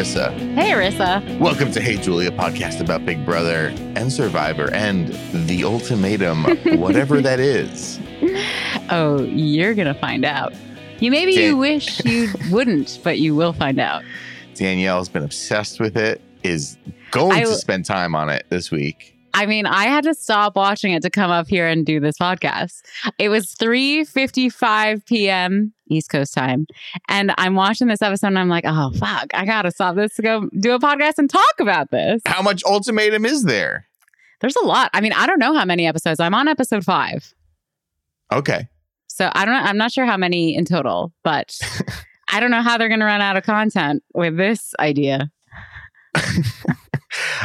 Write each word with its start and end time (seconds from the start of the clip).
Marissa. 0.00 0.32
Hey, 0.54 0.70
Arissa. 0.70 1.38
Welcome 1.38 1.70
to 1.72 1.80
Hey 1.80 1.98
Julia, 1.98 2.30
podcast 2.30 2.80
about 2.80 3.04
Big 3.04 3.22
Brother 3.26 3.66
and 3.96 4.10
Survivor 4.10 4.72
and 4.72 5.08
the 5.46 5.62
ultimatum, 5.62 6.44
whatever 6.80 7.20
that 7.20 7.38
is. 7.38 8.00
Oh, 8.88 9.22
you're 9.24 9.74
going 9.74 9.92
to 9.92 10.00
find 10.00 10.24
out. 10.24 10.54
You 11.00 11.10
maybe 11.10 11.34
Dan- 11.34 11.44
you 11.44 11.56
wish 11.58 12.02
you 12.06 12.30
wouldn't, 12.50 12.98
but 13.04 13.18
you 13.18 13.34
will 13.34 13.52
find 13.52 13.78
out. 13.78 14.02
Danielle's 14.54 15.10
been 15.10 15.22
obsessed 15.22 15.80
with 15.80 15.98
it, 15.98 16.22
is 16.44 16.78
going 17.10 17.32
I 17.32 17.40
to 17.42 17.54
spend 17.54 17.84
time 17.84 18.14
on 18.14 18.30
it 18.30 18.46
this 18.48 18.70
week. 18.70 19.14
I 19.34 19.44
mean, 19.44 19.66
I 19.66 19.84
had 19.84 20.04
to 20.04 20.14
stop 20.14 20.56
watching 20.56 20.92
it 20.92 21.02
to 21.02 21.10
come 21.10 21.30
up 21.30 21.46
here 21.46 21.66
and 21.66 21.84
do 21.84 22.00
this 22.00 22.16
podcast. 22.16 22.80
It 23.18 23.28
was 23.28 23.54
3:55 23.54 25.04
p.m. 25.04 25.74
East 25.90 26.10
Coast 26.10 26.32
time, 26.32 26.66
and 27.08 27.34
I'm 27.36 27.54
watching 27.54 27.88
this 27.88 28.02
episode 28.02 28.28
and 28.28 28.38
I'm 28.38 28.48
like, 28.48 28.64
"Oh 28.66 28.92
fuck, 28.98 29.26
I 29.34 29.44
got 29.44 29.62
to 29.62 29.70
stop 29.70 29.96
this 29.96 30.14
to 30.16 30.22
go 30.22 30.48
do 30.58 30.72
a 30.72 30.78
podcast 30.78 31.18
and 31.18 31.28
talk 31.28 31.60
about 31.60 31.90
this." 31.90 32.22
How 32.26 32.42
much 32.42 32.64
ultimatum 32.64 33.26
is 33.26 33.44
there? 33.44 33.86
There's 34.40 34.56
a 34.56 34.64
lot. 34.64 34.90
I 34.94 35.00
mean, 35.00 35.12
I 35.12 35.26
don't 35.26 35.38
know 35.38 35.54
how 35.54 35.64
many 35.64 35.86
episodes. 35.86 36.18
I'm 36.18 36.34
on 36.34 36.48
episode 36.48 36.84
5. 36.84 37.34
Okay. 38.32 38.68
So, 39.06 39.30
I 39.34 39.44
don't 39.44 39.54
know, 39.54 39.60
I'm 39.60 39.76
not 39.76 39.92
sure 39.92 40.06
how 40.06 40.16
many 40.16 40.54
in 40.54 40.64
total, 40.64 41.12
but 41.22 41.58
I 42.32 42.40
don't 42.40 42.50
know 42.50 42.62
how 42.62 42.78
they're 42.78 42.88
going 42.88 43.00
to 43.00 43.06
run 43.06 43.20
out 43.20 43.36
of 43.36 43.44
content 43.44 44.02
with 44.14 44.36
this 44.36 44.72
idea. 44.78 45.30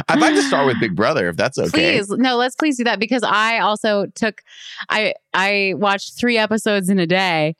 I'd 0.08 0.20
like 0.20 0.34
to 0.34 0.42
start 0.42 0.66
with 0.66 0.80
Big 0.80 0.94
Brother 0.94 1.28
if 1.28 1.36
that's 1.36 1.58
okay. 1.58 1.98
Please, 1.98 2.08
no, 2.10 2.36
let's 2.36 2.54
please 2.54 2.76
do 2.76 2.84
that 2.84 3.00
because 3.00 3.22
I 3.22 3.58
also 3.58 4.06
took 4.14 4.42
I 4.88 5.14
I 5.34 5.74
watched 5.76 6.18
three 6.18 6.38
episodes 6.38 6.88
in 6.88 6.98
a 6.98 7.06
day. 7.06 7.56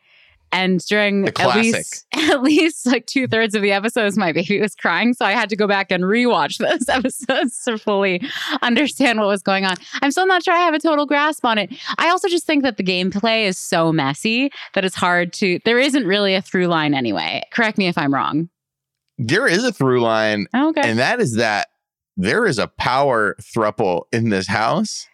And 0.57 0.85
during 0.87 1.29
at 1.29 1.55
least 1.55 2.07
at 2.15 2.43
least 2.43 2.87
like 2.87 3.07
two 3.07 3.27
thirds 3.27 3.55
of 3.55 3.63
the 3.63 3.73
episodes, 3.73 4.17
my 4.17 4.33
baby 4.33 4.61
was 4.61 4.75
crying. 4.75 5.13
So 5.15 5.25
I 5.25 5.33
had 5.33 5.49
to 5.51 5.57
go 5.57 5.67
back 5.67 5.91
and 5.93 6.05
rewatch 6.05 6.59
those 6.67 6.89
episodes 6.89 7.63
to 7.65 7.79
fully 7.79 8.23
understand 8.63 9.19
what 9.19 9.29
was 9.29 9.43
going 9.43 9.65
on. 9.65 9.77
I'm 10.03 10.11
still 10.11 10.27
not 10.27 10.43
sure 10.43 10.55
I 10.55 10.59
have 10.59 10.75
a 10.75 10.79
total 10.79 11.07
grasp 11.07 11.45
on 11.45 11.59
it. 11.59 11.73
I 11.99 12.09
also 12.09 12.29
just 12.29 12.47
think 12.47 12.63
that 12.63 12.77
the 12.77 12.85
gameplay 12.85 13.45
is 13.47 13.59
so 13.59 13.93
messy 13.93 14.51
that 14.75 14.85
it's 14.85 14.97
hard 14.97 15.33
to 15.35 15.61
there 15.65 15.79
isn't 15.79 16.07
really 16.07 16.35
a 16.35 16.43
through 16.43 16.67
line 16.67 16.95
anyway. 16.95 17.43
Correct 17.53 17.79
me 17.79 17.87
if 17.87 17.99
I'm 17.99 18.13
wrong. 18.13 18.49
There 19.19 19.47
is 19.47 19.65
a 19.65 19.73
through 19.73 20.03
line, 20.03 20.47
Okay. 20.55 20.83
and 20.85 20.99
that 20.99 21.21
is 21.21 21.37
that 21.37 21.69
there 22.19 22.47
is 22.47 22.59
a 22.59 22.67
power 22.67 23.35
thruple 23.41 24.05
in 24.13 24.29
this 24.29 24.47
house, 24.47 25.07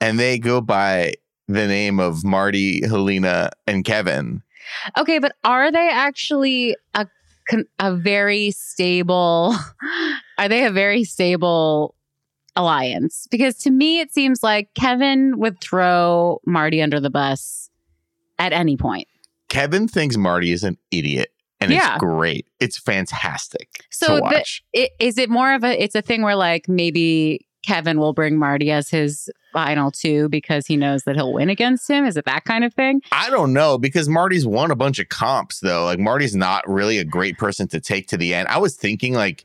and 0.00 0.20
they 0.20 0.38
go 0.38 0.60
by 0.60 1.14
the 1.48 1.66
name 1.66 1.98
of 1.98 2.24
Marty, 2.24 2.86
Helena, 2.86 3.50
and 3.66 3.84
Kevin. 3.84 4.43
Okay, 4.98 5.18
but 5.18 5.34
are 5.44 5.70
they 5.72 5.88
actually 5.90 6.76
a 6.94 7.06
a 7.78 7.94
very 7.94 8.50
stable? 8.52 9.54
Are 10.38 10.48
they 10.48 10.64
a 10.64 10.70
very 10.70 11.04
stable 11.04 11.94
alliance? 12.56 13.26
Because 13.30 13.56
to 13.58 13.70
me, 13.70 14.00
it 14.00 14.12
seems 14.12 14.42
like 14.42 14.68
Kevin 14.74 15.38
would 15.38 15.60
throw 15.60 16.40
Marty 16.46 16.80
under 16.82 17.00
the 17.00 17.10
bus 17.10 17.68
at 18.38 18.52
any 18.52 18.76
point. 18.76 19.06
Kevin 19.48 19.86
thinks 19.88 20.16
Marty 20.16 20.50
is 20.52 20.64
an 20.64 20.78
idiot, 20.90 21.30
and 21.60 21.70
Yeah. 21.70 21.94
it's 21.94 22.00
great. 22.00 22.46
It's 22.60 22.78
fantastic 22.78 23.68
So 23.90 24.16
the- 24.16 24.22
watch. 24.22 24.64
I- 24.74 24.88
Is 24.98 25.18
it 25.18 25.28
more 25.30 25.52
of 25.54 25.62
a? 25.64 25.80
It's 25.82 25.94
a 25.94 26.02
thing 26.02 26.22
where 26.22 26.34
like 26.36 26.68
maybe 26.68 27.43
Kevin 27.66 27.98
will 27.98 28.12
bring 28.12 28.38
Marty 28.38 28.70
as 28.70 28.88
his 28.88 29.30
final 29.52 29.90
two 29.90 30.28
because 30.28 30.66
he 30.66 30.76
knows 30.76 31.04
that 31.04 31.16
he'll 31.16 31.32
win 31.32 31.48
against 31.48 31.88
him. 31.88 32.04
Is 32.04 32.16
it 32.16 32.24
that 32.24 32.44
kind 32.44 32.64
of 32.64 32.74
thing? 32.74 33.00
I 33.12 33.30
don't 33.30 33.52
know 33.52 33.78
because 33.78 34.08
Marty's 34.08 34.46
won 34.46 34.70
a 34.70 34.76
bunch 34.76 34.98
of 34.98 35.08
comps 35.08 35.60
though. 35.60 35.84
Like 35.84 35.98
Marty's 35.98 36.34
not 36.34 36.68
really 36.68 36.98
a 36.98 37.04
great 37.04 37.38
person 37.38 37.68
to 37.68 37.80
take 37.80 38.08
to 38.08 38.16
the 38.16 38.34
end. 38.34 38.48
I 38.48 38.58
was 38.58 38.76
thinking 38.76 39.14
like, 39.14 39.44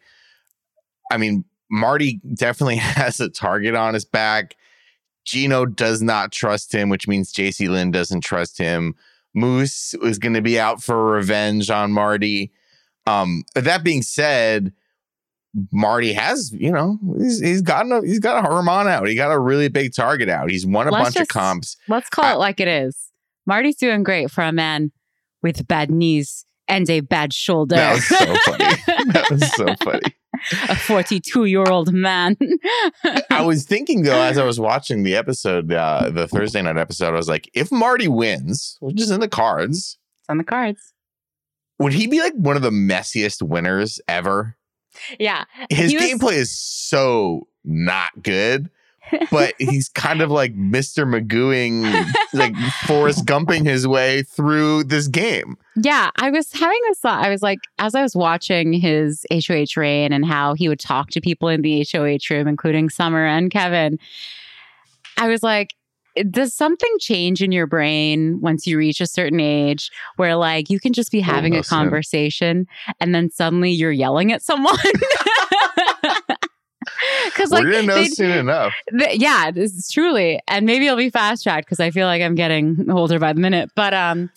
I 1.12 1.18
mean, 1.18 1.46
Marty 1.72 2.20
definitely 2.34 2.76
has 2.78 3.20
a 3.20 3.30
target 3.30 3.76
on 3.76 3.94
his 3.94 4.06
back. 4.06 4.56
Gino 5.26 5.66
does 5.66 6.02
not 6.02 6.32
trust 6.32 6.74
him, 6.74 6.90
which 6.90 7.08
means 7.08 7.32
Jacey-Lynne 7.32 7.92
doesn't 7.92 8.22
trust 8.22 8.58
him. 8.58 8.96
Moose 9.36 9.94
is 10.02 10.18
going 10.18 10.34
to 10.34 10.42
be 10.42 10.60
out 10.60 10.82
for 10.82 11.12
revenge 11.12 11.70
on 11.70 11.92
Marty. 11.92 12.52
Um, 13.06 13.44
that 13.54 13.84
being 13.84 14.02
said, 14.02 14.74
Marty 15.72 16.14
has, 16.14 16.52
you 16.54 16.72
know, 16.72 17.00
he's, 17.18 17.40
he's 17.40 17.62
gotten 17.62 17.92
a 17.92 18.02
he's 18.02 18.20
got 18.20 18.44
a 18.44 18.48
Herman 18.48 18.88
out. 18.88 19.08
He 19.08 19.16
got 19.16 19.32
a 19.32 19.40
really 19.40 19.68
big 19.70 19.94
target 19.96 20.30
out. 20.30 20.50
He's 20.50 20.66
won 20.66 20.88
a 20.88 20.92
Let's 20.92 21.16
bunch 21.16 21.16
of 21.18 21.28
comps. 21.28 21.76
Let's 21.88 22.10
call 22.10 22.26
I- 22.26 22.34
it 22.34 22.38
like 22.38 22.60
it 22.60 22.68
is. 22.68 22.96
Marty's 23.46 23.78
doing 23.78 24.04
great 24.04 24.30
for 24.30 24.44
a 24.44 24.52
man 24.52 24.92
with 25.42 25.68
bad 25.68 25.90
knees 25.90 26.46
and 26.68 26.88
a 26.90 27.00
bad 27.00 27.34
shoulder. 27.34 27.76
That 27.76 27.96
was 27.96 28.08
so 28.08 28.36
funny. 28.52 28.66
That 29.14 29.32
was 29.32 29.52
so 29.56 29.74
funny. 29.84 30.16
a 30.70 30.76
42 30.76 31.46
year 31.46 31.64
old 31.68 31.92
man. 31.92 32.38
I 33.32 33.42
was 33.46 33.66
thinking 33.66 34.04
though, 34.04 34.22
as 34.22 34.38
I 34.38 34.44
was 34.44 34.60
watching 34.60 35.02
the 35.02 35.16
episode, 35.16 35.72
uh, 35.74 36.12
the 36.12 36.28
Thursday 36.28 36.62
night 36.62 36.78
episode, 36.78 37.08
I 37.08 37.18
was 37.18 37.28
like, 37.28 37.50
if 37.56 37.72
Marty 37.72 38.08
wins, 38.08 38.78
which 38.82 39.02
is 39.02 39.10
in 39.10 39.20
the 39.20 39.28
cards, 39.28 39.98
it's 40.22 40.30
on 40.30 40.38
the 40.38 40.44
cards. 40.44 40.94
would 41.80 41.94
he 41.94 42.06
be 42.06 42.20
like 42.20 42.34
one 42.36 42.56
of 42.56 42.62
the 42.62 42.70
messiest 42.70 43.42
winners 43.42 44.00
ever? 44.08 44.56
Yeah. 45.20 45.46
His 45.70 45.94
was- 45.94 46.04
gameplay 46.04 46.34
is 46.34 46.52
so 46.52 47.48
not 47.64 48.12
good, 48.22 48.70
but 49.32 49.54
he's 49.60 49.90
kind 49.90 50.22
of 50.22 50.32
like 50.32 50.56
Mr. 50.56 51.06
Magooing, 51.06 51.84
like 52.34 52.56
Forrest 52.86 53.26
Gumping 53.28 53.66
his 53.66 53.88
way 53.88 54.24
through 54.24 54.84
this 54.86 55.08
game. 55.08 55.58
Yeah. 55.76 56.10
I 56.18 56.30
was 56.32 56.52
having 56.52 56.80
this 56.88 57.00
thought. 57.00 57.24
I 57.24 57.30
was 57.30 57.42
like, 57.42 57.60
as 57.78 57.96
I 57.96 58.02
was 58.02 58.16
watching 58.16 58.74
his 58.74 59.26
HOH 59.32 59.78
reign 59.80 60.14
and 60.14 60.26
how 60.26 60.54
he 60.54 60.68
would 60.70 60.80
talk 60.80 61.10
to 61.12 61.22
people 61.22 61.50
in 61.50 61.62
the 61.62 61.86
HOH 61.92 62.34
room, 62.34 62.48
including 62.48 62.90
Summer 62.90 63.26
and 63.26 63.52
Kevin, 63.52 63.98
I 65.18 65.28
was 65.28 65.44
like, 65.44 65.74
does 66.30 66.54
something 66.54 66.94
change 67.00 67.42
in 67.42 67.52
your 67.52 67.68
brain 67.68 68.40
once 68.42 68.66
you 68.66 68.78
reach 68.78 69.02
a 69.02 69.08
certain 69.08 69.40
age 69.40 69.92
where 70.16 70.36
like 70.36 70.70
you 70.70 70.80
can 70.80 70.94
just 70.94 71.12
be 71.12 71.20
having 71.20 71.54
a 71.54 71.58
no, 71.58 71.62
soon. 71.62 71.78
conversation 71.78 72.68
and 73.00 73.14
then 73.14 73.30
suddenly 73.30 73.72
you're 73.72 73.92
yelling 73.92 74.32
at 74.32 74.42
someone? 74.42 74.76
Because 77.26 77.52
like 77.52 77.64
We're 77.64 77.72
gonna 77.72 77.88
know 77.88 78.04
soon 78.06 78.32
enough. 78.32 78.74
Yeah, 78.92 79.52
this 79.52 79.74
is 79.74 79.90
truly, 79.90 80.40
and 80.48 80.66
maybe 80.66 80.86
it'll 80.86 80.98
be 80.98 81.10
fast 81.10 81.44
tracked 81.44 81.66
because 81.66 81.80
I 81.80 81.92
feel 81.92 82.08
like 82.08 82.22
I'm 82.22 82.36
getting 82.36 82.90
older 82.90 83.20
by 83.20 83.34
the 83.34 83.40
minute. 83.40 83.72
But 83.76 83.94
um, 83.94 84.30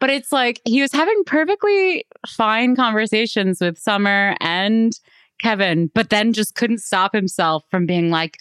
but 0.00 0.10
it's 0.10 0.32
like 0.32 0.60
he 0.64 0.80
was 0.80 0.92
having 0.92 1.22
perfectly 1.24 2.04
fine 2.26 2.76
conversations 2.76 3.60
with 3.60 3.78
Summer 3.78 4.36
and 4.40 4.98
Kevin, 5.40 5.90
but 5.94 6.10
then 6.10 6.32
just 6.32 6.54
couldn't 6.54 6.78
stop 6.78 7.14
himself 7.14 7.64
from 7.70 7.86
being 7.86 8.10
like, 8.10 8.38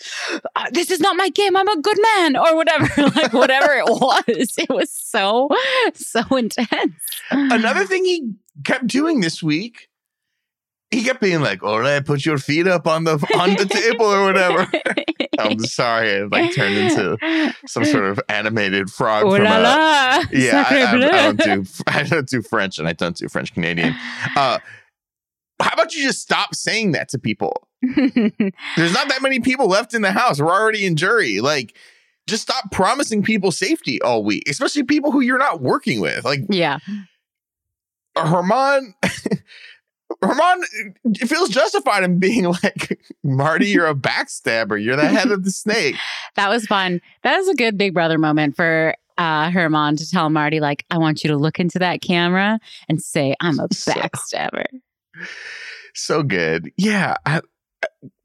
"Uh, 0.56 0.68
"This 0.72 0.92
is 0.92 1.00
not 1.00 1.16
my 1.16 1.30
game. 1.30 1.56
I'm 1.56 1.68
a 1.68 1.82
good 1.82 1.98
man," 2.16 2.38
or 2.38 2.56
whatever, 2.56 2.88
like 3.16 3.34
whatever 3.34 3.74
it 3.74 3.86
was. 3.88 4.54
It 4.58 4.70
was 4.70 4.92
so 4.92 5.50
so 5.94 6.22
intense. 6.36 6.94
Another 7.32 7.86
thing 7.86 8.06
he 8.06 8.34
kept 8.64 8.88
doing 8.88 9.22
this 9.22 9.44
week, 9.44 9.90
he 10.92 11.04
kept 11.04 11.22
being 11.22 11.42
like, 11.42 11.64
"All 11.64 11.80
right, 11.80 12.06
put 12.06 12.26
your 12.26 12.38
feet 12.38 12.68
up 12.68 12.88
on 12.88 13.04
the 13.04 13.14
on 13.38 13.56
the 13.56 13.66
table 13.66 14.06
or 14.06 14.24
whatever." 14.24 14.68
I'm 15.38 15.60
sorry, 15.60 16.10
it 16.10 16.32
like 16.32 16.56
turned 16.56 16.78
into 16.78 17.54
some 17.68 17.84
sort 17.84 18.06
of 18.06 18.22
animated 18.30 18.90
frog 18.90 19.26
Oh 19.26 19.36
from 19.36 19.44
la 19.44 19.58
a, 19.58 19.60
la! 19.60 20.24
yeah. 20.32 20.66
I, 20.70 20.82
I, 20.82 20.92
I 20.92 21.32
don't 21.34 21.44
do 21.44 21.66
I 21.88 22.04
don't 22.04 22.28
do 22.28 22.42
French, 22.42 22.80
and 22.80 22.88
I 22.88 22.94
don't 22.94 23.18
do 23.18 23.28
French 23.28 23.54
Canadian. 23.54 23.96
Uh, 24.38 24.60
how 25.66 25.74
about 25.74 25.96
you 25.96 26.04
just 26.04 26.22
stop 26.22 26.54
saying 26.54 26.92
that 26.92 27.10
to 27.10 27.18
people? 27.18 27.68
There's 27.82 28.94
not 28.94 29.10
that 29.10 29.20
many 29.22 29.40
people 29.40 29.68
left 29.68 29.96
in 29.96 30.04
the 30.04 30.12
house. 30.12 30.40
We're 30.40 30.54
already 30.54 30.86
in 30.86 30.96
jury. 30.96 31.42
Like, 31.42 31.76
just 32.28 32.44
stop 32.44 32.72
promising 32.72 33.24
people 33.24 33.52
safety 33.52 34.00
all 34.04 34.24
week, 34.24 34.48
especially 34.48 34.84
people 34.84 35.12
who 35.12 35.22
you're 35.22 35.40
not 35.40 35.62
working 35.62 36.02
with. 36.02 36.24
Like 36.24 36.42
yeah, 36.50 36.78
Herman. 38.16 38.94
Herman 40.22 40.64
feels 41.26 41.50
justified 41.50 42.04
in 42.04 42.20
being 42.20 42.44
like, 42.64 43.00
Marty, 43.24 43.68
you're 43.68 43.88
a 43.88 43.96
backstabber. 43.96 44.82
You're 44.82 44.96
the 44.96 45.08
head 45.08 45.32
of 45.32 45.44
the 45.44 45.52
snake. 45.52 45.96
that 46.36 46.48
was 46.48 46.68
fun. 46.68 47.02
That 47.24 47.38
was 47.38 47.48
a 47.48 47.56
good 47.56 47.76
Big 47.76 47.96
Brother 47.96 48.20
moment 48.20 48.56
for 48.56 48.96
uh, 49.18 49.50
Herman 49.50 49.96
to 49.98 50.10
tell 50.10 50.30
Marty, 50.30 50.60
like, 50.60 50.86
I 50.92 51.00
want 51.00 51.24
you 51.24 51.30
to 51.32 51.38
look 51.38 51.60
into 51.60 51.80
that 51.80 52.02
camera 52.02 52.60
and 52.88 53.02
say, 53.02 53.36
I'm 53.40 53.60
a 53.60 53.68
backstabber. 53.68 54.66
So 55.94 56.24
good. 56.24 56.72
Yeah. 56.78 57.16
I, 57.26 57.42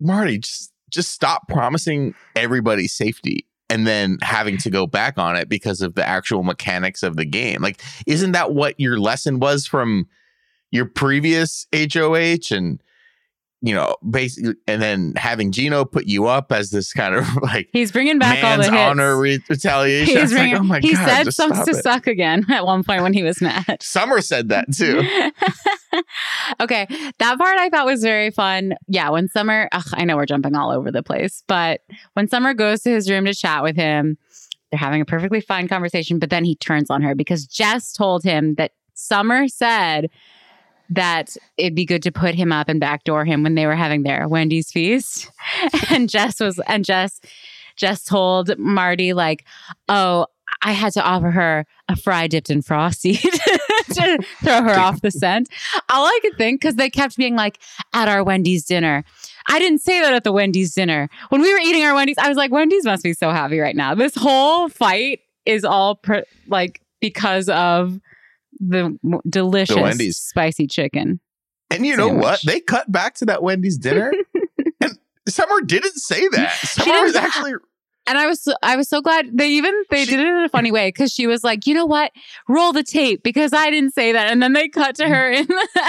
Marty, 0.01 0.39
just 0.39 0.73
just 0.91 1.13
stop 1.13 1.49
promising 1.49 2.15
everybody 2.35 2.89
safety 2.89 3.47
and 3.69 3.87
then 3.87 4.19
having 4.23 4.59
to 4.59 4.71
go 4.71 4.87
back 4.87 5.17
on 5.17 5.37
it 5.37 5.49
because 5.49 5.81
of 5.81 5.95
the 5.95 6.07
actual 6.07 6.43
mechanics 6.43 7.05
of 7.05 7.17
the 7.17 7.25
game. 7.25 7.63
Like, 7.63 7.81
isn't 8.07 8.33
that 8.33 8.53
what 8.53 8.79
your 8.81 8.99
lesson 8.99 9.39
was 9.39 9.67
from 9.67 10.09
your 10.73 10.87
previous 10.87 11.67
HOH? 11.73 12.51
And 12.51 12.83
you 13.63 13.75
know, 13.75 13.95
basically, 14.09 14.55
and 14.67 14.81
then 14.81 15.13
having 15.17 15.53
Gino 15.53 15.85
put 15.85 16.07
you 16.07 16.27
up 16.27 16.51
as 16.51 16.71
this 16.71 16.93
kind 16.93 17.15
of 17.15 17.27
like 17.43 17.69
He's 17.73 17.93
bringing 17.93 18.19
back 18.19 18.43
all 18.43 18.57
the 18.59 18.75
honor 18.75 19.19
re- 19.19 19.43
retaliation. 19.49 20.15
He's 20.15 20.23
was 20.23 20.33
like, 20.33 20.41
bringing, 20.41 20.57
oh 20.57 20.63
my 20.63 20.81
he 20.81 20.95
god, 20.95 21.07
said 21.07 21.35
sucks 21.35 21.65
to 21.67 21.71
it. 21.73 21.83
suck 21.83 22.07
again 22.07 22.47
at 22.51 22.65
one 22.65 22.83
point 22.85 23.03
when 23.03 23.13
he 23.13 23.23
was 23.23 23.41
mad. 23.43 23.79
Summer 23.83 24.23
said 24.23 24.49
that 24.49 24.73
too. 24.73 25.03
okay, 26.61 26.87
that 27.19 27.39
part 27.39 27.59
I 27.59 27.69
thought 27.69 27.85
was 27.85 28.03
very 28.03 28.31
fun. 28.31 28.75
Yeah, 28.89 29.11
when 29.11 29.29
Summer, 29.29 29.69
ugh, 29.73 29.85
I 29.93 30.05
know 30.05 30.17
we're 30.17 30.27
jumping 30.27 30.55
all 30.55 30.71
over 30.71 30.91
the 30.91 31.03
place, 31.03 31.43
but 31.47 31.83
when 32.15 32.29
Summer 32.29 32.55
goes 32.55 32.83
to 32.83 32.91
his 32.91 33.11
room 33.11 33.27
to 33.27 33.35
chat 33.35 33.63
with 33.63 33.77
him, 33.77 34.17
they're 34.71 34.79
having 34.79 35.03
a 35.03 35.05
perfectly 35.05 35.41
fine 35.41 35.69
conversation, 35.69 36.19
but 36.19 36.31
then 36.31 36.45
he 36.45 36.55
turns 36.57 36.91
on 36.91 37.03
her 37.03 37.15
because 37.15 37.47
Jess 37.47 37.93
told 37.93 38.23
him 38.23 38.55
that 38.55 38.73
Summer 38.95 39.49
said 39.49 40.09
that 40.91 41.37
it'd 41.57 41.75
be 41.75 41.85
good 41.85 42.03
to 42.03 42.13
put 42.13 42.35
him 42.35 42.53
up 42.53 42.69
and 42.69 42.81
backdoor 42.81 43.25
him 43.25 43.43
when 43.43 43.55
they 43.55 43.67
were 43.67 43.77
having 43.77 44.03
their 44.03 44.29
Wendy's 44.29 44.71
feast. 44.71 45.31
And 45.91 46.09
Jess 46.09 46.41
was, 46.41 46.61
and 46.67 46.85
Jess, 46.85 47.21
Jess 47.77 48.05
told 48.05 48.57
Marty, 48.59 49.13
like, 49.13 49.45
oh, 49.89 50.27
I 50.63 50.73
had 50.73 50.93
to 50.95 51.03
offer 51.03 51.31
her 51.31 51.67
a 51.89 51.97
fry 51.97 52.27
dipped 52.27 52.51
in 52.51 52.63
frosty 52.63 53.15
to 53.93 54.19
throw 54.43 54.63
her 54.63 54.79
off 54.79 55.01
the 55.01 55.11
scent. 55.11 55.49
All 55.89 56.07
I 56.07 56.19
could 56.23 56.37
think, 56.37 56.61
because 56.61 56.77
they 56.77 56.91
kept 56.91 57.17
being 57.17 57.35
like, 57.35 57.59
at 57.93 58.09
our 58.09 58.23
Wendy's 58.23 58.65
dinner. 58.65 59.05
I 59.49 59.59
didn't 59.59 59.81
say 59.81 60.01
that 60.01 60.15
at 60.15 60.25
the 60.25 60.33
Wendy's 60.33 60.75
dinner. 60.75 61.09
When 61.31 61.41
we 61.41 61.53
were 61.53 61.61
eating 61.61 61.83
our 61.85 61.95
Wendy's, 61.95 62.19
I 62.19 62.29
was 62.29 62.37
like, 62.37 62.51
Wendy's 62.51 62.85
must 62.85 63.03
be 63.03 63.15
so 63.15 63.31
happy 63.31 63.59
right 63.59 63.77
now. 63.77 63.95
This 63.95 64.15
whole 64.15 64.69
fight 64.69 65.21
is 65.47 65.65
all 65.65 65.97
pr- 65.97 66.27
like 66.47 66.81
because 67.01 67.49
of 67.49 67.99
the 68.61 68.97
delicious 69.29 69.77
Wendy's. 69.77 70.19
spicy 70.19 70.67
chicken. 70.67 71.21
And 71.71 71.87
you 71.87 71.97
know 71.97 72.09
Sandwich. 72.09 72.23
what? 72.23 72.41
They 72.45 72.61
cut 72.61 72.91
back 72.91 73.15
to 73.17 73.25
that 73.27 73.43
Wendy's 73.43 73.79
dinner, 73.79 74.13
and 74.81 74.99
Summer 75.29 75.61
didn't 75.61 75.97
say 75.97 76.29
that. 76.29 76.53
Summer 76.63 77.03
was 77.03 77.15
actually 77.15 77.53
And 78.07 78.19
I 78.19 78.27
was 78.27 78.43
so, 78.43 78.55
I 78.63 78.75
was 78.77 78.89
so 78.89 79.01
glad 79.01 79.27
they 79.33 79.51
even 79.51 79.73
they 79.89 80.05
She- 80.05 80.11
did 80.11 80.21
it 80.21 80.27
in 80.27 80.43
a 80.43 80.49
funny 80.49 80.73
way 80.73 80.89
because 80.89 81.13
she 81.13 81.29
was 81.29 81.45
like, 81.45 81.67
you 81.69 81.75
know 81.75 81.87
what, 81.87 82.11
roll 82.49 82.73
the 82.73 82.83
tape 82.83 83.23
because 83.23 83.53
I 83.53 83.71
didn't 83.71 83.95
say 83.95 84.11
that, 84.13 84.33
and 84.33 84.43
then 84.43 84.53
they 84.53 84.69
cut 84.69 84.97
to 84.97 85.05
mm. 85.05 85.09
her 85.09 85.31
in 85.33 85.47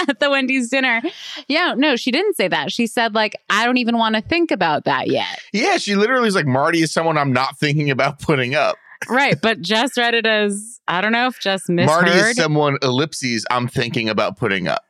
at 0.08 0.20
the 0.20 0.30
Wendy's 0.30 0.70
dinner. 0.70 1.02
Yeah, 1.48 1.74
no, 1.76 1.96
she 1.96 2.12
didn't 2.12 2.36
say 2.36 2.46
that. 2.46 2.70
She 2.70 2.86
said 2.86 3.14
like, 3.14 3.34
I 3.50 3.64
don't 3.64 3.78
even 3.78 3.98
want 3.98 4.14
to 4.14 4.22
think 4.22 4.52
about 4.52 4.84
that 4.84 5.08
yet. 5.08 5.40
yeah. 5.52 5.78
She 5.78 5.96
literally 5.96 6.26
was 6.26 6.36
like, 6.36 6.46
Marty 6.46 6.80
is 6.82 6.92
someone 6.92 7.18
I'm 7.18 7.32
not 7.32 7.58
thinking 7.58 7.90
about 7.90 8.20
putting 8.20 8.54
up. 8.54 8.76
Right, 9.08 9.36
but 9.40 9.60
Jess 9.62 9.96
read 9.96 10.14
it 10.14 10.26
as 10.26 10.80
I 10.88 11.00
don't 11.00 11.12
know 11.12 11.26
if 11.28 11.40
Jess 11.40 11.68
misheard. 11.68 12.04
Marty 12.06 12.10
is 12.10 12.36
someone 12.36 12.78
ellipses 12.82 13.44
I'm 13.50 13.68
thinking 13.68 14.08
about 14.08 14.36
putting 14.36 14.68
up. 14.68 14.84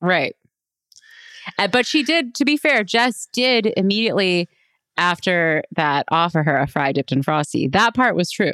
Right. 0.00 0.34
Uh, 1.58 1.68
but 1.68 1.86
she 1.86 2.02
did, 2.02 2.34
to 2.36 2.44
be 2.44 2.56
fair, 2.56 2.84
Jess 2.84 3.28
did 3.32 3.72
immediately 3.76 4.48
after 4.96 5.62
that 5.76 6.06
offer 6.10 6.42
her 6.42 6.56
a 6.58 6.66
fry 6.66 6.92
dipped 6.92 7.12
in 7.12 7.22
frosty. 7.22 7.68
That 7.68 7.94
part 7.94 8.16
was 8.16 8.30
true. 8.30 8.52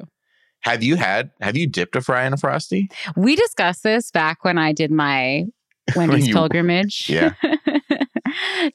Have 0.62 0.82
you 0.82 0.96
had? 0.96 1.30
Have 1.40 1.56
you 1.56 1.66
dipped 1.66 1.96
a 1.96 2.00
fry 2.00 2.24
in 2.26 2.32
a 2.32 2.36
frosty? 2.36 2.88
We 3.16 3.36
discussed 3.36 3.82
this 3.82 4.10
back 4.10 4.44
when 4.44 4.58
I 4.58 4.72
did 4.72 4.90
my 4.90 5.44
Wendy's 5.96 6.26
you- 6.28 6.34
pilgrimage 6.34 7.06
Yeah. 7.08 7.34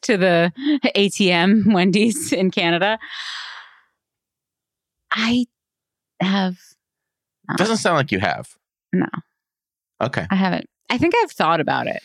to 0.02 0.18
the 0.18 0.52
ATM 0.96 1.74
Wendy's 1.74 2.32
in 2.34 2.52
Canada. 2.52 2.98
I 5.12 5.46
have, 6.26 6.58
Doesn't 7.58 7.78
sound 7.78 7.96
like 7.98 8.12
you 8.12 8.20
have. 8.20 8.50
No. 8.94 9.08
Okay. 10.02 10.26
I 10.30 10.36
haven't. 10.36 10.68
I 10.90 10.98
think 10.98 11.14
I've 11.24 11.32
thought 11.32 11.60
about 11.60 11.88
it. 11.88 12.02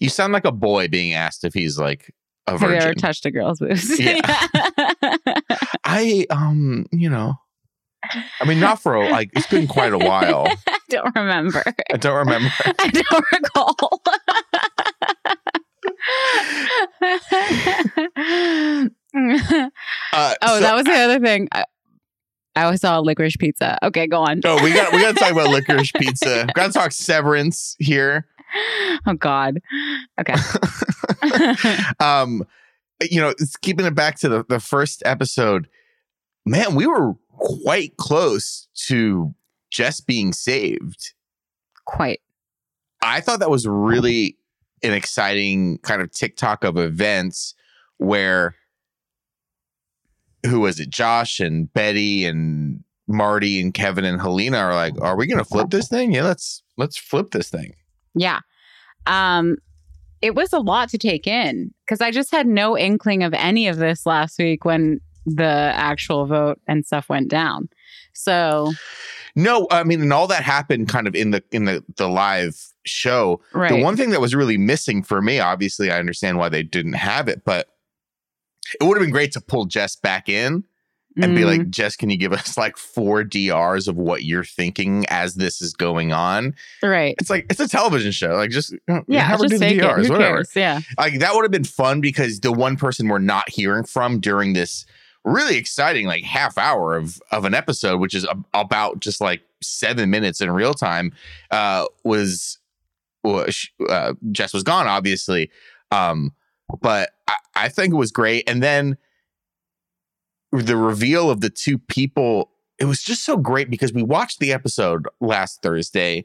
You 0.00 0.08
sound 0.08 0.32
like 0.32 0.44
a 0.44 0.52
boy 0.52 0.88
being 0.88 1.12
asked 1.14 1.44
if 1.44 1.54
he's 1.54 1.78
like 1.78 2.14
a 2.46 2.52
virgin. 2.58 2.68
Have 2.74 2.82
you 2.82 2.88
ever 2.88 2.94
touched 2.94 3.26
a 3.26 3.30
girl's 3.30 3.58
boobs? 3.60 3.98
Yeah. 4.00 4.20
I 5.84 6.26
um, 6.30 6.86
you 6.92 7.08
know, 7.10 7.34
I 8.40 8.44
mean, 8.46 8.60
not 8.60 8.80
for 8.82 8.94
a, 8.94 9.08
like 9.08 9.30
it's 9.34 9.46
been 9.46 9.66
quite 9.66 9.92
a 9.92 9.98
while. 9.98 10.46
I 10.68 10.78
don't 10.88 11.14
remember. 11.14 11.62
I 11.92 11.96
don't 11.96 12.16
remember. 12.16 12.50
I 12.78 12.88
don't 12.88 13.24
recall. 13.32 14.02
Uh, 20.12 20.34
oh, 20.42 20.54
so- 20.56 20.60
that 20.60 20.74
was 20.74 20.84
the 20.84 20.92
other 20.92 21.20
thing. 21.20 21.48
I, 21.52 21.64
I 22.58 22.64
always 22.64 22.80
saw 22.80 22.98
licorice 22.98 23.36
pizza. 23.36 23.78
Okay, 23.84 24.08
go 24.08 24.20
on. 24.20 24.40
Oh, 24.44 24.60
we 24.64 24.72
got 24.72 24.92
we 24.92 25.00
got 25.00 25.14
to 25.14 25.20
talk 25.20 25.30
about 25.30 25.48
licorice 25.52 25.92
pizza. 25.92 26.44
We 26.48 26.52
Got 26.54 26.66
to 26.66 26.72
talk 26.72 26.90
Severance 26.90 27.76
here. 27.78 28.26
Oh 29.06 29.14
God. 29.14 29.60
Okay. 30.20 30.34
Um, 32.00 32.46
you 33.10 33.20
know, 33.20 33.30
it's 33.30 33.56
keeping 33.56 33.86
it 33.86 33.94
back 33.94 34.18
to 34.20 34.28
the 34.28 34.44
the 34.48 34.60
first 34.60 35.02
episode. 35.04 35.68
Man, 36.46 36.74
we 36.74 36.86
were 36.86 37.14
quite 37.36 37.96
close 37.96 38.68
to 38.86 39.34
just 39.70 40.06
being 40.06 40.32
saved. 40.32 41.12
Quite. 41.84 42.20
I 43.02 43.20
thought 43.20 43.40
that 43.40 43.50
was 43.50 43.66
really 43.66 44.36
an 44.82 44.92
exciting 44.92 45.78
kind 45.78 46.02
of 46.02 46.10
TikTok 46.12 46.64
of 46.64 46.76
events 46.76 47.54
where 47.98 48.54
who 50.48 50.60
was 50.60 50.80
it? 50.80 50.90
Josh 50.90 51.40
and 51.40 51.72
Betty 51.72 52.24
and 52.24 52.82
Marty 53.06 53.60
and 53.60 53.72
Kevin 53.72 54.04
and 54.04 54.20
Helena 54.20 54.58
are 54.58 54.74
like, 54.74 55.00
are 55.00 55.16
we 55.16 55.26
gonna 55.26 55.44
flip 55.44 55.70
this 55.70 55.88
thing? 55.88 56.12
Yeah, 56.12 56.24
let's 56.24 56.62
let's 56.76 56.96
flip 56.96 57.30
this 57.30 57.48
thing. 57.48 57.74
Yeah. 58.14 58.40
Um, 59.06 59.56
it 60.20 60.34
was 60.34 60.52
a 60.52 60.58
lot 60.58 60.88
to 60.90 60.98
take 60.98 61.26
in 61.26 61.72
because 61.86 62.00
I 62.00 62.10
just 62.10 62.30
had 62.30 62.46
no 62.46 62.76
inkling 62.76 63.22
of 63.22 63.32
any 63.34 63.68
of 63.68 63.76
this 63.76 64.04
last 64.04 64.38
week 64.38 64.64
when 64.64 65.00
the 65.24 65.44
actual 65.44 66.26
vote 66.26 66.60
and 66.66 66.84
stuff 66.84 67.08
went 67.08 67.28
down. 67.28 67.68
So 68.12 68.72
No, 69.36 69.68
I 69.70 69.84
mean, 69.84 70.02
and 70.02 70.12
all 70.12 70.26
that 70.26 70.42
happened 70.42 70.88
kind 70.88 71.06
of 71.06 71.14
in 71.14 71.30
the 71.30 71.42
in 71.52 71.64
the 71.64 71.84
the 71.96 72.08
live 72.08 72.60
show. 72.84 73.40
right. 73.52 73.70
The 73.70 73.82
one 73.82 73.96
thing 73.96 74.10
that 74.10 74.20
was 74.20 74.34
really 74.34 74.58
missing 74.58 75.02
for 75.02 75.22
me, 75.22 75.38
obviously, 75.38 75.90
I 75.90 75.98
understand 75.98 76.38
why 76.38 76.48
they 76.48 76.62
didn't 76.62 76.94
have 76.94 77.28
it, 77.28 77.44
but 77.44 77.68
it 78.80 78.84
would 78.84 78.96
have 78.96 79.02
been 79.04 79.10
great 79.12 79.32
to 79.32 79.40
pull 79.40 79.64
Jess 79.66 79.96
back 79.96 80.28
in 80.28 80.64
and 81.20 81.34
be 81.34 81.42
Mm, 81.42 81.46
like, 81.46 81.70
Jess, 81.70 81.96
can 81.96 82.10
you 82.10 82.16
give 82.16 82.32
us 82.32 82.56
like 82.56 82.76
four 82.76 83.24
DRs 83.24 83.88
of 83.88 83.96
what 83.96 84.22
you're 84.24 84.44
thinking 84.44 85.04
as 85.08 85.34
this 85.34 85.60
is 85.60 85.72
going 85.72 86.12
on? 86.12 86.54
right. 86.82 87.16
It's 87.18 87.28
like 87.30 87.46
it's 87.50 87.58
a 87.60 87.66
television 87.68 88.12
show. 88.12 88.34
Like 88.34 88.50
just 88.50 88.72
Yeah, 89.08 89.22
have 89.24 89.40
her 89.40 89.46
just 89.46 89.60
do 89.60 89.68
the. 89.68 89.78
DRs, 89.80 90.08
whatever. 90.08 90.36
cares? 90.36 90.52
Yeah. 90.54 90.80
Like 90.96 91.18
that 91.18 91.34
would 91.34 91.42
have 91.42 91.50
been 91.50 91.64
fun 91.64 92.00
because 92.00 92.40
the 92.40 92.52
one 92.52 92.76
person 92.76 93.08
we're 93.08 93.18
not 93.18 93.48
hearing 93.48 93.84
from 93.84 94.20
during 94.20 94.52
this 94.52 94.86
really 95.24 95.56
exciting 95.56 96.06
like 96.06 96.22
half 96.24 96.56
hour 96.56 96.96
of 96.96 97.20
of 97.32 97.44
an 97.44 97.52
episode, 97.54 97.98
which 97.98 98.14
is 98.14 98.24
a, 98.24 98.36
about 98.54 99.00
just 99.00 99.20
like 99.20 99.40
seven 99.60 100.10
minutes 100.10 100.40
in 100.40 100.50
real 100.52 100.72
time, 100.72 101.12
uh, 101.50 101.84
was 102.04 102.58
was 103.24 103.68
uh, 103.88 104.12
Jess 104.30 104.54
was 104.54 104.62
gone, 104.62 104.86
obviously. 104.86 105.50
Um, 105.90 106.32
but 106.80 107.10
I, 107.26 107.36
I 107.54 107.68
think 107.68 107.92
it 107.92 107.96
was 107.96 108.12
great, 108.12 108.48
and 108.48 108.62
then 108.62 108.96
the 110.52 110.76
reveal 110.76 111.30
of 111.30 111.40
the 111.40 111.50
two 111.50 111.78
people. 111.78 112.50
It 112.78 112.84
was 112.84 113.02
just 113.02 113.24
so 113.24 113.36
great 113.36 113.70
because 113.70 113.92
we 113.92 114.04
watched 114.04 114.38
the 114.38 114.52
episode 114.52 115.08
last 115.20 115.62
Thursday. 115.62 116.24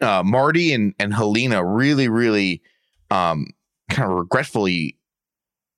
Uh, 0.00 0.22
Marty 0.24 0.72
and 0.72 0.94
and 0.98 1.14
Helena 1.14 1.64
really, 1.64 2.08
really 2.08 2.62
um, 3.10 3.46
kind 3.90 4.10
of 4.10 4.18
regretfully 4.18 4.96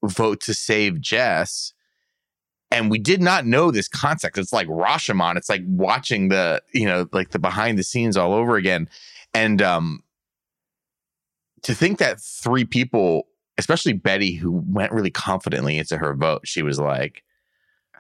vote 0.05 0.41
to 0.43 0.55
save 0.55 1.01
Jess. 1.01 1.73
And 2.71 2.91
we 2.91 2.99
did 2.99 3.21
not 3.21 3.45
know 3.45 3.71
this 3.71 3.89
concept. 3.89 4.39
It's 4.39 4.53
like 4.53 4.67
Rashomon. 4.69 5.37
It's 5.37 5.51
like 5.51 5.63
watching 5.67 6.29
the, 6.29 6.63
you 6.73 6.87
know, 6.87 7.07
like 7.13 7.31
the 7.31 7.39
behind 7.39 7.79
the 7.79 7.83
scenes 7.83 8.17
all 8.17 8.33
over 8.33 8.57
again. 8.57 8.89
And 9.35 9.61
um 9.61 10.03
to 11.63 11.75
think 11.75 11.99
that 11.99 12.21
three 12.21 12.65
people, 12.65 13.29
especially 13.63 13.93
Betty, 13.93 14.35
who 14.35 14.51
went 14.67 14.91
really 14.91 15.11
confidently 15.11 15.79
into 15.79 15.97
her 15.97 16.15
vote, 16.15 16.41
she 16.45 16.63
was 16.63 16.81
like, 16.81 17.23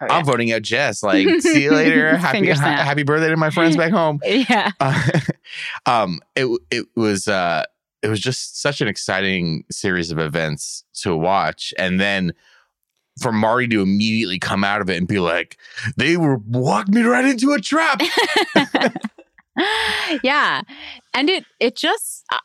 Oh, 0.00 0.06
I'm 0.10 0.24
voting 0.24 0.50
out 0.50 0.62
Jess. 0.62 1.04
Like, 1.04 1.28
see 1.40 1.62
you 1.62 1.70
later. 1.70 2.16
Happy 2.18 2.50
ha- 2.50 2.58
happy 2.58 3.04
birthday 3.04 3.28
to 3.28 3.36
my 3.36 3.50
friends 3.50 3.76
back 3.76 3.92
home. 3.92 4.18
yeah. 4.24 4.72
Uh, 4.80 5.20
um, 5.86 6.20
it 6.34 6.48
it 6.72 6.86
was 6.96 7.28
uh, 7.28 7.62
it 8.02 8.08
was 8.08 8.18
just 8.18 8.60
such 8.60 8.80
an 8.80 8.88
exciting 8.88 9.62
series 9.70 10.10
of 10.10 10.18
events 10.18 10.82
to 11.02 11.16
watch, 11.16 11.72
and 11.78 12.00
then 12.00 12.32
for 13.20 13.30
Marty 13.30 13.68
to 13.68 13.80
immediately 13.80 14.40
come 14.40 14.64
out 14.64 14.80
of 14.80 14.90
it 14.90 14.96
and 14.96 15.06
be 15.06 15.20
like, 15.20 15.56
"They 15.96 16.16
were 16.16 16.38
walked 16.38 16.88
me 16.88 17.02
right 17.02 17.24
into 17.24 17.52
a 17.52 17.60
trap." 17.60 18.00
yeah. 20.24 20.62
And 21.14 21.30
it 21.30 21.44
it 21.60 21.76
just 21.76 22.24
I, 22.32 22.40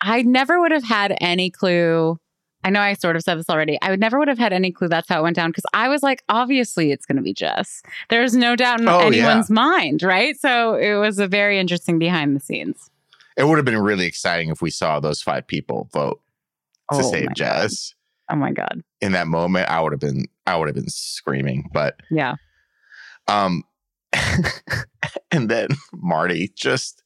I 0.00 0.22
never 0.22 0.60
would 0.60 0.72
have 0.72 0.84
had 0.84 1.16
any 1.20 1.48
clue. 1.48 2.18
I 2.64 2.70
know 2.70 2.80
I 2.80 2.94
sort 2.94 3.16
of 3.16 3.22
said 3.22 3.38
this 3.38 3.48
already. 3.50 3.78
I 3.82 3.90
would 3.90 4.00
never 4.00 4.18
would 4.18 4.28
have 4.28 4.38
had 4.38 4.52
any 4.52 4.70
clue 4.72 4.88
that's 4.88 5.08
how 5.08 5.20
it 5.20 5.22
went 5.22 5.36
down 5.36 5.50
because 5.50 5.64
I 5.74 5.88
was 5.88 6.02
like, 6.02 6.22
obviously 6.28 6.92
it's 6.92 7.06
going 7.06 7.16
to 7.16 7.22
be 7.22 7.34
Jess. 7.34 7.82
There's 8.08 8.36
no 8.36 8.54
doubt 8.56 8.80
in 8.80 8.88
Oh, 8.88 9.00
yeah. 9.10 9.26
anyone's 9.26 9.50
mind, 9.50 10.02
right? 10.02 10.38
So 10.40 10.74
it 10.74 10.94
was 10.94 11.18
a 11.18 11.26
very 11.26 11.58
interesting 11.58 11.98
behind 11.98 12.36
the 12.36 12.40
scenes. 12.40 12.90
it 13.36 13.44
would 13.44 13.56
have 13.58 13.64
been 13.64 13.78
really 13.78 14.06
exciting 14.06 14.48
if 14.50 14.62
we 14.62 14.70
saw 14.70 15.00
those 15.00 15.20
five 15.22 15.46
people 15.46 15.88
vote. 15.92 16.20
to 16.92 16.98
Oh 16.98 17.10
save 17.10 17.22
my 17.24 17.26
God. 17.28 17.34
Jess. 17.36 17.94
Oh 18.30 18.36
my 18.36 18.52
god. 18.52 18.82
In 19.00 19.12
that 19.12 19.26
moment, 19.26 19.68
I 19.68 19.80
would 19.80 19.92
have 19.92 20.00
been 20.00 20.26
I 20.46 20.56
would 20.56 20.68
have 20.68 20.74
been 20.76 20.88
screaming. 20.88 21.68
But 21.72 21.96
Yeah. 22.10 22.36
um 23.28 23.64
and 25.30 25.48
then 25.48 25.68
Marty 25.94 26.52
just 26.54 27.01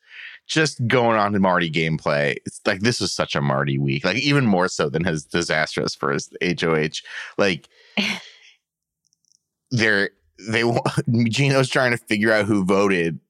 just 0.46 0.86
going 0.86 1.18
on 1.18 1.32
to 1.32 1.40
Marty 1.40 1.70
gameplay. 1.70 2.36
It's 2.46 2.60
like 2.66 2.80
this 2.80 3.00
was 3.00 3.12
such 3.12 3.34
a 3.34 3.40
Marty 3.40 3.78
week. 3.78 4.04
Like 4.04 4.16
even 4.18 4.46
more 4.46 4.68
so 4.68 4.88
than 4.88 5.04
his 5.04 5.24
disastrous 5.24 5.94
for 5.94 6.12
his 6.12 6.30
HOH. 6.42 7.00
Like 7.36 7.68
they're 9.70 10.10
they 10.48 10.62
Gino's 11.28 11.68
trying 11.68 11.92
to 11.92 11.98
figure 11.98 12.32
out 12.32 12.46
who 12.46 12.64
voted 12.64 13.20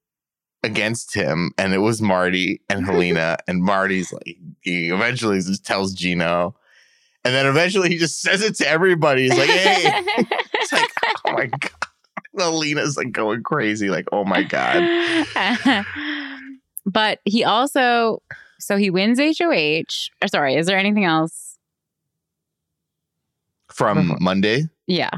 against 0.62 1.14
him 1.14 1.52
and 1.58 1.72
it 1.72 1.78
was 1.78 2.02
Marty 2.02 2.60
and 2.68 2.84
Helena 2.84 3.36
and 3.48 3.62
Marty's 3.62 4.12
like 4.12 4.36
he 4.62 4.88
eventually 4.88 5.40
just 5.40 5.64
tells 5.64 5.94
Gino 5.94 6.56
and 7.24 7.34
then 7.34 7.46
eventually 7.46 7.88
he 7.88 7.98
just 7.98 8.20
says 8.20 8.42
it 8.42 8.56
to 8.56 8.68
everybody. 8.68 9.24
He's 9.24 9.36
like, 9.36 9.50
"Hey." 9.50 10.02
It's 10.54 10.72
like, 10.72 10.90
"Oh 11.24 11.32
my 11.32 11.46
god." 11.46 11.70
Helena's 12.38 12.96
like 12.96 13.10
going 13.10 13.42
crazy 13.42 13.88
like, 13.88 14.06
"Oh 14.12 14.24
my 14.24 14.44
god." 14.44 14.76
But 16.86 17.20
he 17.24 17.44
also 17.44 18.22
so 18.58 18.76
he 18.78 18.88
wins 18.88 19.18
HOH. 19.20 20.08
Or 20.22 20.28
sorry, 20.28 20.54
is 20.54 20.66
there 20.66 20.78
anything 20.78 21.04
else? 21.04 21.58
From 23.70 24.08
Mhm. 24.10 24.20
Monday, 24.20 24.62
Yeah. 24.86 25.10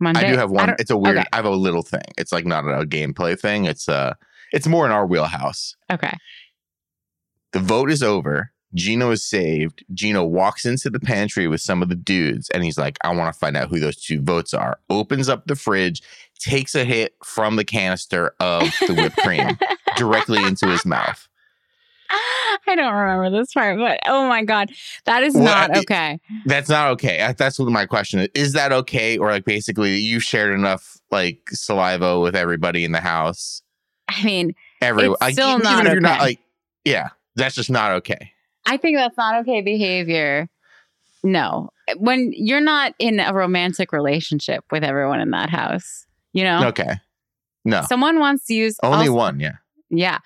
Monday. 0.00 0.20
I 0.26 0.30
do 0.32 0.36
have 0.36 0.50
one. 0.50 0.74
It's 0.78 0.90
a 0.90 0.96
weird. 0.96 1.16
okay. 1.18 1.26
I 1.32 1.36
have 1.36 1.44
a 1.46 1.50
little 1.50 1.82
thing. 1.82 2.02
It's 2.18 2.32
like 2.32 2.44
not 2.44 2.64
a 2.64 2.84
gameplay 2.84 3.38
thing. 3.38 3.64
It's 3.64 3.88
uh 3.88 4.14
it's 4.52 4.66
more 4.66 4.84
in 4.86 4.92
our 4.92 5.06
wheelhouse. 5.06 5.76
Okay. 5.90 6.12
The 7.52 7.60
vote 7.60 7.90
is 7.90 8.02
over. 8.02 8.50
Gino 8.74 9.12
is 9.12 9.24
saved. 9.24 9.84
Gino 9.94 10.24
walks 10.24 10.66
into 10.66 10.90
the 10.90 10.98
pantry 11.00 11.46
with 11.46 11.60
some 11.60 11.80
of 11.82 11.88
the 11.88 11.94
dudes 11.94 12.50
and 12.50 12.64
he's 12.64 12.76
like, 12.76 12.98
I 13.04 13.14
want 13.14 13.32
to 13.32 13.38
find 13.38 13.56
out 13.56 13.68
who 13.70 13.78
those 13.78 13.96
two 13.96 14.20
votes 14.20 14.52
are. 14.52 14.78
Opens 14.90 15.28
up 15.28 15.46
the 15.46 15.54
fridge, 15.54 16.02
takes 16.38 16.74
a 16.74 16.84
hit 16.84 17.14
from 17.24 17.56
the 17.56 17.64
canister 17.64 18.34
of 18.40 18.62
the 18.86 18.94
whipped 18.94 19.16
cream 19.18 19.56
directly 19.96 20.42
into 20.44 20.66
his 20.68 20.84
mouth. 20.84 21.28
I 22.66 22.74
don't 22.76 22.94
remember 22.94 23.30
this 23.30 23.52
part, 23.52 23.78
but 23.78 24.00
oh 24.06 24.28
my 24.28 24.44
god, 24.44 24.70
that 25.04 25.22
is 25.22 25.34
Well, 25.34 25.44
not 25.44 25.76
okay. 25.78 26.20
That's 26.46 26.68
not 26.68 26.90
okay. 26.92 27.34
That's 27.36 27.58
what 27.58 27.68
my 27.70 27.86
question 27.86 28.20
is. 28.20 28.28
Is 28.34 28.52
that 28.52 28.72
okay? 28.72 29.18
Or 29.18 29.30
like 29.30 29.44
basically 29.44 29.96
you 29.96 30.20
shared 30.20 30.54
enough 30.54 30.98
like 31.10 31.48
saliva 31.50 32.20
with 32.20 32.36
everybody 32.36 32.84
in 32.84 32.92
the 32.92 33.00
house. 33.00 33.62
I 34.08 34.22
mean, 34.24 34.54
everyone. 34.80 35.16
Like, 35.20 35.34
still 35.34 35.50
even, 35.50 35.62
not 35.62 35.72
even 35.74 35.86
if 35.86 35.92
you're 35.92 36.00
not 36.00 36.20
like, 36.20 36.40
yeah, 36.84 37.08
that's 37.36 37.54
just 37.54 37.70
not 37.70 37.92
okay. 37.92 38.32
I 38.66 38.76
think 38.76 38.96
that's 38.96 39.16
not 39.16 39.40
okay 39.42 39.60
behavior. 39.60 40.48
No, 41.22 41.70
when 41.96 42.32
you're 42.34 42.60
not 42.60 42.94
in 42.98 43.18
a 43.18 43.32
romantic 43.32 43.92
relationship 43.92 44.64
with 44.70 44.84
everyone 44.84 45.20
in 45.20 45.30
that 45.30 45.48
house, 45.48 46.06
you 46.34 46.44
know, 46.44 46.66
Okay. 46.68 46.96
No. 47.64 47.80
someone 47.88 48.18
wants 48.20 48.44
to 48.46 48.54
use 48.54 48.76
Only 48.82 49.08
also- 49.08 49.14
one, 49.14 49.40
yeah. 49.40 49.56
Yeah, 49.88 50.18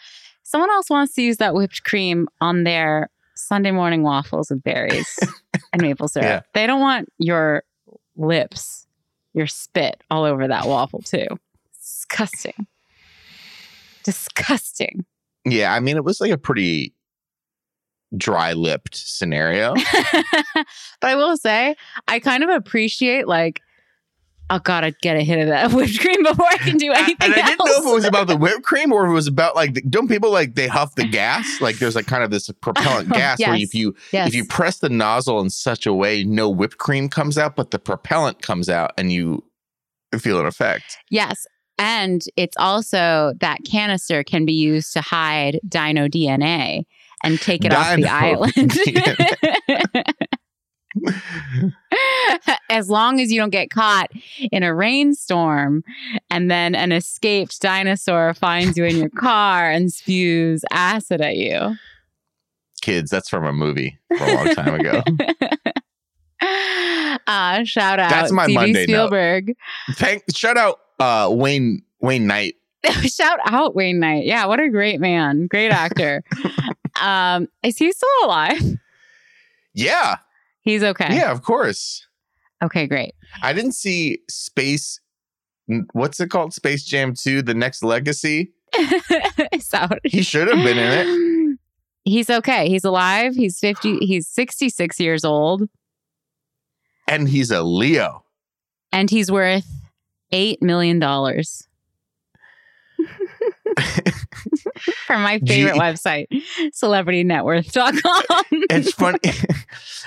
someone 0.42 0.70
else 0.70 0.90
wants 0.90 1.14
to 1.14 1.22
use 1.22 1.36
that 1.36 1.54
whipped 1.54 1.84
cream 1.84 2.26
on 2.40 2.64
their 2.64 3.10
Sunday 3.36 3.70
morning 3.70 4.02
waffles 4.02 4.50
with 4.50 4.62
berries 4.64 5.16
and 5.72 5.80
maple 5.80 6.08
syrup. 6.08 6.24
Yeah. 6.26 6.40
They 6.54 6.66
don't 6.66 6.80
want 6.80 7.08
your 7.18 7.62
lips, 8.16 8.86
your 9.34 9.46
spit 9.46 10.02
all 10.10 10.24
over 10.24 10.48
that 10.48 10.66
waffle 10.66 11.02
too. 11.02 11.26
Disgusting. 11.80 12.66
Disgusting. 14.04 15.04
Yeah, 15.44 15.72
I 15.72 15.80
mean 15.80 15.96
it 15.96 16.04
was 16.04 16.20
like 16.20 16.30
a 16.32 16.38
pretty 16.38 16.94
dry-lipped 18.16 18.96
scenario. 18.96 19.74
but 20.54 20.64
I 21.02 21.14
will 21.14 21.36
say, 21.36 21.76
I 22.06 22.20
kind 22.20 22.42
of 22.42 22.48
appreciate 22.50 23.28
like, 23.28 23.60
oh 24.50 24.58
god, 24.58 24.84
I'd 24.84 24.98
get 25.00 25.16
a 25.16 25.20
hit 25.22 25.38
of 25.40 25.48
that 25.48 25.72
whipped 25.72 25.98
cream 26.00 26.22
before 26.22 26.46
I 26.46 26.58
can 26.58 26.76
do 26.76 26.92
anything. 26.92 27.16
and 27.20 27.32
I 27.34 27.36
didn't 27.36 27.60
else. 27.60 27.70
know 27.70 27.82
if 27.82 27.86
it 27.86 27.94
was 27.94 28.04
about 28.04 28.26
the 28.26 28.36
whipped 28.36 28.62
cream 28.62 28.92
or 28.92 29.04
if 29.04 29.10
it 29.10 29.14
was 29.14 29.26
about 29.26 29.54
like 29.54 29.82
don't 29.88 30.08
people 30.08 30.30
like 30.30 30.54
they 30.54 30.66
huff 30.66 30.94
the 30.94 31.06
gas? 31.06 31.60
Like 31.60 31.78
there's 31.78 31.94
like 31.94 32.06
kind 32.06 32.22
of 32.22 32.30
this 32.30 32.50
propellant 32.60 33.08
oh, 33.12 33.14
gas 33.14 33.38
where 33.40 33.54
if 33.54 33.74
you 33.74 33.94
yes. 34.12 34.28
if 34.28 34.34
you 34.34 34.44
press 34.44 34.78
the 34.78 34.88
nozzle 34.88 35.40
in 35.40 35.50
such 35.50 35.86
a 35.86 35.92
way, 35.92 36.24
no 36.24 36.48
whipped 36.48 36.78
cream 36.78 37.08
comes 37.08 37.38
out, 37.38 37.56
but 37.56 37.70
the 37.70 37.78
propellant 37.78 38.42
comes 38.42 38.68
out 38.68 38.92
and 38.96 39.12
you 39.12 39.44
feel 40.18 40.40
an 40.40 40.46
effect. 40.46 40.98
yes. 41.10 41.46
And 41.80 42.22
it's 42.36 42.56
also 42.58 43.34
that 43.40 43.58
canister 43.64 44.24
can 44.24 44.44
be 44.44 44.52
used 44.52 44.92
to 44.94 45.00
hide 45.00 45.60
dino 45.68 46.08
DNA 46.08 46.86
and 47.22 47.40
take 47.40 47.64
it 47.64 47.72
off 47.72 47.96
the 47.96 48.08
island. 48.10 48.72
as 52.70 52.88
long 52.90 53.20
as 53.20 53.30
you 53.32 53.40
don't 53.40 53.50
get 53.50 53.70
caught 53.70 54.10
in 54.52 54.62
a 54.62 54.74
rainstorm 54.74 55.82
and 56.30 56.50
then 56.50 56.74
an 56.74 56.92
escaped 56.92 57.60
dinosaur 57.60 58.34
finds 58.34 58.76
you 58.76 58.84
in 58.84 58.96
your 58.96 59.10
car 59.16 59.70
and 59.70 59.92
spews 59.92 60.64
acid 60.70 61.20
at 61.20 61.36
you. 61.36 61.76
Kids, 62.80 63.10
that's 63.10 63.28
from 63.28 63.44
a 63.44 63.52
movie 63.52 63.98
from 64.16 64.28
a 64.28 64.34
long 64.34 64.54
time 64.54 64.74
ago. 64.74 65.02
uh, 67.26 67.64
shout 67.64 67.98
out 67.98 68.10
That's 68.10 68.32
my 68.32 68.44
Steven 68.44 68.62
Monday 68.62 68.86
note. 68.86 69.08
Spielberg. 69.08 69.54
Thank 69.92 70.22
shout 70.34 70.56
out 70.56 70.78
uh 71.00 71.28
Wayne 71.30 71.82
Wayne 72.00 72.26
Knight. 72.26 72.54
shout 73.02 73.40
out 73.46 73.74
Wayne 73.74 73.98
Knight. 73.98 74.24
Yeah, 74.24 74.46
what 74.46 74.60
a 74.60 74.68
great 74.70 75.00
man, 75.00 75.46
great 75.48 75.70
actor. 75.72 76.22
um, 77.02 77.48
is 77.64 77.76
he 77.76 77.90
still 77.92 78.08
alive? 78.24 78.62
Yeah. 79.74 80.16
He's 80.68 80.82
okay. 80.82 81.08
Yeah, 81.16 81.30
of 81.30 81.40
course. 81.42 82.06
Okay, 82.62 82.86
great. 82.86 83.14
I 83.42 83.54
didn't 83.54 83.72
see 83.72 84.18
Space 84.28 85.00
what's 85.92 86.20
it 86.20 86.28
called? 86.28 86.52
Space 86.52 86.84
Jam 86.84 87.14
2, 87.14 87.40
The 87.42 87.54
Next 87.54 87.82
Legacy. 87.82 88.52
That 89.70 89.90
what- 89.90 90.00
He 90.04 90.22
should 90.22 90.48
have 90.48 90.62
been 90.64 90.76
in 90.78 90.92
it. 91.52 91.58
He's 92.04 92.28
okay. 92.30 92.68
He's 92.68 92.84
alive. 92.84 93.34
He's 93.34 93.58
50, 93.58 93.98
he's 94.00 94.26
66 94.28 94.98
years 95.00 95.24
old 95.24 95.68
And 97.06 97.28
he's 97.28 97.50
a 97.50 97.62
Leo. 97.62 98.24
and 98.92 99.08
he's 99.10 99.30
worth 99.32 99.66
$8 100.32 100.60
million. 100.62 101.00
From 105.06 105.22
my 105.22 105.38
favorite 105.40 105.74
Gee. 105.74 105.78
website, 105.78 106.26
celebritynetworth.com. 106.72 108.44
it's 108.70 108.92
funny 108.92 109.18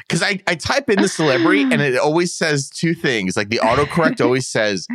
because 0.08 0.22
I, 0.24 0.42
I 0.48 0.56
type 0.56 0.90
in 0.90 1.02
the 1.02 1.08
celebrity 1.08 1.64
and 1.64 1.82
it 1.82 1.98
always 1.98 2.34
says 2.34 2.70
two 2.70 2.94
things. 2.94 3.36
Like 3.36 3.50
the 3.50 3.60
autocorrect 3.60 4.22
always 4.24 4.48
says 4.48 4.88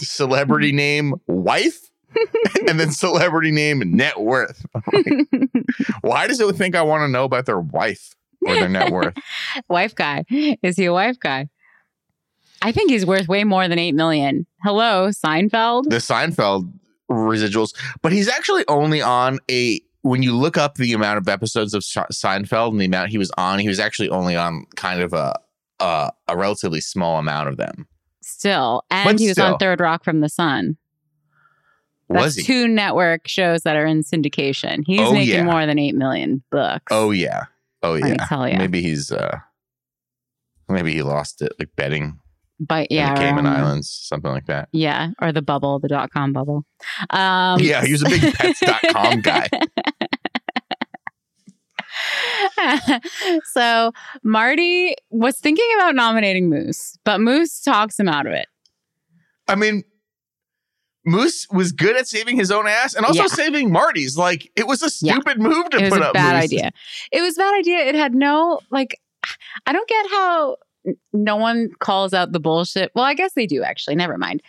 celebrity 0.00 0.72
name 0.72 1.14
wife 1.26 1.90
and 2.68 2.80
then 2.80 2.90
celebrity 2.90 3.50
name 3.50 3.82
net 3.84 4.20
worth. 4.20 4.64
Like, 4.92 5.06
Why 6.00 6.26
does 6.26 6.40
it 6.40 6.56
think 6.56 6.74
I 6.74 6.82
want 6.82 7.02
to 7.02 7.08
know 7.08 7.24
about 7.24 7.46
their 7.46 7.60
wife 7.60 8.14
or 8.46 8.54
their 8.54 8.68
net 8.68 8.90
worth? 8.90 9.14
wife 9.68 9.94
guy. 9.94 10.24
Is 10.62 10.76
he 10.76 10.86
a 10.86 10.92
wife 10.92 11.18
guy? 11.20 11.48
I 12.62 12.72
think 12.72 12.90
he's 12.90 13.04
worth 13.04 13.28
way 13.28 13.44
more 13.44 13.68
than 13.68 13.78
8 13.78 13.92
million. 13.92 14.46
Hello, 14.62 15.08
Seinfeld. 15.08 15.84
The 15.84 15.96
Seinfeld 15.96 16.72
residuals, 17.10 17.70
but 18.02 18.12
he's 18.12 18.28
actually 18.28 18.64
only 18.68 19.00
on 19.02 19.38
a. 19.50 19.80
When 20.02 20.22
you 20.22 20.36
look 20.36 20.56
up 20.56 20.76
the 20.76 20.92
amount 20.92 21.18
of 21.18 21.28
episodes 21.28 21.74
of 21.74 21.82
Seinfeld 21.82 22.70
and 22.70 22.80
the 22.80 22.84
amount 22.84 23.10
he 23.10 23.18
was 23.18 23.32
on, 23.36 23.58
he 23.58 23.66
was 23.66 23.80
actually 23.80 24.08
only 24.10 24.36
on 24.36 24.64
kind 24.76 25.00
of 25.00 25.12
a 25.12 25.34
a, 25.80 26.12
a 26.28 26.36
relatively 26.36 26.80
small 26.80 27.18
amount 27.18 27.48
of 27.48 27.56
them. 27.56 27.88
Still. 28.22 28.82
And 28.90 29.04
But 29.04 29.18
he 29.18 29.26
was 29.26 29.32
still. 29.34 29.54
on 29.54 29.58
Third 29.58 29.80
Rock 29.80 30.04
from 30.04 30.20
the 30.20 30.28
Sun. 30.28 30.76
That's 32.08 32.22
Was 32.24 32.36
he? 32.36 32.44
two 32.44 32.68
network 32.68 33.26
shows 33.26 33.62
that 33.62 33.74
are 33.74 33.84
in 33.84 34.02
syndication. 34.02 34.84
He's 34.86 35.00
Oh, 35.00 35.12
making 35.12 35.34
yeah. 35.34 35.42
more 35.42 35.66
than 35.66 35.76
8 35.78 35.96
million 35.96 36.42
bucks. 36.52 36.84
Oh 36.92 37.10
yeah. 37.10 37.46
Oh 37.82 37.94
yeah. 37.96 38.58
Maybe 38.58 38.80
he's 38.82 39.10
uh 39.10 39.38
maybe 40.68 40.92
he 40.92 41.02
lost 41.02 41.42
it 41.42 41.52
like 41.58 41.70
betting 41.76 42.18
But 42.58 42.90
yeah. 42.90 43.14
the 43.14 43.20
Cayman 43.20 43.46
Islands, 43.46 43.90
something 43.90 44.30
like 44.30 44.46
that. 44.46 44.68
Yeah, 44.72 45.10
or 45.20 45.30
the 45.30 45.42
bubble, 45.42 45.78
the 45.78 45.88
dot 45.88 46.10
com 46.10 46.32
bubble. 46.32 46.64
Um, 47.10 47.60
yeah, 47.60 47.84
he 47.84 47.92
was 47.92 48.02
a 48.02 48.06
big 48.08 48.32
pets.com 48.34 49.20
guy. 49.22 49.48
so 53.52 53.92
Marty 54.22 54.94
was 55.10 55.38
thinking 55.38 55.66
about 55.76 55.94
nominating 55.94 56.48
Moose, 56.48 56.98
but 57.04 57.20
Moose 57.20 57.60
talks 57.62 57.98
him 57.98 58.08
out 58.08 58.26
of 58.26 58.32
it. 58.32 58.46
I 59.48 59.54
mean 59.54 59.84
Moose 61.04 61.46
was 61.50 61.70
good 61.72 61.96
at 61.96 62.08
saving 62.08 62.36
his 62.36 62.50
own 62.50 62.66
ass 62.66 62.94
and 62.94 63.06
also 63.06 63.22
Yeah. 63.22 63.26
saving 63.28 63.70
Marty's. 63.70 64.16
Like 64.18 64.50
it 64.56 64.66
was 64.66 64.82
a 64.82 64.90
Yeah. 65.04 65.14
stupid 65.14 65.40
move 65.40 65.70
to 65.70 65.78
It 65.78 65.82
was 65.84 65.92
put 65.92 66.02
a 66.02 66.06
up. 66.08 66.14
bad 66.14 66.34
Moose. 66.34 66.44
idea. 66.44 66.70
It 67.12 67.20
was 67.22 67.36
a 67.36 67.40
bad 67.40 67.54
idea. 67.58 67.78
It 67.86 67.94
had 67.94 68.14
no 68.14 68.60
like. 68.70 69.00
I 69.66 69.72
don't 69.72 69.88
get 69.88 70.06
how 70.10 70.56
no 71.12 71.36
one 71.36 71.70
calls 71.80 72.12
out 72.14 72.32
the 72.32 72.40
bullshit. 72.40 72.90
Well, 72.94 73.04
I 73.04 73.14
guess 73.14 73.32
they 73.34 73.46
do 73.46 73.62
actually. 73.62 73.96
Never 73.96 74.16
mind. 74.18 74.42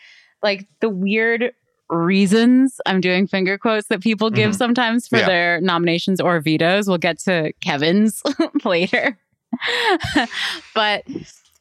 Like 0.44 0.68
the 0.82 0.90
weird 0.90 1.52
reasons 1.90 2.80
I'm 2.86 3.00
doing 3.02 3.28
finger 3.28 3.58
quotes 3.58 3.88
that 3.88 4.02
people 4.02 4.30
give 4.30 4.52
Mhm. 4.52 4.58
sometimes 4.58 5.08
for 5.08 5.18
Yeah. 5.20 5.26
their 5.26 5.62
nominations 5.62 6.20
or 6.20 6.40
vetoes. 6.42 6.88
We'll 6.88 6.98
get 6.98 7.18
to 7.20 7.54
Kevin's 7.62 8.22
later. 8.66 9.18
but 10.76 11.04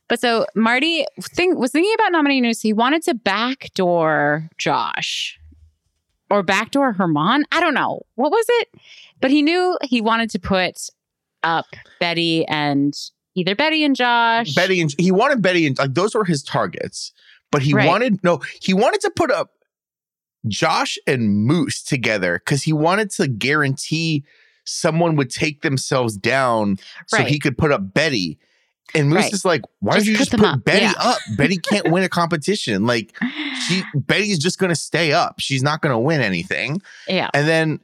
but 0.09 0.21
so 0.21 0.47
Marty 0.54 1.04
think, 1.21 1.59
was 1.59 1.73
thinking 1.73 1.92
about 1.95 2.12
nominating 2.12 2.42
news. 2.42 2.61
He 2.61 2.73
wanted 2.73 3.02
to 3.04 3.14
backdoor 3.14 4.49
Josh 4.59 5.38
or 6.30 6.42
backdoor 6.42 6.92
Herman. 6.92 7.45
I 7.52 7.61
don't 7.61 7.75
know 7.75 8.02
what 8.14 8.30
was 8.30 8.47
it, 8.61 8.68
but 9.21 9.30
he 9.30 9.42
knew 9.42 9.76
he 9.83 10.00
wanted 10.00 10.30
to 10.30 10.38
put 10.38 10.76
up 11.42 11.66
Betty 12.00 12.45
and 12.47 12.95
either 13.37 13.55
Betty 13.55 13.85
and 13.85 13.95
Josh. 13.95 14.55
Betty 14.55 14.81
and 14.81 14.93
he 14.99 15.12
wanted 15.12 15.40
Betty 15.43 15.66
and 15.66 15.78
like 15.78 15.95
those 15.95 16.14
were 16.14 16.25
his 16.25 16.43
targets, 16.43 17.12
but 17.52 17.62
he 17.62 17.73
Right. 17.73 17.87
wanted 17.87 18.23
no, 18.25 18.40
he 18.61 18.75
wanted 18.75 19.00
to 19.02 19.11
put 19.14 19.31
up 19.31 19.52
Josh 20.49 20.99
and 21.07 21.45
Moose 21.45 21.83
together 21.83 22.40
because 22.45 22.62
he 22.64 22.73
wanted 22.73 23.11
to 23.12 23.28
guarantee 23.28 24.25
someone 24.64 25.14
would 25.16 25.31
take 25.31 25.62
themselves 25.62 26.16
down 26.16 26.78
so 27.07 27.19
Right. 27.19 27.26
he 27.28 27.38
could 27.38 27.57
put 27.57 27.71
up 27.73 27.95
Betty. 27.95 28.38
And 28.95 29.09
Moose 29.09 29.16
Right. 29.25 29.33
is 29.33 29.45
like, 29.45 29.62
why 29.81 29.95
Just 29.95 30.07
don't 30.07 30.12
you 30.12 30.19
just 30.19 30.31
put 30.31 30.43
up. 30.45 30.64
Betty 30.64 30.83
Yeah. 30.87 30.93
up? 30.99 31.19
Betty 31.37 31.57
can't 31.57 31.90
win 31.90 32.05
a 32.05 32.09
competition. 32.09 32.87
Like 32.87 33.16
she 33.66 33.83
Betty's 33.95 34.38
just 34.38 34.59
gonna 34.59 34.76
stay 34.76 35.12
up. 35.12 35.40
She's 35.40 35.62
not 35.62 35.83
gonna 35.83 35.99
win 36.00 36.21
anything. 36.21 36.81
yeah. 37.09 37.28
And 37.35 37.47
then 37.49 37.81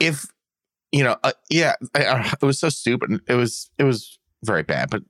if 0.00 0.26
you 0.92 1.02
know, 1.02 1.16
uh, 1.24 1.32
yeah, 1.50 1.74
I, 1.94 2.04
I, 2.04 2.32
it 2.40 2.44
was 2.44 2.60
so 2.60 2.68
stupid. 2.68 3.20
It 3.26 3.34
was 3.34 3.70
it 3.78 3.84
was 3.84 4.18
very 4.44 4.62
bad. 4.62 4.90
But 4.90 5.02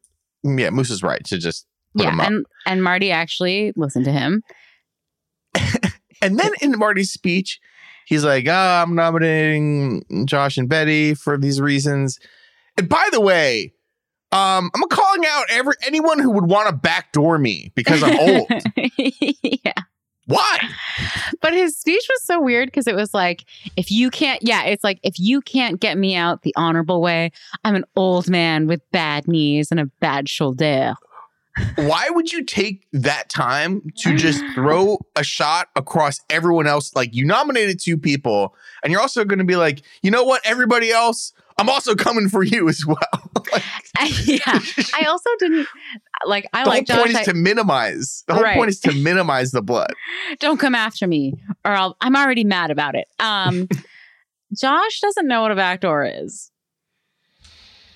yeah, 0.43 0.71
Moose 0.71 0.91
is 0.91 1.03
right 1.03 1.23
to 1.25 1.39
just 1.39 1.67
Yeah, 1.95 2.17
and 2.21 2.47
and 2.67 2.83
Marty 2.83 3.11
actually 3.11 3.73
listened 3.77 4.07
to 4.07 4.13
him. 4.13 4.43
And 6.23 6.39
then 6.39 6.53
in 6.63 6.79
Marty's 6.79 7.11
speech, 7.11 7.61
he's 8.07 8.25
like, 8.25 8.47
ah, 8.49 8.83
I'm 8.83 8.95
nominating 8.95 10.25
Josh 10.25 10.57
and 10.57 10.69
Betty 10.69 11.15
for 11.15 11.37
these 11.37 11.61
reasons. 11.61 12.19
And 12.79 12.89
by 12.89 13.07
the 13.11 13.21
way, 13.21 13.75
um, 14.31 14.71
I'm 14.75 14.89
calling 14.89 15.25
out 15.27 15.47
every 15.51 15.75
anyone 15.85 16.21
who 16.21 16.31
would 16.31 16.47
want 16.47 16.69
to 16.69 16.75
backdoor 16.75 17.39
me 17.39 17.73
because 17.75 18.03
I'm 18.03 18.19
old. 18.19 18.51
yeah. 19.43 19.73
Why? 20.27 20.59
But 21.41 21.55
his 21.55 21.77
speech 21.77 22.05
was 22.09 22.23
so 22.23 22.41
weird 22.41 22.69
because 22.69 22.87
it 22.87 22.95
was 22.95 23.13
like, 23.13 23.45
if 23.77 23.91
you 23.91 24.11
can't, 24.11 24.41
yeah, 24.43 24.63
it's 24.63 24.85
like, 24.85 25.01
if 25.03 25.19
you 25.19 25.41
can't 25.41 25.81
get 25.81 25.99
me 25.99 26.15
out 26.15 26.43
the 26.43 26.55
honorable 26.57 27.01
way, 27.01 27.33
I'm 27.65 27.75
an 27.75 27.85
old 27.97 28.29
man 28.29 28.69
with 28.69 28.81
bad 28.93 29.27
knees 29.27 29.73
and 29.73 29.81
a 29.81 29.87
bad 29.99 30.29
shoulder. 30.29 30.95
Why 31.77 32.09
would 32.11 32.33
you 32.33 32.45
take 32.45 32.87
that 32.93 33.29
time 33.29 33.83
to 33.99 34.17
just 34.17 34.43
throw 34.55 34.99
a 35.17 35.25
shot 35.25 35.69
across 35.75 36.21
everyone 36.31 36.69
else? 36.69 36.95
Like 36.95 37.13
you 37.13 37.25
nominated 37.25 37.81
two 37.81 37.99
people, 37.99 38.55
and 38.83 38.93
you're 38.93 39.01
also 39.01 39.25
going 39.25 39.41
to 39.41 39.45
be 39.45 39.57
like, 39.57 39.83
you 40.03 40.11
know 40.11 40.25
what, 40.25 40.43
everybody 40.45 40.93
else, 40.93 41.33
I'm 41.63 41.69
also 41.69 41.95
coming 41.95 42.29
for 42.29 42.43
you 42.43 42.69
as 42.69 42.85
well. 42.85 42.99
like, 43.53 43.63
yeah. 44.27 44.59
I 44.95 45.05
also 45.09 45.31
didn't 45.39 45.67
like, 46.27 46.49
I 46.53 46.65
the 46.65 46.71
like 46.71 46.89
whole 46.89 46.97
Josh. 46.97 47.05
point 47.05 47.11
is 47.11 47.17
I- 47.17 47.25
to 47.25 47.35
minimize. 47.35 48.25
The 48.27 48.35
whole 48.35 48.43
Right. 48.43 48.57
point 48.57 48.71
is 48.71 48.81
to 48.81 48.93
minimize 49.03 49.53
the 49.53 49.63
blood. 49.63 49.93
don't 50.41 50.59
come 50.59 50.75
after 50.75 51.07
me 51.07 51.35
or 51.65 51.71
I'll, 51.73 51.97
I'm 52.01 52.17
already 52.17 52.45
mad 52.45 52.71
about 52.71 52.95
it. 52.97 53.07
Um, 53.21 53.69
Josh 54.59 55.01
doesn't 55.01 55.27
know 55.29 55.43
what 55.43 55.51
a 55.53 55.57
backdoor 55.57 56.05
is. 56.05 56.51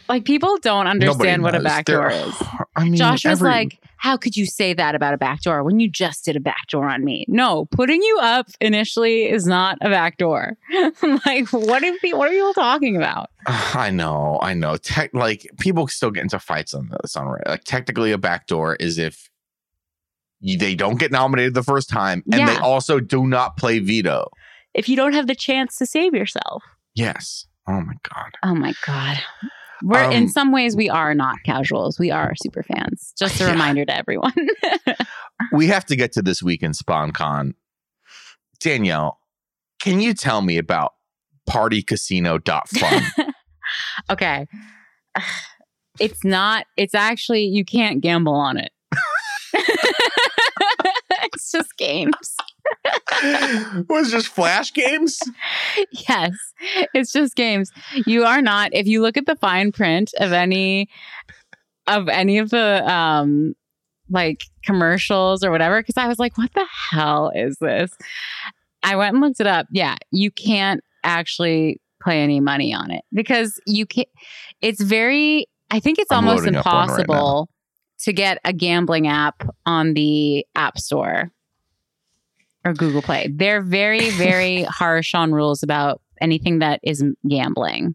Like 0.09 0.25
people 0.25 0.57
don't 0.63 0.87
understand 0.87 1.43
what 1.43 1.55
a 1.55 1.59
knows. 1.59 1.65
backdoor 1.65 2.11
is. 2.11 2.35
I 2.77 2.85
mean, 2.85 2.95
Josh 2.97 3.25
was 3.25 3.41
every- 3.41 3.49
like, 3.51 3.79
"How 3.99 4.17
could 4.17 4.37
you 4.37 4.47
say 4.47 4.73
that 4.75 4.95
about 4.95 5.15
a 5.15 5.19
backdoor 5.19 5.63
when 5.63 5.81
you 5.81 5.91
just 5.91 6.25
did 6.25 6.37
a 6.37 6.41
backdoor 6.41 6.89
on 6.89 7.05
me?" 7.05 7.25
No, 7.29 7.67
putting 7.67 8.03
you 8.03 8.19
up 8.21 8.49
initially 8.61 9.25
is 9.29 9.47
not 9.47 9.79
a 9.81 9.89
backdoor. 9.89 10.57
like, 11.27 11.49
what 11.53 11.83
are 11.83 11.93
pe- 12.03 12.13
what 12.13 12.29
are 12.29 12.33
people 12.33 12.55
talking 12.55 12.97
about? 12.97 13.31
I 13.47 13.91
know, 13.91 14.39
I 14.43 14.55
know. 14.55 14.77
Tech, 14.77 15.11
like 15.13 15.49
people 15.59 15.89
still 15.89 16.11
get 16.11 16.23
into 16.23 16.39
fights 16.39 16.75
on 16.75 16.91
this 17.03 17.17
on. 17.17 17.37
Like 17.47 17.65
technically, 17.65 18.13
a 18.13 18.19
backdoor 18.19 18.77
is 18.77 18.99
if 18.99 19.31
you, 20.41 20.59
they 20.59 20.75
don't 20.75 20.99
get 20.99 21.13
nominated 21.13 21.55
the 21.55 21.63
first 21.63 21.89
time, 21.89 22.23
and 22.33 22.49
they 22.49 22.57
also 22.57 23.01
do 23.01 23.27
not 23.27 23.57
play 23.57 23.79
veto. 23.79 24.29
If 24.75 24.89
you 24.89 24.97
don't 24.97 25.15
have 25.15 25.27
the 25.27 25.35
chance 25.35 25.79
to 25.79 25.87
save 25.87 26.15
yourself. 26.15 26.63
Yes. 26.95 27.47
Oh 27.69 27.81
my 27.81 27.95
god. 28.03 28.33
Oh 28.43 28.55
my 28.55 28.75
god. 28.87 29.19
We're 29.83 30.11
in 30.11 30.25
Um, 30.25 30.29
some 30.29 30.53
ways 30.53 30.75
we 30.77 30.89
are 30.89 31.15
not 31.15 31.37
casuals. 31.45 31.99
We 31.99 32.11
are 32.11 32.35
super 32.37 32.63
fans. 32.63 33.13
Just 33.19 33.41
a 33.41 33.45
Yeah. 33.45 33.51
reminder 33.53 33.85
to 33.85 33.97
everyone. 33.97 34.33
We 35.53 35.67
have 35.67 35.85
to 35.87 35.97
get 35.97 36.13
to 36.13 36.23
this 36.23 36.43
week 36.43 36.63
in 36.63 36.73
SponCon. 36.73 37.53
Danielle, 38.59 39.19
can 39.83 40.01
you 40.01 40.15
tell 40.15 40.41
me 40.41 40.57
about 40.57 40.95
partycasino.fun? 41.49 43.03
okay. 44.11 44.47
It's 45.99 46.25
not, 46.25 46.67
it's 46.77 46.95
actually, 46.95 47.45
you 47.45 47.65
can't 47.65 48.03
gamble 48.03 48.35
on 48.35 48.59
it. 48.59 48.71
it's 51.23 51.51
just 51.51 51.77
games. 51.79 52.13
was 53.89 54.11
just 54.11 54.29
flash 54.29 54.73
games? 54.73 55.21
Yes, 56.09 56.33
it's 56.95 57.13
just 57.13 57.35
games. 57.35 57.71
You 58.07 58.25
are 58.25 58.43
not, 58.43 58.75
if 58.75 58.87
you 58.87 59.03
look 59.03 59.17
at 59.17 59.27
the 59.27 59.37
fine 59.37 59.73
print 59.73 60.13
of 60.19 60.33
any, 60.33 60.89
of 61.87 62.09
any 62.09 62.39
of 62.39 62.51
the, 62.51 62.91
um, 62.91 63.55
like 64.09 64.45
commercials 64.65 65.43
or 65.45 65.51
whatever, 65.51 65.81
because 65.81 65.97
I 65.97 66.09
was 66.09 66.19
like, 66.19 66.37
what 66.39 66.53
the 66.55 66.67
hell 66.91 67.33
is 67.35 67.59
this? 67.61 67.91
I 68.83 68.97
went 68.97 69.15
and 69.15 69.23
looked 69.23 69.41
it 69.41 69.47
up. 69.47 69.67
Yeah, 69.71 69.97
you 70.11 70.31
can't 70.31 70.83
actually 71.03 71.81
play 72.01 72.23
any 72.23 72.41
money 72.41 72.73
on 72.73 72.91
it 72.91 73.05
because 73.13 73.61
you 73.67 73.87
can't, 73.87 74.09
it's 74.61 74.81
very, 74.81 75.47
I 75.71 75.81
think 75.81 75.99
it's 75.99 76.13
I'm 76.13 76.27
almost 76.29 76.45
one 76.45 76.55
right 76.55 76.59
impossible 76.59 77.49
to 78.01 78.13
get 78.13 78.39
a 78.45 78.53
gambling 78.53 79.09
app 79.09 79.49
on 79.65 79.95
the 79.95 80.47
App 80.55 80.79
Store 80.79 81.33
or 82.67 82.75
Google 82.75 83.01
Play. 83.03 83.31
They're 83.33 83.63
very, 83.63 84.11
very 84.11 84.63
harsh 84.69 85.15
on 85.15 85.33
rules 85.33 85.63
about 85.63 86.03
anything 86.21 86.59
that 86.59 86.81
is 86.83 87.03
gambling. 87.29 87.95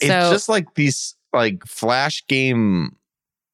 it's 0.00 0.08
So 0.10 0.30
just 0.32 0.48
like 0.48 0.74
these 0.74 1.16
like 1.32 1.64
flash 1.66 2.26
game 2.28 2.94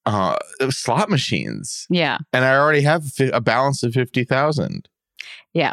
uh 0.06 0.36
slot 0.68 1.08
machines 1.08 1.86
yeah, 1.88 2.18
and 2.32 2.44
i 2.44 2.54
already 2.54 2.82
have 2.82 3.04
a 3.32 3.40
balance 3.40 3.82
of 3.82 3.94
50000 3.94 4.86
Yeah. 5.54 5.72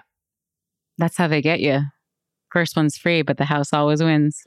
that's 0.98 1.18
how 1.18 1.28
they 1.28 1.42
get 1.42 1.60
you. 1.60 1.82
First 2.52 2.76
one's 2.78 2.98
free, 2.98 3.22
but 3.24 3.38
the 3.38 3.46
house 3.46 3.74
always 3.74 4.02
wins. 4.02 4.44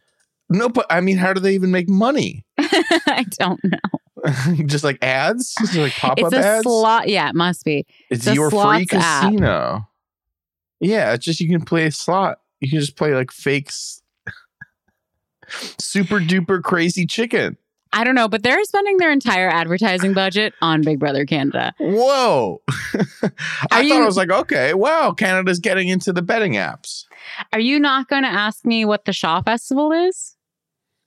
no 0.49 0.69
but 0.71 0.87
i 0.91 1.01
mean 1.03 1.19
how 1.19 1.33
do 1.35 1.41
they 1.41 1.55
even 1.55 1.71
make 1.71 1.89
money 1.89 2.45
I 2.59 3.25
don't 3.39 3.61
know. 3.65 3.79
just 4.67 4.85
like 4.85 4.99
ads 5.03 5.55
just 5.61 5.75
like 5.75 5.93
pop-up 5.93 6.19
It's 6.27 6.35
a 6.35 6.39
ads 6.47 6.63
slot. 6.65 7.09
Yeah, 7.09 7.29
it 7.29 7.35
must 7.35 7.65
be. 7.65 7.87
it's 8.11 8.27
a 8.27 8.35
your 8.35 8.51
free 8.51 8.59
slots 8.87 8.93
app. 8.95 9.23
casino 9.25 9.89
yeah 10.81 11.13
it's 11.13 11.25
just 11.25 11.41
you 11.41 11.49
can 11.49 11.65
play 11.65 11.87
a 11.87 11.91
slot 11.93 12.41
you 12.61 12.69
can 12.71 12.81
just 12.81 12.97
play 12.97 13.15
like 13.15 13.31
fakes 13.31 14.03
super 15.79 16.19
duper 16.21 16.63
crazy 16.63 17.07
chicken 17.07 17.57
I 17.97 18.03
don't 18.03 18.17
know, 18.17 18.27
but 18.27 18.43
they're 18.43 18.65
spending 18.65 18.97
their 18.97 19.13
entire 19.13 19.49
advertising 19.49 20.15
budget 20.15 20.53
on 20.61 20.83
Big 20.83 20.99
Brother 20.99 21.25
Canada. 21.25 21.73
whoa 21.79 22.61
i 22.69 23.29
thought 23.71 23.85
you- 23.85 23.95
i 24.03 24.05
was 24.05 24.17
like 24.17 24.31
okay 24.31 24.75
wow 24.75 25.13
canada's 25.13 25.61
getting 25.61 25.89
into 25.89 26.13
the 26.13 26.23
betting 26.23 26.55
apps 26.55 27.05
Are 27.53 27.61
you 27.61 27.79
not 27.79 28.09
going 28.09 28.23
to 28.25 28.29
ask 28.29 28.65
me 28.65 28.85
what 28.85 29.05
the 29.05 29.13
Shaw 29.13 29.43
Festival 29.43 29.93
is? 29.93 30.34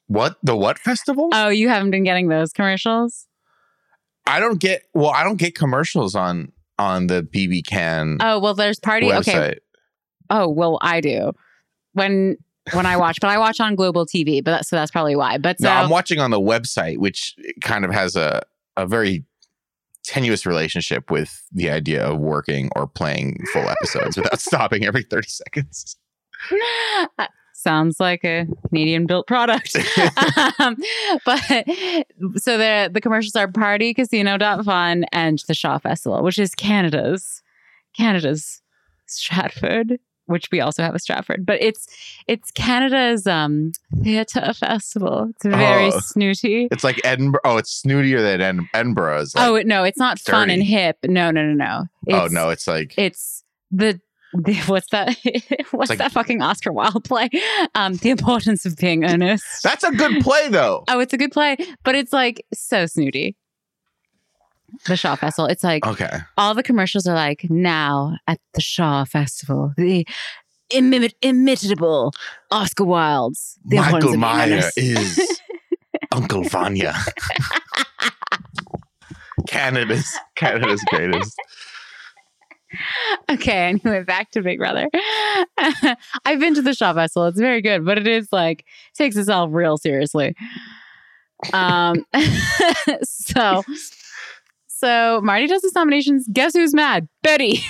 What 0.07 0.37
the 0.43 0.55
what 0.55 0.79
festival 0.79 1.29
Oh, 1.33 1.49
you 1.49 1.69
haven't 1.69 1.91
been 1.91 2.03
getting 2.03 2.27
those 2.29 2.51
commercials? 2.53 3.27
I 4.25 4.39
don't 4.39 4.59
get 4.59 4.83
well, 4.93 5.11
I 5.11 5.23
don't 5.23 5.37
get 5.37 5.55
commercials 5.55 6.15
on 6.15 6.51
on 6.79 7.07
the 7.07 7.23
BB 7.23 7.65
Can 7.65 8.17
Oh, 8.19 8.39
well, 8.39 8.53
there's 8.53 8.79
party. 8.79 9.07
website. 9.07 9.27
Okay. 9.29 9.59
Oh, 10.29 10.49
well, 10.49 10.77
I 10.81 11.01
do. 11.01 11.31
When 11.93 12.37
when 12.73 12.85
I 12.85 12.97
watch, 12.97 13.19
but 13.21 13.29
I 13.29 13.37
watch 13.37 13.59
on 13.61 13.75
Global 13.75 14.05
TV, 14.05 14.43
but 14.43 14.51
that's, 14.51 14.69
so 14.69 14.75
that's 14.75 14.91
probably 14.91 15.15
why. 15.15 15.37
But 15.37 15.59
so 15.59 15.67
No, 15.69 15.73
I'm 15.73 15.89
watching 15.89 16.19
on 16.19 16.31
the 16.31 16.39
website, 16.41 16.97
which 16.97 17.33
kind 17.61 17.85
of 17.85 17.91
has 17.91 18.15
a 18.15 18.41
a 18.75 18.85
very 18.85 19.23
tenuous 20.03 20.45
relationship 20.45 21.09
with 21.09 21.41
the 21.51 21.69
idea 21.69 22.05
of 22.05 22.19
working 22.19 22.69
or 22.75 22.87
playing 22.87 23.37
full 23.51 23.67
episodes 23.67 24.15
without 24.17 24.39
stopping 24.39 24.85
every 24.85 25.03
30 25.03 25.27
seconds. 25.27 25.97
Sounds 27.59 27.99
like 27.99 28.23
a 28.23 28.45
Canadian 28.69 29.07
built 29.07 29.25
product. 29.25 29.75
um, 30.59 30.77
but 31.25 31.41
so 32.35 32.55
the 32.55 32.87
the 32.93 33.01
commercials 33.01 33.35
are 33.35 33.47
party 33.47 33.95
casino 33.95 34.37
fun 34.63 35.05
and 35.11 35.41
the 35.47 35.55
Shaw 35.55 35.79
Festival, 35.79 36.21
which 36.21 36.37
is 36.37 36.53
Canada's 36.53 37.41
Canada's 37.97 38.61
Stratford, 39.07 39.97
which 40.27 40.49
we 40.51 40.59
also 40.61 40.83
have 40.83 40.93
a 40.93 40.99
Stratford. 40.99 41.47
But 41.47 41.59
it's 41.59 41.87
it's 42.27 42.51
Canada's 42.51 43.25
um 43.25 43.71
theatre 44.03 44.53
festival. 44.53 45.31
It's 45.31 45.43
very 45.45 45.87
Oh. 45.91 45.99
snooty. 45.99 46.67
It's 46.71 46.83
like 46.83 47.01
Edinburgh. 47.03 47.41
Oh, 47.43 47.57
it's 47.57 47.81
snootier 47.81 48.19
than 48.19 48.39
Ed- 48.39 48.65
Edinburgh. 48.75 49.21
Is 49.21 49.33
like, 49.35 49.47
oh 49.49 49.61
no, 49.65 49.83
it's 49.83 49.97
not 49.97 50.19
fun 50.19 50.51
and 50.51 50.61
hip. 50.61 50.97
No, 51.03 51.31
no, 51.31 51.41
no, 51.43 51.53
no. 52.07 52.17
oh 52.19 52.27
no, 52.27 52.49
it's 52.49 52.67
like 52.67 52.93
it's 52.99 53.43
the 53.71 53.99
The, 54.43 54.55
what's 54.67 54.89
that? 54.91 55.15
what's 55.71 55.89
like- 55.89 55.99
that 55.99 56.11
fucking 56.11 56.41
Oscar 56.41 56.71
Wilde 56.71 57.03
play? 57.03 57.29
Um, 57.75 57.95
the 57.95 58.09
importance 58.09 58.65
of 58.65 58.75
being 58.75 59.03
earnest. 59.03 59.45
That's 59.63 59.83
a 59.83 59.91
good 59.91 60.21
play 60.23 60.47
though. 60.49 60.83
oh, 60.87 60.99
it's 60.99 61.13
a 61.13 61.17
good 61.17 61.31
play, 61.31 61.57
but 61.83 61.95
it's 61.95 62.13
like 62.13 62.45
so 62.53 62.85
snooty. 62.85 63.35
The 64.85 64.97
Shaw 64.97 65.15
Festival. 65.15 65.47
It's 65.47 65.63
like 65.63 65.87
Okay. 65.87 66.17
all 66.37 66.53
the 66.53 66.61
commercials 66.61 67.07
are 67.07 67.15
like 67.15 67.49
now 67.49 68.17
at 68.27 68.39
the 68.53 68.61
Shaw 68.61 69.05
Festival, 69.05 69.73
the 69.77 70.05
imit- 70.71 71.15
imitable 71.21 72.13
Oscar 72.51 72.83
Wilde's. 72.83 73.57
The 73.65 73.77
Michael 73.77 74.17
Meyer 74.17 74.69
is 74.75 75.39
Uncle 76.11 76.43
Vanya. 76.43 76.93
Canada's 79.47 80.11
Canada's 80.35 80.83
greatest. 80.89 81.35
Okay, 83.29 83.67
anyway, 83.83 84.03
back 84.03 84.31
to 84.31 84.41
Big 84.41 84.57
Brother. 84.57 84.87
I've 86.25 86.39
been 86.39 86.55
to 86.55 86.61
the 86.61 86.73
Shaw 86.73 86.93
Festival. 86.93 87.27
It's 87.27 87.39
very 87.39 87.61
good, 87.61 87.85
but 87.85 87.97
it 87.97 88.07
is 88.07 88.29
like 88.31 88.65
takes 88.95 89.17
itself 89.17 89.49
real 89.51 89.77
seriously. 89.77 90.35
Um 91.51 92.05
so 93.03 93.63
so 94.67 95.19
Marty 95.23 95.47
does 95.47 95.61
his 95.61 95.73
nominations. 95.73 96.27
Guess 96.31 96.53
who's 96.53 96.73
mad? 96.73 97.09
Betty. 97.23 97.61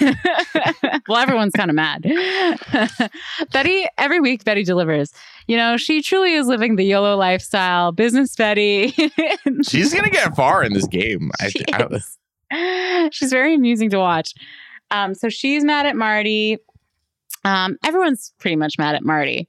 well, 1.07 1.17
everyone's 1.17 1.53
kind 1.53 1.71
of 1.71 1.75
mad. 1.75 2.03
Betty, 3.53 3.87
every 3.97 4.19
week, 4.19 4.43
Betty 4.43 4.63
delivers. 4.63 5.11
You 5.47 5.55
know, 5.55 5.77
she 5.77 6.01
truly 6.01 6.33
is 6.33 6.47
living 6.47 6.75
the 6.75 6.83
YOLO 6.83 7.15
lifestyle. 7.15 7.93
Business 7.93 8.35
Betty. 8.35 8.93
She's 9.67 9.93
gonna 9.93 10.09
get 10.09 10.35
far 10.35 10.63
in 10.63 10.73
this 10.73 10.87
game. 10.87 11.31
I, 11.39 11.51
I, 12.51 13.09
she's 13.11 13.31
very 13.31 13.55
amusing 13.55 13.89
to 13.91 13.97
watch. 13.99 14.33
Um, 14.91 15.13
so 15.15 15.29
she's 15.29 15.63
mad 15.63 15.85
at 15.85 15.95
Marty. 15.95 16.57
Um, 17.43 17.77
everyone's 17.85 18.33
pretty 18.39 18.55
much 18.55 18.75
mad 18.77 18.95
at 18.95 19.03
Marty. 19.03 19.47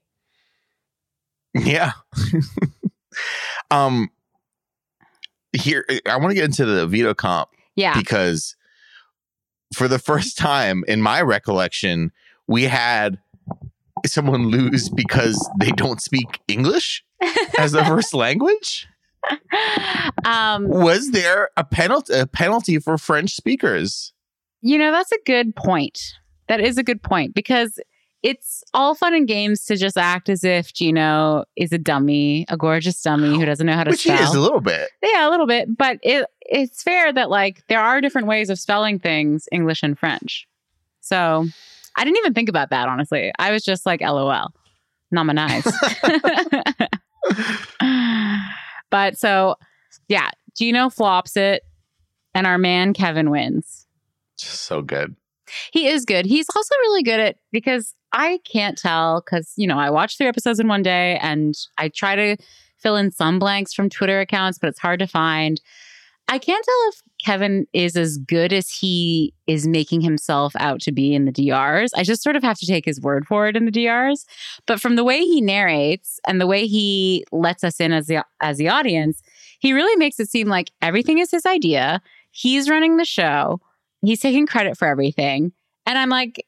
yeah. 1.54 1.92
um. 3.70 4.08
Here, 5.56 5.84
I 6.06 6.16
want 6.18 6.28
to 6.30 6.34
get 6.34 6.44
into 6.44 6.66
the 6.66 6.86
veto 6.86 7.14
comp 7.14 7.48
Yeah. 7.74 7.94
because 7.98 8.54
for 9.74 9.88
the 9.88 9.98
first 9.98 10.36
time 10.36 10.84
in 10.86 11.00
my 11.00 11.22
recollection, 11.22 12.12
we 12.46 12.64
had 12.64 13.18
someone 14.06 14.48
lose 14.48 14.90
because 14.90 15.48
they 15.58 15.70
don't 15.70 16.02
speak 16.02 16.40
English 16.48 17.02
as 17.58 17.72
their 17.72 17.84
first 17.86 18.12
language. 18.12 18.86
um, 20.26 20.68
Was 20.68 21.12
there 21.12 21.48
a 21.56 21.64
penalty 21.64 22.12
a 22.14 22.26
penalty 22.26 22.78
for 22.78 22.98
French 22.98 23.34
speakers? 23.34 24.12
You 24.60 24.78
know, 24.78 24.90
that's 24.92 25.12
a 25.12 25.18
good 25.24 25.54
point. 25.56 26.00
That 26.48 26.60
is 26.60 26.78
a 26.78 26.82
good 26.82 27.02
point 27.02 27.34
because 27.34 27.78
it's 28.22 28.64
all 28.74 28.94
fun 28.94 29.14
and 29.14 29.28
games 29.28 29.64
to 29.66 29.76
just 29.76 29.96
act 29.96 30.28
as 30.28 30.42
if 30.42 30.72
Gino 30.72 31.44
is 31.56 31.72
a 31.72 31.78
dummy, 31.78 32.44
a 32.48 32.56
gorgeous 32.56 33.00
dummy 33.00 33.38
who 33.38 33.44
doesn't 33.44 33.66
know 33.66 33.74
how 33.74 33.84
to 33.84 33.90
Which 33.90 34.02
he 34.02 34.10
spell. 34.10 34.28
is 34.28 34.34
a 34.34 34.40
little 34.40 34.60
bit. 34.60 34.88
Yeah, 35.02 35.28
a 35.28 35.30
little 35.30 35.46
bit, 35.46 35.76
but 35.76 35.98
it 36.02 36.26
it's 36.40 36.82
fair 36.82 37.12
that 37.12 37.30
like 37.30 37.62
there 37.68 37.80
are 37.80 38.00
different 38.00 38.26
ways 38.26 38.50
of 38.50 38.58
spelling 38.58 38.98
things, 38.98 39.46
English 39.52 39.82
and 39.82 39.96
French. 39.98 40.48
So 41.00 41.46
I 41.96 42.04
didn't 42.04 42.18
even 42.18 42.34
think 42.34 42.48
about 42.48 42.70
that 42.70 42.88
honestly. 42.88 43.32
I 43.38 43.52
was 43.52 43.62
just 43.62 43.86
like, 43.86 44.00
LOL, 44.00 44.52
nice. 45.12 45.70
but 48.90 49.16
so 49.16 49.56
yeah, 50.08 50.30
Gino 50.56 50.90
flops 50.90 51.36
it, 51.36 51.62
and 52.34 52.46
our 52.46 52.58
man 52.58 52.94
Kevin 52.94 53.30
wins. 53.30 53.86
Just 54.38 54.62
so 54.62 54.82
good. 54.82 55.16
He 55.72 55.88
is 55.88 56.04
good. 56.04 56.26
He's 56.26 56.46
also 56.54 56.74
really 56.82 57.02
good 57.02 57.20
at 57.20 57.36
because 57.52 57.94
I 58.12 58.38
can't 58.50 58.76
tell 58.76 59.22
because 59.22 59.52
you 59.56 59.66
know 59.66 59.78
I 59.78 59.90
watch 59.90 60.16
three 60.16 60.26
episodes 60.26 60.60
in 60.60 60.68
one 60.68 60.82
day 60.82 61.18
and 61.22 61.54
I 61.78 61.88
try 61.88 62.14
to 62.16 62.36
fill 62.78 62.96
in 62.96 63.10
some 63.10 63.38
blanks 63.38 63.72
from 63.74 63.88
Twitter 63.88 64.20
accounts, 64.20 64.58
but 64.58 64.68
it's 64.68 64.78
hard 64.78 65.00
to 65.00 65.06
find. 65.06 65.60
I 66.30 66.38
can't 66.38 66.62
tell 66.62 66.88
if 66.88 67.02
Kevin 67.24 67.66
is 67.72 67.96
as 67.96 68.18
good 68.18 68.52
as 68.52 68.68
he 68.68 69.32
is 69.46 69.66
making 69.66 70.02
himself 70.02 70.52
out 70.58 70.80
to 70.82 70.92
be 70.92 71.14
in 71.14 71.24
the 71.24 71.32
DRs. 71.32 71.90
I 71.94 72.02
just 72.02 72.22
sort 72.22 72.36
of 72.36 72.42
have 72.42 72.58
to 72.58 72.66
take 72.66 72.84
his 72.84 73.00
word 73.00 73.26
for 73.26 73.48
it 73.48 73.56
in 73.56 73.64
the 73.64 73.70
DRs. 73.70 74.26
But 74.66 74.78
from 74.78 74.96
the 74.96 75.04
way 75.04 75.20
he 75.20 75.40
narrates 75.40 76.20
and 76.28 76.38
the 76.38 76.46
way 76.46 76.66
he 76.66 77.24
lets 77.32 77.64
us 77.64 77.80
in 77.80 77.92
as 77.92 78.08
the 78.08 78.24
as 78.40 78.58
the 78.58 78.68
audience, 78.68 79.22
he 79.58 79.72
really 79.72 79.96
makes 79.96 80.20
it 80.20 80.28
seem 80.28 80.48
like 80.48 80.70
everything 80.82 81.18
is 81.18 81.30
his 81.30 81.46
idea. 81.46 82.02
He's 82.30 82.68
running 82.68 82.98
the 82.98 83.06
show. 83.06 83.60
He's 84.02 84.20
taking 84.20 84.46
credit 84.46 84.76
for 84.76 84.86
everything. 84.86 85.52
And 85.86 85.98
I'm 85.98 86.10
like, 86.10 86.44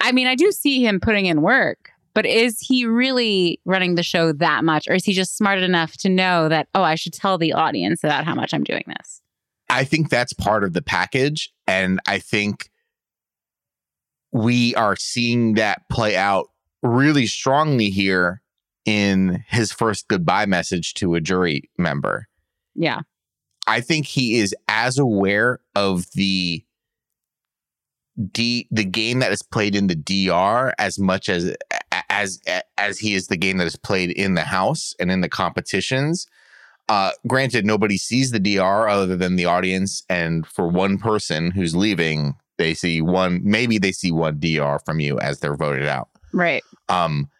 I- 0.00 0.12
mean, 0.12 0.26
I 0.26 0.34
do 0.34 0.52
see 0.52 0.84
him 0.84 1.00
putting 1.00 1.26
in 1.26 1.42
work, 1.42 1.90
but 2.14 2.26
is 2.26 2.60
he 2.60 2.86
really 2.86 3.60
running 3.64 3.94
the 3.94 4.02
show 4.02 4.32
that 4.32 4.64
much? 4.64 4.88
Or 4.88 4.94
is 4.94 5.04
he 5.04 5.12
just 5.12 5.36
smart 5.36 5.58
enough 5.58 5.96
to 5.98 6.08
know 6.08 6.48
that, 6.48 6.68
oh, 6.74 6.82
I 6.82 6.94
should 6.94 7.12
tell 7.12 7.38
the 7.38 7.52
audience 7.52 8.04
about 8.04 8.24
how 8.24 8.34
much 8.34 8.52
I'm 8.52 8.64
doing 8.64 8.84
this? 8.86 9.20
I 9.70 9.84
think 9.84 10.10
that's 10.10 10.32
part 10.32 10.62
of 10.62 10.72
the 10.72 10.82
package. 10.82 11.52
And 11.66 12.00
I 12.06 12.18
think 12.18 12.70
we 14.32 14.74
are 14.74 14.96
seeing 14.96 15.54
that 15.54 15.88
play 15.90 16.16
out 16.16 16.48
really 16.82 17.26
strongly 17.26 17.88
here 17.88 18.42
in 18.84 19.42
his 19.48 19.72
first 19.72 20.08
goodbye 20.08 20.46
message 20.46 20.94
to 20.94 21.14
a 21.14 21.20
jury 21.20 21.70
member. 21.78 22.28
Yeah. 22.74 23.00
I 23.66 23.80
think 23.80 24.06
he 24.06 24.38
is 24.38 24.54
as 24.68 24.98
aware 24.98 25.60
of 25.74 26.10
the 26.12 26.64
D 28.32 28.68
the 28.70 28.84
game 28.84 29.18
that 29.18 29.32
is 29.32 29.42
played 29.42 29.74
in 29.74 29.88
the 29.88 29.96
DR 29.96 30.72
as 30.78 30.98
much 30.98 31.28
as 31.28 31.54
as 32.10 32.40
as 32.78 32.98
he 32.98 33.14
is 33.14 33.26
the 33.26 33.36
game 33.36 33.58
that 33.58 33.66
is 33.66 33.76
played 33.76 34.10
in 34.10 34.34
the 34.34 34.42
house 34.42 34.94
and 35.00 35.10
in 35.10 35.20
the 35.20 35.28
competitions. 35.28 36.26
Uh, 36.88 37.10
granted, 37.26 37.64
nobody 37.64 37.96
sees 37.96 38.30
the 38.30 38.38
DR 38.38 38.88
other 38.88 39.16
than 39.16 39.36
the 39.36 39.46
audience, 39.46 40.02
and 40.08 40.46
for 40.46 40.68
one 40.68 40.98
person 40.98 41.50
who's 41.50 41.74
leaving, 41.74 42.36
they 42.58 42.74
see 42.74 43.00
one. 43.00 43.40
Maybe 43.42 43.78
they 43.78 43.92
see 43.92 44.12
one 44.12 44.38
DR 44.38 44.78
from 44.84 45.00
you 45.00 45.18
as 45.18 45.40
they're 45.40 45.56
voted 45.56 45.86
out. 45.86 46.08
Right. 46.32 46.62
Um, 46.88 47.30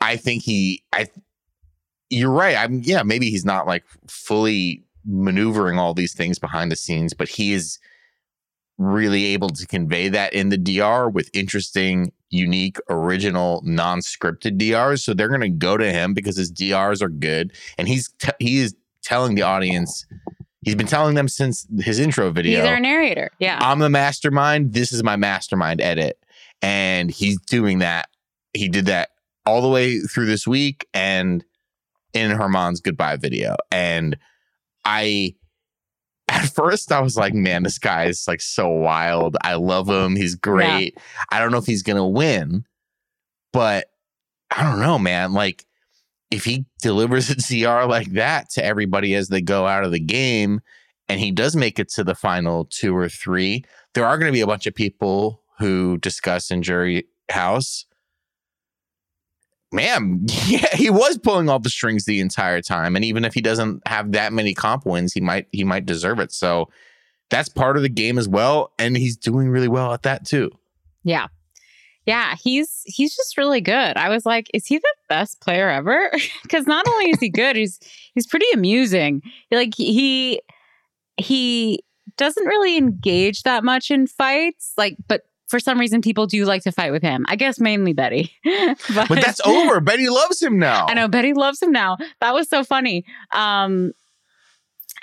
I 0.00 0.16
think 0.16 0.42
he. 0.42 0.82
I. 0.92 1.06
You're 2.10 2.30
right. 2.30 2.56
I'm. 2.56 2.82
Yeah. 2.82 3.02
Maybe 3.02 3.30
he's 3.30 3.44
not 3.44 3.66
like 3.66 3.84
fully 4.08 4.82
maneuvering 5.06 5.78
all 5.78 5.94
these 5.94 6.14
things 6.14 6.38
behind 6.38 6.70
the 6.70 6.76
scenes, 6.76 7.14
but 7.14 7.28
he 7.28 7.52
is 7.52 7.78
really 8.78 9.26
able 9.26 9.48
to 9.50 9.66
convey 9.66 10.08
that 10.08 10.32
in 10.32 10.48
the 10.48 10.58
DR 10.58 11.08
with 11.08 11.30
interesting, 11.34 12.12
unique, 12.30 12.78
original, 12.88 13.62
non-scripted 13.64 14.58
DRs. 14.58 15.04
So 15.04 15.14
they're 15.14 15.28
going 15.28 15.40
to 15.40 15.48
go 15.48 15.76
to 15.76 15.92
him 15.92 16.14
because 16.14 16.36
his 16.36 16.50
DRs 16.50 17.02
are 17.02 17.08
good, 17.08 17.52
and 17.78 17.88
he's 17.88 18.12
te- 18.18 18.32
he 18.38 18.58
is 18.58 18.74
telling 19.02 19.34
the 19.34 19.42
audience. 19.42 20.06
He's 20.62 20.76
been 20.76 20.86
telling 20.86 21.16
them 21.16 21.26
since 21.26 21.66
his 21.80 21.98
intro 21.98 22.30
video. 22.30 22.60
He's 22.60 22.70
our 22.70 22.78
narrator. 22.78 23.30
Yeah. 23.40 23.58
I'm 23.60 23.80
the 23.80 23.90
mastermind. 23.90 24.72
This 24.72 24.92
is 24.92 25.02
my 25.02 25.16
mastermind 25.16 25.80
edit. 25.80 26.18
And 26.62 27.10
he's 27.10 27.40
doing 27.40 27.80
that. 27.80 28.08
He 28.54 28.68
did 28.68 28.86
that 28.86 29.10
all 29.44 29.60
the 29.60 29.68
way 29.68 29.98
through 29.98 30.26
this 30.26 30.46
week 30.46 30.86
and 30.94 31.44
in 32.14 32.30
Herman's 32.30 32.80
goodbye 32.80 33.16
video. 33.16 33.56
And 33.72 34.16
I, 34.84 35.34
at 36.32 36.48
first, 36.48 36.90
I 36.90 37.00
was 37.00 37.16
like, 37.16 37.34
man, 37.34 37.62
this 37.62 37.78
guy 37.78 38.06
is 38.06 38.26
like 38.26 38.40
so 38.40 38.68
wild. 38.68 39.36
I 39.42 39.54
love 39.54 39.88
him. 39.88 40.16
He's 40.16 40.34
great. 40.34 40.96
I 41.30 41.38
don't 41.38 41.52
know 41.52 41.58
if 41.58 41.66
he's 41.66 41.82
going 41.82 41.98
to 41.98 42.04
win, 42.04 42.64
but 43.52 43.88
I 44.50 44.62
don't 44.62 44.80
know, 44.80 44.98
man. 44.98 45.34
Like, 45.34 45.66
if 46.30 46.44
he 46.44 46.64
delivers 46.80 47.28
a 47.28 47.36
CR 47.36 47.86
like 47.86 48.12
that 48.12 48.48
to 48.50 48.64
everybody 48.64 49.14
as 49.14 49.28
they 49.28 49.42
go 49.42 49.66
out 49.66 49.84
of 49.84 49.92
the 49.92 50.00
game, 50.00 50.62
and 51.08 51.20
he 51.20 51.30
does 51.30 51.54
make 51.54 51.78
it 51.78 51.90
to 51.90 52.04
the 52.04 52.14
final 52.14 52.64
two 52.64 52.96
or 52.96 53.10
three, 53.10 53.64
there 53.92 54.06
are 54.06 54.16
going 54.16 54.32
to 54.32 54.36
be 54.36 54.40
a 54.40 54.46
bunch 54.46 54.66
of 54.66 54.74
people 54.74 55.42
who 55.58 55.98
discuss 55.98 56.50
in 56.50 56.62
jury 56.62 57.04
house. 57.30 57.84
Man, 59.72 60.26
yeah, 60.46 60.74
he 60.74 60.90
was 60.90 61.18
pulling 61.18 61.48
all 61.48 61.58
the 61.58 61.70
strings 61.70 62.04
the 62.04 62.20
entire 62.20 62.60
time, 62.60 62.94
and 62.94 63.04
even 63.04 63.24
if 63.24 63.34
he 63.34 63.40
doesn't 63.40 63.86
have 63.86 64.12
that 64.12 64.32
many 64.32 64.54
comp 64.54 64.86
wins, 64.86 65.12
he 65.12 65.20
might 65.20 65.48
he 65.52 65.64
might 65.64 65.86
deserve 65.86 66.18
it. 66.18 66.32
So 66.32 66.68
that's 67.30 67.48
part 67.48 67.76
of 67.76 67.82
the 67.82 67.88
game 67.88 68.18
as 68.18 68.28
well, 68.28 68.72
and 68.78 68.96
he's 68.96 69.16
doing 69.16 69.48
really 69.48 69.68
well 69.68 69.92
at 69.92 70.02
that 70.02 70.26
too. 70.26 70.50
Yeah. 71.02 71.28
Yeah, 72.04 72.34
he's 72.42 72.82
he's 72.84 73.14
just 73.14 73.38
really 73.38 73.60
good. 73.60 73.96
I 73.96 74.08
was 74.08 74.26
like, 74.26 74.50
is 74.52 74.66
he 74.66 74.78
the 74.78 74.94
best 75.08 75.40
player 75.40 75.68
ever? 75.68 76.10
Because 76.42 76.66
not 76.66 76.86
only 76.88 77.10
is 77.10 77.20
he 77.20 77.28
good, 77.30 77.56
he's 77.56 77.78
he's 78.14 78.26
pretty 78.26 78.46
amusing. 78.52 79.22
Like 79.50 79.74
he 79.74 80.42
he 81.16 81.84
doesn't 82.16 82.44
really 82.44 82.76
engage 82.76 83.44
that 83.44 83.64
much 83.64 83.90
in 83.90 84.06
fights. 84.06 84.74
Like, 84.76 84.96
but 85.08 85.22
for 85.52 85.60
some 85.60 85.78
reason, 85.78 86.00
people 86.00 86.26
do 86.26 86.44
like 86.46 86.62
to 86.62 86.72
fight 86.72 86.90
with 86.92 87.02
him. 87.02 87.26
I 87.28 87.36
guess 87.36 87.60
mainly 87.60 87.92
Betty. 87.92 88.32
but, 88.44 89.08
But 89.08 89.20
that's 89.20 89.40
over. 89.46 89.80
Betty 89.80 90.08
loves 90.08 90.42
him 90.42 90.58
now. 90.58 90.86
I 90.88 90.94
know 90.94 91.08
Betty 91.08 91.34
loves 91.34 91.62
him 91.62 91.70
now. 91.72 91.98
That 92.22 92.32
was 92.32 92.48
so 92.48 92.64
funny. 92.64 93.04
Um, 93.32 93.92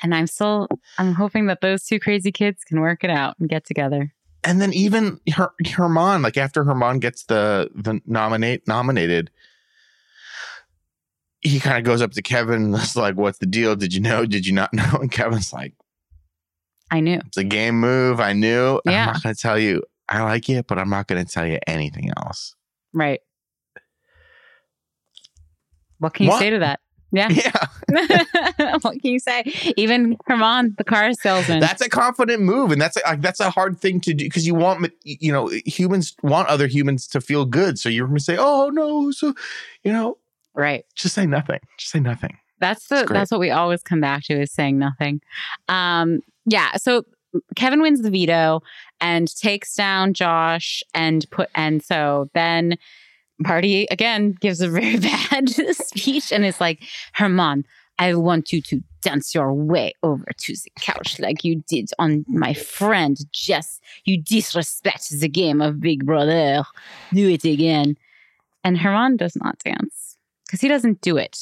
and 0.02 0.16
I'm 0.16 0.26
still 0.28 0.68
I'm 0.98 1.14
hoping 1.14 1.46
that 1.46 1.62
those 1.62 1.84
two 1.86 2.00
crazy 2.00 2.32
kids 2.32 2.64
can 2.64 2.82
work 2.82 3.04
it 3.04 3.12
out 3.12 3.36
and 3.40 3.48
get 3.48 3.64
together. 3.66 4.12
and 4.44 4.60
then 4.60 4.74
even 4.74 5.20
her 5.36 5.52
Herman, 5.66 6.24
like 6.24 6.36
after 6.38 6.64
Herman 6.64 7.00
gets 7.00 7.26
the 7.26 7.70
the 7.76 8.02
nominate 8.08 8.68
nominated, 8.68 9.30
he 11.42 11.60
kind 11.60 11.78
of 11.78 11.84
goes 11.84 12.02
up 12.02 12.12
to 12.14 12.22
Kevin 12.22 12.64
and 12.64 12.76
is 12.76 12.96
like, 12.96 13.16
"What's 13.18 13.38
the 13.38 13.46
deal? 13.46 13.76
Did 13.76 13.94
you 13.94 14.02
know? 14.02 14.26
Did 14.26 14.46
you 14.48 14.54
not 14.54 14.74
know?" 14.80 14.98
And 15.00 15.12
Kevin's 15.12 15.54
like, 15.54 15.74
I 16.92 17.02
knew. 17.02 17.22
"It's 17.28 17.38
a 17.38 17.44
game 17.44 17.80
move. 17.80 18.20
I 18.20 18.34
knew. 18.34 18.82
Yeah. 18.86 19.08
I'm 19.08 19.14
not 19.14 19.22
to 19.22 19.36
tell 19.36 19.60
you. 19.60 19.84
I 20.10 20.24
like 20.24 20.50
it, 20.50 20.68
but 20.68 20.78
I'm 20.80 20.90
not 20.90 21.08
going 21.08 21.24
to 21.24 21.32
tell 21.32 21.46
you 21.46 21.60
anything 21.68 22.10
else." 22.18 22.56
Right. 22.94 23.22
What 26.00 26.14
can 26.14 26.26
you 26.26 26.30
What? 26.32 26.40
say 26.40 26.50
to 26.50 26.60
that? 26.60 26.80
Yeah. 27.12 27.30
Yeah, 27.92 28.78
what 28.82 29.02
can 29.02 29.12
you 29.12 29.20
say? 29.20 29.44
Even 29.76 30.16
Herman, 30.28 30.76
the 30.78 30.84
car 30.84 31.12
salesman. 31.14 31.60
that's 31.60 31.82
a 31.82 31.90
confident 31.90 32.44
move, 32.44 32.72
and 32.72 32.80
that's 32.80 32.98
a, 32.98 33.02
like 33.04 33.22
that's 33.22 33.40
a 33.40 33.50
hard 33.50 33.80
thing 33.80 34.00
to 34.02 34.14
do 34.14 34.26
because 34.26 34.46
you 34.46 34.54
want 34.54 34.92
you 35.04 35.32
know 35.32 35.48
humans 35.66 36.16
want 36.22 36.48
other 36.50 36.68
humans 36.68 37.08
to 37.08 37.20
feel 37.20 37.46
good. 37.46 37.80
So 37.80 37.90
you're 37.90 38.06
going 38.06 38.20
to 38.20 38.24
say, 38.24 38.38
"Oh 38.40 38.70
no," 38.72 39.10
so 39.10 39.34
you 39.84 39.92
know, 39.92 40.20
right. 40.54 40.86
just 40.96 41.16
say 41.16 41.26
nothing. 41.26 41.60
Just 41.80 41.92
say 41.92 42.00
nothing. 42.00 42.38
That's 42.60 42.88
the 42.90 43.08
that's 43.10 43.32
what 43.32 43.40
we 43.40 43.50
always 43.50 43.82
come 43.82 44.02
back 44.02 44.24
to 44.26 44.40
is 44.40 44.52
saying 44.52 44.78
nothing. 44.78 45.20
Um, 45.68 46.20
yeah. 46.46 46.76
So 46.76 47.06
Kevin 47.56 47.82
wins 47.82 48.02
the 48.02 48.10
veto 48.12 48.62
and 49.02 49.34
takes 49.36 49.76
down 49.76 50.14
Josh 50.14 50.84
and 50.94 51.26
put 51.32 51.50
and 51.56 51.84
so 51.84 52.30
then 52.34 52.76
Marty 53.40 53.88
again 53.92 54.36
gives 54.40 54.62
a 54.62 54.68
very 54.70 54.98
bad 55.00 55.50
speech 55.50 56.32
and 56.32 56.44
it's 56.46 56.60
like, 56.60 56.84
Herman, 57.14 57.66
I 57.98 58.14
want 58.16 58.52
you 58.52 58.62
to 58.64 58.82
dance 59.02 59.34
your 59.36 59.54
way 59.54 59.94
over 60.04 60.26
to 60.38 60.54
the 60.54 60.72
couch 60.82 61.20
like 61.20 61.44
you 61.44 61.64
did 61.68 61.90
on 62.00 62.26
my 62.28 62.54
friend 62.54 63.18
Jess. 63.32 63.80
You 64.06 64.22
disrespect 64.22 65.10
the 65.10 65.30
game 65.30 65.62
of 65.62 65.80
Big 65.80 66.06
Brother. 66.06 66.64
Do 67.14 67.30
it 67.30 67.44
again. 67.46 67.96
And 68.64 68.78
Herman 68.78 69.18
does 69.18 69.36
not 69.38 69.60
dance 69.60 70.18
because 70.46 70.62
he 70.62 70.68
doesn't 70.68 71.02
do 71.02 71.16
it 71.18 71.38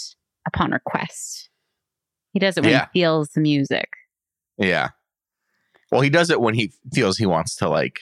upon 0.45 0.71
request. 0.71 1.49
He 2.33 2.39
does 2.39 2.57
it 2.57 2.61
when 2.63 2.71
Yeah. 2.73 2.87
he 2.93 2.99
feels 2.99 3.29
the 3.29 3.41
music. 3.41 3.89
Yeah. 4.57 4.89
Well, 5.91 6.01
he 6.01 6.09
does 6.09 6.29
it 6.29 6.41
when 6.41 6.53
he 6.53 6.73
feels 6.93 7.17
he 7.17 7.25
wants 7.25 7.55
to 7.57 7.69
like 7.69 8.01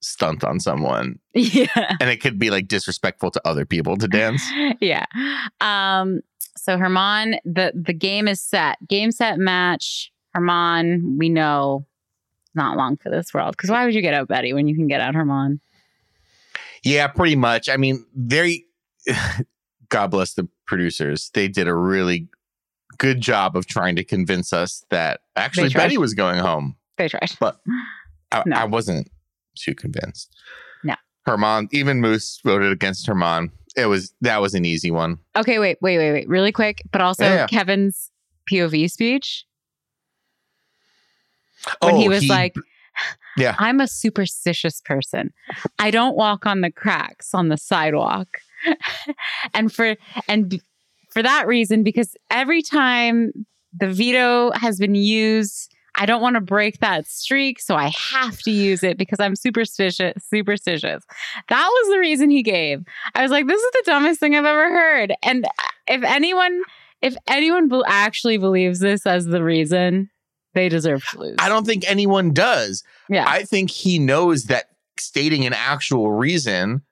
stunt 0.00 0.44
on 0.44 0.60
someone, 0.60 1.18
Yeah. 1.34 1.96
and 2.00 2.10
it 2.10 2.20
could 2.20 2.38
be 2.38 2.50
like 2.50 2.68
disrespectful 2.68 3.30
to 3.32 3.40
other 3.46 3.64
people 3.66 3.96
to 3.96 4.08
dance. 4.08 4.42
yeah. 4.80 5.06
Um, 5.60 6.20
so 6.56 6.78
Herman, 6.78 7.36
the 7.44 7.72
the 7.74 7.92
game 7.92 8.28
is 8.28 8.40
set. 8.40 8.78
Game 8.88 9.10
set 9.12 9.38
match. 9.38 10.12
Herman, 10.34 11.16
we 11.18 11.28
know 11.28 11.86
not 12.54 12.76
long 12.76 12.96
for 12.96 13.10
this 13.10 13.32
world. 13.34 13.56
Because 13.56 13.70
why 13.70 13.84
would 13.84 13.94
you 13.94 14.02
get 14.02 14.14
out 14.14 14.28
Betty 14.28 14.52
when 14.52 14.66
you 14.66 14.74
can 14.74 14.86
get 14.88 15.00
out 15.00 15.14
Herman? 15.14 15.60
Yeah, 16.82 17.06
pretty 17.08 17.36
much. 17.36 17.68
I 17.68 17.76
mean, 17.76 18.04
very. 18.14 18.64
God 19.88 20.08
bless 20.08 20.34
the 20.34 20.48
producers. 20.66 21.30
They 21.32 21.46
did 21.46 21.68
a 21.68 21.74
really 21.74 22.28
good 22.98 23.20
job 23.20 23.56
of 23.56 23.66
trying 23.66 23.94
to 23.96 24.04
convince 24.04 24.52
us 24.52 24.84
that 24.90 25.20
actually. 25.36 25.68
Betty 25.68 25.98
was 25.98 26.14
going 26.14 26.38
home. 26.40 26.76
They 26.96 27.08
tried. 27.08 27.30
I, 28.32 28.42
No. 28.46 28.56
I 28.56 28.64
wasn't 28.64 29.10
too 29.56 29.74
convinced. 29.74 30.34
No. 30.84 30.94
Herman, 31.24 31.68
even 31.72 32.00
Moose 32.00 32.40
voted 32.44 32.72
against 32.72 33.06
Herman. 33.06 33.50
It 33.76 33.86
was 33.86 34.14
that 34.22 34.40
was 34.40 34.54
an 34.54 34.64
easy 34.64 34.90
one. 34.90 35.18
Okay, 35.36 35.58
wait, 35.58 35.78
wait, 35.80 35.98
wait, 35.98 36.12
wait. 36.12 36.28
Really 36.28 36.52
quick, 36.52 36.82
but 36.92 37.00
also 37.00 37.24
Yeah, 37.24 37.34
yeah. 37.34 37.46
Kevin's 37.46 38.10
POV 38.50 38.90
speech 38.90 39.44
when 41.82 41.96
he 41.96 42.06
oh, 42.06 42.10
was 42.10 42.26
like, 42.28 42.54
Oh, 42.56 42.62
Yeah. 43.36 43.54
I'm 43.58 43.80
a 43.80 43.86
superstitious 43.86 44.80
person. 44.80 45.32
I 45.78 45.90
don't 45.90 46.16
walk 46.16 46.46
on 46.46 46.60
the 46.60 46.70
cracks 46.70 47.34
on 47.34 47.48
the 47.48 47.58
sidewalk. 47.58 48.28
and 49.54 49.72
for 49.72 49.96
and 50.28 50.60
for 51.10 51.22
that 51.22 51.46
reason 51.46 51.82
because 51.82 52.16
every 52.30 52.62
time 52.62 53.32
the 53.78 53.88
veto 53.88 54.52
has 54.52 54.78
been 54.78 54.94
used, 54.94 55.74
I 55.96 56.06
don't 56.06 56.20
want 56.20 56.34
to 56.34 56.40
break 56.40 56.80
that 56.80 57.06
streak, 57.06 57.60
so 57.60 57.74
I 57.74 57.90
have 58.12 58.40
to 58.42 58.50
use 58.50 58.82
it 58.82 58.98
because 58.98 59.18
I'm 59.18 59.34
superstitious, 59.34 60.14
superstitious. 60.28 61.04
That 61.48 61.66
was 61.66 61.92
the 61.92 61.98
reason 61.98 62.30
he 62.30 62.42
gave. 62.42 62.84
I 63.14 63.22
was 63.22 63.30
like, 63.30 63.46
this 63.46 63.60
is 63.60 63.70
the 63.72 63.82
dumbest 63.86 64.20
thing 64.20 64.34
I've 64.34 64.44
ever 64.44 64.68
heard. 64.68 65.14
And 65.22 65.44
uh, 65.44 65.48
if 65.88 66.02
anyone 66.02 66.62
if 67.02 67.16
anyone 67.28 67.70
actually 67.86 68.38
believes 68.38 68.80
this 68.80 69.06
as 69.06 69.26
the 69.26 69.42
reason, 69.42 70.10
they 70.54 70.68
deserve 70.68 71.04
to 71.10 71.18
lose. 71.20 71.36
I 71.38 71.48
don't 71.48 71.66
think 71.66 71.88
anyone 71.88 72.32
does. 72.32 72.82
yeah. 73.08 73.24
I 73.28 73.44
think 73.44 73.70
he 73.70 73.98
knows 73.98 74.44
that 74.44 74.70
stating 74.98 75.44
an 75.44 75.52
actual 75.52 76.10
reason 76.10 76.82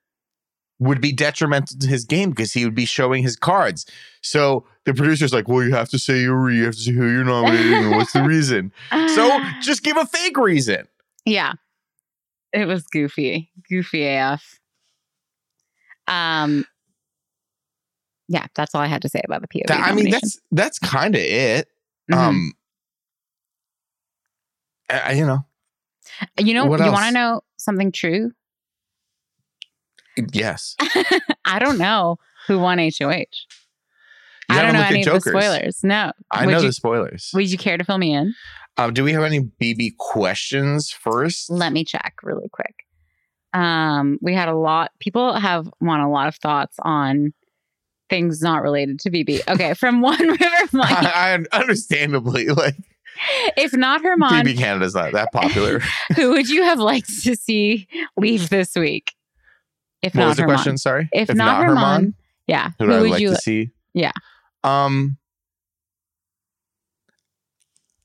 would 0.79 0.99
be 0.99 1.13
detrimental 1.13 1.77
to 1.79 1.87
his 1.87 2.03
game 2.03 2.31
because 2.31 2.51
he 2.53 2.65
would 2.65 2.75
be 2.75 2.85
showing 2.85 3.23
his 3.23 3.35
cards. 3.37 3.85
So 4.21 4.65
the 4.83 4.93
producer's 4.93 5.33
like, 5.33 5.47
well, 5.47 5.63
you 5.63 5.73
have 5.73 5.87
to 5.89 5.99
say 5.99 6.21
your 6.21 6.51
you 6.51 6.65
have 6.65 6.75
to 6.75 6.79
say 6.81 6.91
who 6.91 7.09
you're 7.09 7.23
nominating 7.23 7.73
and 7.73 7.91
what's 7.91 8.11
the 8.13 8.23
reason. 8.23 8.71
So 8.91 9.39
just 9.61 9.83
give 9.83 9.95
a 9.97 10.05
fake 10.05 10.37
reason. 10.37 10.85
Yeah. 11.25 11.53
It 12.51 12.65
was 12.67 12.83
goofy. 12.87 13.51
Goofy 13.69 14.05
AF. 14.05 14.59
Um 16.07 16.65
yeah, 18.27 18.47
that's 18.55 18.73
all 18.73 18.81
I 18.81 18.87
had 18.87 19.03
to 19.03 19.09
say 19.09 19.21
about 19.23 19.41
the 19.41 19.47
POV. 19.47 19.67
That- 19.67 19.79
I 19.79 19.93
mean, 19.93 20.09
that's 20.09 20.39
that's 20.51 20.79
kind 20.79 21.15
of 21.15 21.21
it. 21.21 21.67
Mhm. 22.11 22.17
Um, 22.17 22.53
I, 24.89 24.99
I- 24.99 25.11
you 25.13 25.25
know, 25.25 25.45
you 26.39 26.53
know, 26.53 26.65
what 26.65 26.79
you 26.79 26.91
want 26.91 27.05
to 27.07 27.11
know 27.11 27.41
something 27.57 27.91
true? 27.91 28.31
Yes. 30.33 30.75
I 31.45 31.59
don't 31.59 31.77
know 31.77 32.17
who 32.47 32.59
won 32.59 32.77
HOH. 32.77 33.25
You 34.47 34.57
I 34.57 34.61
don't 34.61 34.73
know 34.73 34.81
any 34.81 35.05
of 35.05 35.13
the 35.13 35.21
spoilers. 35.21 35.83
No. 35.83 36.11
I 36.29 36.45
would 36.45 36.51
know 36.51 36.61
you, 36.61 36.67
the 36.67 36.73
spoilers. 36.73 37.31
Would 37.33 37.51
you 37.51 37.57
care 37.57 37.77
to 37.77 37.83
fill 37.83 37.97
me 37.97 38.13
in? 38.13 38.33
Um, 38.77 38.93
do 38.93 39.03
we 39.03 39.13
have 39.13 39.23
any 39.23 39.41
BB 39.41 39.97
questions 39.97 40.91
first? 40.91 41.49
Let 41.49 41.71
me 41.71 41.83
check 41.83 42.15
really 42.23 42.49
quick. 42.49 42.75
Um, 43.53 44.19
we 44.21 44.33
had 44.33 44.49
a 44.49 44.55
lot. 44.55 44.91
People 44.99 45.33
have 45.33 45.69
want 45.79 46.03
a 46.03 46.09
lot 46.09 46.27
of 46.27 46.35
thoughts 46.35 46.75
on 46.81 47.33
things 48.09 48.41
not 48.41 48.61
related 48.61 48.99
to 48.99 49.09
BB. 49.09 49.47
Okay, 49.47 49.73
from 49.79 50.01
one 50.01 50.19
river 50.19 50.45
Mike. 50.73 50.91
I, 50.91 51.39
I 51.51 51.57
understandably 51.57 52.47
like 52.47 52.75
if 53.55 53.73
not 53.73 54.01
Herman, 54.01 54.45
BB 54.45 54.57
Canada's 54.57 54.93
not 54.93 55.13
that 55.13 55.31
popular. 55.31 55.79
who 56.15 56.31
would 56.31 56.49
you 56.49 56.63
have 56.63 56.79
liked 56.79 57.23
to 57.23 57.35
see 57.35 57.87
leave 58.17 58.49
this 58.49 58.75
week? 58.75 59.14
If 60.05 60.15
what 60.15 60.21
not 60.21 60.27
was 60.29 60.37
the 60.37 60.43
Herman. 60.43 60.55
question? 60.55 60.77
Sorry. 60.77 61.09
If, 61.11 61.33
not, 61.33 61.63
Herman, 61.65 62.13
yeah. 62.47 62.71
who 62.79 62.85
Who, 62.85 62.91
would 62.91 63.01
would 63.01 63.11
like 63.11 63.21
you? 63.21 63.29
to 63.29 63.35
see? 63.35 63.71
Yeah. 63.93 64.11
Um, 64.63 65.17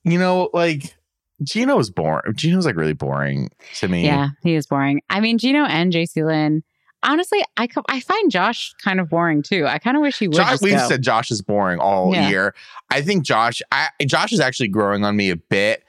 you 0.03 0.17
know, 0.17 0.49
like 0.53 0.95
Gino 1.43 1.73
Gino's 1.75 1.89
boring. 1.89 2.33
Gino's 2.35 2.65
like 2.65 2.75
really 2.75 2.93
boring 2.93 3.49
to 3.75 3.87
me. 3.87 4.05
Yeah, 4.05 4.29
he 4.43 4.55
is 4.55 4.65
boring. 4.67 5.01
I 5.09 5.19
mean, 5.19 5.37
Gino 5.37 5.63
and 5.65 5.91
Jacey-Lynne. 5.91 6.63
Honestly, 7.03 7.43
I 7.57 7.65
co- 7.67 7.83
I 7.89 7.99
find 7.99 8.29
Josh 8.29 8.73
kind 8.83 8.99
of 8.99 9.09
boring 9.09 9.41
too. 9.41 9.65
I 9.65 9.79
kind 9.79 9.97
of 9.97 10.01
wish 10.03 10.19
he 10.19 10.27
would. 10.27 10.37
Josh, 10.37 10.51
just 10.51 10.63
we've 10.63 10.73
go. 10.77 10.87
said 10.87 11.01
Josh 11.01 11.31
is 11.31 11.41
boring 11.41 11.79
all 11.79 12.13
Yeah. 12.13 12.29
year. 12.29 12.55
I 12.91 13.01
think 13.01 13.23
Josh, 13.23 13.61
I 13.71 13.89
Josh 14.05 14.31
is 14.31 14.39
actually 14.39 14.67
growing 14.67 15.03
on 15.03 15.15
me 15.15 15.31
a 15.31 15.35
bit. 15.35 15.83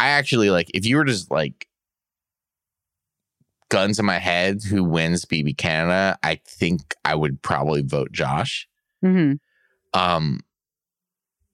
I 0.00 0.08
actually 0.08 0.50
like 0.50 0.68
if 0.74 0.84
you 0.84 0.96
were 0.96 1.04
just 1.04 1.30
like 1.30 1.68
guns 3.68 3.98
in 3.98 4.06
my 4.06 4.18
head 4.18 4.62
who 4.62 4.84
wins 4.84 5.24
BB 5.24 5.56
Canada, 5.56 6.18
I 6.22 6.40
think 6.46 6.94
I 7.04 7.14
would 7.14 7.42
probably 7.42 7.82
vote 7.82 8.12
Josh. 8.12 8.68
Mhm. 9.04 9.38
Um 9.94 10.40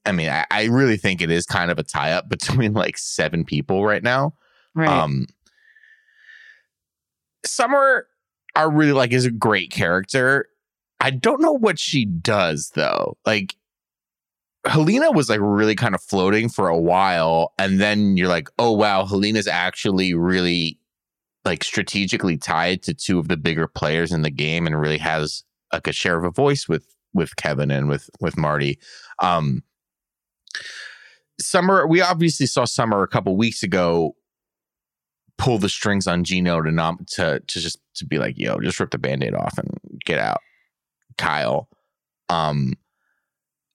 I 0.05 0.11
mean, 0.13 0.29
I, 0.31 0.45
I 0.51 0.65
really 0.65 0.97
think 0.97 1.23
it 1.23 1.31
is 1.31 1.47
kind 1.47 1.71
of 1.71 1.79
a 1.79 1.83
tie 1.85 2.13
up 2.13 2.29
between 2.29 2.73
like 2.75 2.99
seven 2.99 3.45
people 3.45 3.85
right 3.85 4.03
now. 4.03 4.35
right. 4.75 4.89
Um 4.89 5.27
Summer 7.45 8.07
I 8.55 8.63
really 8.65 8.93
like 8.93 9.13
is 9.13 9.25
a 9.25 9.31
great 9.31 9.71
character. 9.71 10.47
I 11.01 11.11
don't 11.11 11.41
know 11.41 11.53
what 11.53 11.79
she 11.79 12.05
does 12.05 12.71
though. 12.75 13.17
Like 13.25 13.57
Helena 14.65 15.11
was 15.11 15.29
like 15.29 15.41
really 15.43 15.75
kind 15.75 15.95
of 15.95 16.03
floating 16.03 16.49
for 16.49 16.69
a 16.69 16.79
while 16.79 17.53
and 17.59 17.81
then 17.81 18.17
you're 18.17 18.29
like, 18.29 18.49
"Oh 18.59 18.71
wow, 18.73 19.05
Helena's 19.07 19.49
actually 19.49 20.15
really 20.15 20.79
like 21.45 21.65
strategically 21.65 22.37
tied 22.37 22.83
to 22.85 22.95
two 22.95 23.19
of 23.19 23.29
the 23.29 23.37
bigger 23.37 23.67
players 23.67 24.13
in 24.13 24.23
the 24.23 24.31
game 24.31 24.67
and 24.67 24.81
really 24.81 24.99
has 24.99 25.45
like 25.73 25.87
a 25.87 25.93
share 25.93 26.17
of 26.17 26.25
a 26.25 26.31
voice 26.31 26.69
with 26.69 26.87
with 27.15 27.37
Kevin 27.37 27.71
and 27.71 27.89
with 27.89 28.09
with 28.21 28.37
Marty." 28.37 28.79
Um 29.21 29.63
Summer, 31.41 31.87
we 31.87 32.01
obviously 32.01 32.47
saw 32.47 32.65
Summer 32.65 33.03
a 33.03 33.09
couple 33.09 33.37
weeks 33.37 33.63
ago 33.63 34.15
pull 35.39 35.59
the 35.59 35.69
strings 35.69 36.07
on 36.07 36.23
Gino 36.25 36.63
to 36.63 36.71
not 36.71 37.07
to 37.09 37.41
to 37.41 37.61
just 37.61 37.79
to 37.97 38.07
be 38.07 38.19
like, 38.19 38.39
yo, 38.39 38.59
just 38.61 38.79
rip 38.79 38.91
the 38.91 38.99
band-aid 38.99 39.35
off 39.35 39.59
and 39.59 39.69
get 40.05 40.19
out. 40.19 40.41
Kyle. 41.19 41.69
Um 42.29 42.75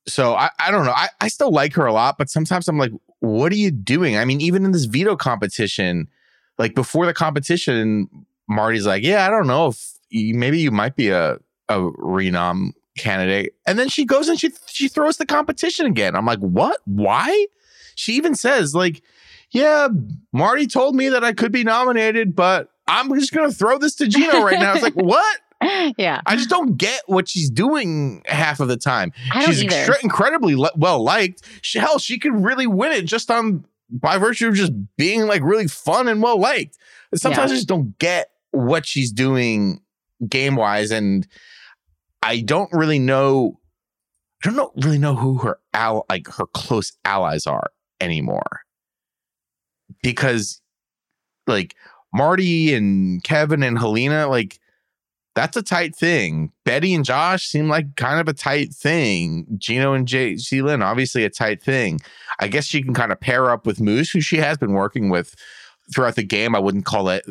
so 0.08 0.36
I, 0.36 0.50
I 0.60 0.72
don't 0.72 0.86
know. 0.86 0.94
I, 0.94 1.10
I 1.20 1.28
still 1.28 1.52
like 1.52 1.74
her 1.74 1.86
a 1.86 1.92
lot, 1.92 2.18
but 2.18 2.30
sometimes 2.30 2.70
I'm 2.70 2.78
like, 2.78 2.94
what 3.20 3.52
are 3.52 3.58
you 3.58 3.72
doing? 3.72 4.16
I 4.16 4.24
mean, 4.24 4.40
even 4.40 4.64
in 4.64 4.72
this 4.72 4.86
veto 4.86 5.18
competition, 5.18 6.08
like 6.58 6.76
before 6.76 7.06
the 7.06 7.14
competition, 7.14 8.08
Marty's 8.48 8.86
like, 8.86 9.04
"Yeah, 9.04 9.26
I 9.26 9.30
don't 9.30 9.48
know 9.48 9.68
if 9.68 9.94
you, 10.10 10.36
maybe 10.36 10.60
you 10.60 10.72
might 10.72 10.96
be 10.96 11.10
a 11.10 11.38
a 11.70 11.80
renom 11.80 12.72
candidate," 12.98 13.54
and 13.66 13.78
then 13.78 13.90
she 13.90 14.06
goes 14.06 14.28
and 14.28 14.40
she 14.40 14.52
she 14.68 14.88
throws 14.88 15.18
the 15.18 15.26
competition 15.26 15.86
again. 15.86 16.16
I'm 16.16 16.26
like, 16.26 16.40
"What? 16.40 16.80
Why?" 16.86 17.48
She 17.96 18.14
even 18.14 18.36
says 18.36 18.76
like, 18.76 19.02
"Yeah, 19.52 19.90
Marty 20.32 20.68
told 20.68 20.96
me 20.96 21.10
that 21.10 21.24
I 21.24 21.34
could 21.34 21.52
be 21.52 21.64
nominated, 21.64 22.36
but 22.36 22.70
I'm 22.88 23.14
just 23.16 23.34
gonna 23.34 23.52
throw 23.52 23.78
this 23.78 23.96
to 23.96 24.08
Gino 24.08 24.42
right 24.42 24.60
now." 24.60 24.74
It's 24.74 24.84
like, 24.84 24.94
what? 24.96 25.40
yeah. 25.98 26.22
I 26.26 26.36
just 26.36 26.50
don't 26.50 26.78
get 26.78 27.02
what 27.08 27.28
she's 27.28 27.50
doing 27.50 28.22
half 28.28 28.60
of 28.60 28.68
the 28.68 28.78
time. 28.78 29.12
She's 29.42 29.64
extra- 29.64 29.98
incredibly 30.04 30.56
le- 30.56 30.72
well 30.76 31.04
liked. 31.04 31.42
She, 31.62 31.80
hell, 31.80 31.98
she 32.00 32.20
could 32.20 32.34
really 32.34 32.68
win 32.68 32.92
it 32.92 33.06
just 33.06 33.32
on 33.32 33.66
by 33.90 34.18
virtue 34.18 34.48
of 34.48 34.56
just 34.56 34.74
being 34.98 35.28
like 35.28 35.42
really 35.42 35.68
fun 35.68 36.08
and 36.08 36.22
well 36.22 36.40
liked. 36.40 36.78
Sometimes 37.16 37.52
I 37.52 37.56
just 37.56 37.68
don't 37.68 37.98
get 38.00 38.32
what 38.52 38.86
she's 38.86 39.12
doing 39.12 39.82
game 40.28 40.56
wise, 40.56 40.92
and 40.92 41.28
I 42.22 42.42
don't 42.42 42.72
really 42.74 43.00
know. 43.00 43.60
I 44.44 44.50
don't 44.50 44.56
know, 44.56 44.72
really 44.84 45.00
know 45.00 45.16
who 45.16 45.40
her 45.40 45.60
al- 45.74 46.06
like 46.10 46.28
her 46.28 46.46
close 46.46 46.94
allies 47.06 47.48
are 47.48 47.72
anymore, 48.00 48.62
because 50.04 50.62
like 51.48 51.76
Marty 52.14 52.74
and 52.74 53.24
Kevin 53.24 53.64
and 53.64 53.80
Helena, 53.80 54.28
like 54.28 54.60
that's 55.38 55.56
a 55.56 55.62
tight 55.62 55.96
thing. 55.96 56.52
Betty 56.66 56.96
and 56.96 57.06
Josh 57.06 57.46
seem 57.48 57.70
like 57.70 57.96
kind 57.96 58.20
of 58.20 58.28
a 58.28 58.34
tight 58.34 58.74
thing. 58.74 59.46
Gino 59.60 59.94
and 59.94 60.08
Jacey-Lynne, 60.08 60.82
obviously 60.82 61.24
a 61.24 61.30
tight 61.30 61.62
thing. 61.62 62.00
I 62.40 62.48
guess 62.48 62.66
she 62.66 62.82
can 62.82 62.96
kind 62.96 63.12
of 63.12 63.20
pair 63.20 63.52
up 63.52 63.68
with 63.68 63.80
Moose, 63.80 64.10
who 64.10 64.20
she 64.20 64.38
has 64.38 64.58
been 64.58 64.74
working 64.74 65.10
with 65.10 65.36
throughout 65.94 66.16
the 66.16 66.24
game. 66.24 66.56
I 66.56 66.60
wouldn't 66.60 66.86
call 66.86 67.10
it 67.10 67.24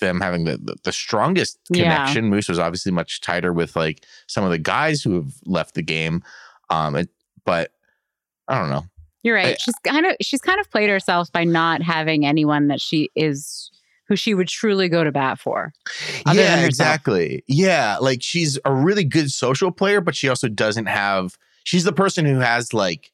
them 0.00 0.22
having 0.22 0.44
the, 0.44 0.76
the, 0.84 0.90
strongest 0.92 1.58
Yeah. 1.68 1.82
connection. 1.96 2.30
Moose 2.30 2.48
was 2.48 2.58
obviously 2.58 2.92
much 2.92 3.20
tighter 3.20 3.52
with 3.52 3.76
like 3.76 4.04
some 4.26 4.42
of 4.44 4.50
the 4.50 4.58
guys 4.58 5.02
who 5.02 5.14
have 5.16 5.34
left 5.44 5.74
the 5.74 5.82
game. 5.82 6.22
Um, 6.70 6.96
it, 6.96 7.10
but 7.44 7.72
I 8.48 8.58
don't 8.58 8.70
know. 8.70 8.84
You're 9.22 9.36
right. 9.36 9.48
I- 9.54 9.56
she's 9.60 9.74
kind 9.84 10.06
of 10.06 10.16
she's 10.22 10.40
kind 10.40 10.60
of 10.60 10.70
played 10.70 10.88
herself 10.88 11.30
by 11.30 11.44
not 11.44 11.82
having 11.82 12.24
anyone 12.24 12.68
that 12.68 12.80
she 12.80 13.10
is 13.14 13.70
who 14.08 14.16
she 14.16 14.34
would 14.34 14.48
truly 14.48 14.88
go 14.88 15.02
to 15.04 15.10
bat 15.12 15.38
for. 15.38 15.72
Yeah, 16.32 16.60
exactly. 16.64 17.42
Yeah, 17.46 17.98
like 17.98 18.22
she's 18.22 18.58
a 18.64 18.72
really 18.72 19.04
good 19.04 19.30
social 19.30 19.70
player, 19.70 20.00
but 20.00 20.14
she 20.14 20.28
also 20.28 20.48
doesn't 20.48 20.86
have. 20.86 21.36
She's 21.64 21.84
the 21.84 21.92
person 21.92 22.24
who 22.26 22.38
has 22.40 22.74
like 22.74 23.10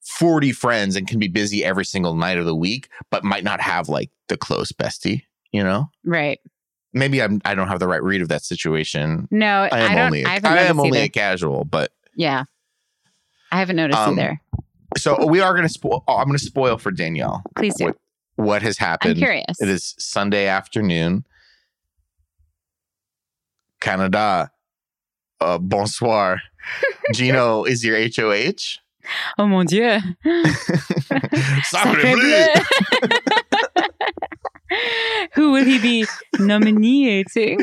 forty 0.00 0.52
friends 0.52 0.96
and 0.96 1.06
can 1.06 1.18
be 1.18 1.28
busy 1.28 1.64
every 1.64 1.84
single 1.84 2.14
night 2.14 2.38
of 2.38 2.44
the 2.46 2.54
week, 2.56 2.88
but 3.10 3.24
might 3.24 3.44
not 3.44 3.60
have 3.60 3.88
like 3.88 4.10
the 4.28 4.36
close 4.36 4.72
bestie. 4.72 5.22
You 5.52 5.62
know, 5.62 5.90
Right. 6.04 6.40
maybe 6.94 7.22
I'm. 7.22 7.40
I 7.44 7.54
don't 7.54 7.68
have 7.68 7.78
the 7.80 7.86
right 7.88 8.02
read 8.02 8.22
of 8.22 8.28
that 8.28 8.42
situation. 8.42 9.28
No, 9.30 9.68
I 9.70 9.78
am 9.80 9.90
don't 9.94 10.06
only. 10.06 10.22
A, 10.24 10.28
I 10.28 10.40
I 10.42 10.58
am 10.62 10.80
only 10.80 10.98
either. 10.98 11.06
a 11.06 11.08
casual, 11.10 11.64
but 11.64 11.92
yeah. 12.16 12.44
I 13.52 13.58
haven't 13.58 13.76
noticed 13.76 13.98
Um, 13.98 14.18
either. 14.18 14.40
so 14.96 15.26
we 15.26 15.40
are 15.40 15.52
going 15.52 15.64
to 15.66 15.68
spoil. 15.72 16.02
I'm 16.08 16.24
going 16.24 16.38
to 16.38 16.44
spoil 16.44 16.78
for 16.78 16.90
Danielle 16.90 17.42
Please 17.54 17.74
do. 17.76 17.84
what, 17.84 17.96
what 18.42 18.62
has 18.62 18.78
happened. 18.78 19.12
I'm 19.12 19.16
happened. 19.22 19.44
curious. 19.46 19.60
It 19.60 19.68
is 19.68 19.94
Sunday 19.98 20.46
afternoon. 20.46 21.24
Canada. 23.80 24.50
Uh, 25.40 25.58
bonsoir. 25.58 26.40
Gino 27.14 27.64
is 27.64 27.84
your 27.84 27.98
HOH. 27.98 28.78
Oh 29.36 29.48
mon 29.48 29.66
dieu. 29.66 29.98
Sacre 30.24 31.62
Sacre 31.64 32.00
bleu. 32.00 32.14
bleu. 32.14 32.46
Who 35.34 35.52
will 35.52 35.64
he 35.64 35.78
be 35.78 36.06
nominating? 36.38 37.58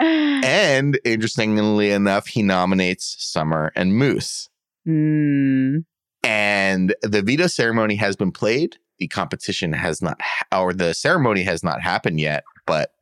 and 0.00 0.98
interestingly 1.04 1.90
enough, 1.90 2.26
he 2.26 2.42
nominates 2.42 3.16
Summer 3.18 3.70
and 3.76 3.94
Moose. 3.94 4.48
Hmm. 4.84 5.78
And 6.24 6.94
the 7.02 7.22
veto 7.22 7.46
ceremony 7.46 7.94
has 7.96 8.16
been 8.16 8.32
played. 8.32 8.76
The 8.98 9.08
competition 9.08 9.72
has 9.72 10.00
not, 10.00 10.20
ha- 10.22 10.60
or 10.62 10.72
the 10.72 10.94
ceremony 10.94 11.42
has 11.42 11.62
not 11.64 11.80
happened 11.82 12.20
yet. 12.20 12.44
But 12.66 12.92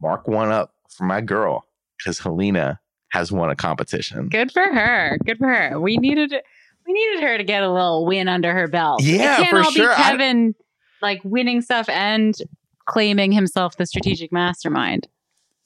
mark 0.00 0.26
one 0.28 0.50
up 0.50 0.72
for 0.96 1.04
my 1.04 1.20
girl 1.20 1.64
because 1.98 2.18
Helena 2.20 2.80
has 3.10 3.30
won 3.32 3.50
a 3.50 3.56
competition. 3.56 4.28
Good 4.28 4.52
for 4.52 4.62
her. 4.62 5.18
Good 5.26 5.38
for 5.38 5.48
her. 5.48 5.80
We 5.80 5.96
needed 5.96 6.32
we 6.86 6.92
needed 6.92 7.22
her 7.24 7.36
to 7.38 7.44
get 7.44 7.62
a 7.62 7.70
little 7.70 8.06
win 8.06 8.28
under 8.28 8.52
her 8.54 8.68
belt. 8.68 9.02
Yeah, 9.02 9.34
it 9.34 9.36
can't 9.44 9.50
for 9.50 9.56
all 9.58 9.70
sure. 9.72 9.88
be 9.88 9.94
I- 9.94 10.10
Kevin 10.10 10.54
like 11.02 11.20
winning 11.24 11.60
stuff 11.60 11.88
and 11.88 12.34
claiming 12.86 13.32
himself 13.32 13.76
the 13.76 13.86
strategic 13.86 14.32
mastermind. 14.32 15.08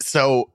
so 0.01 0.51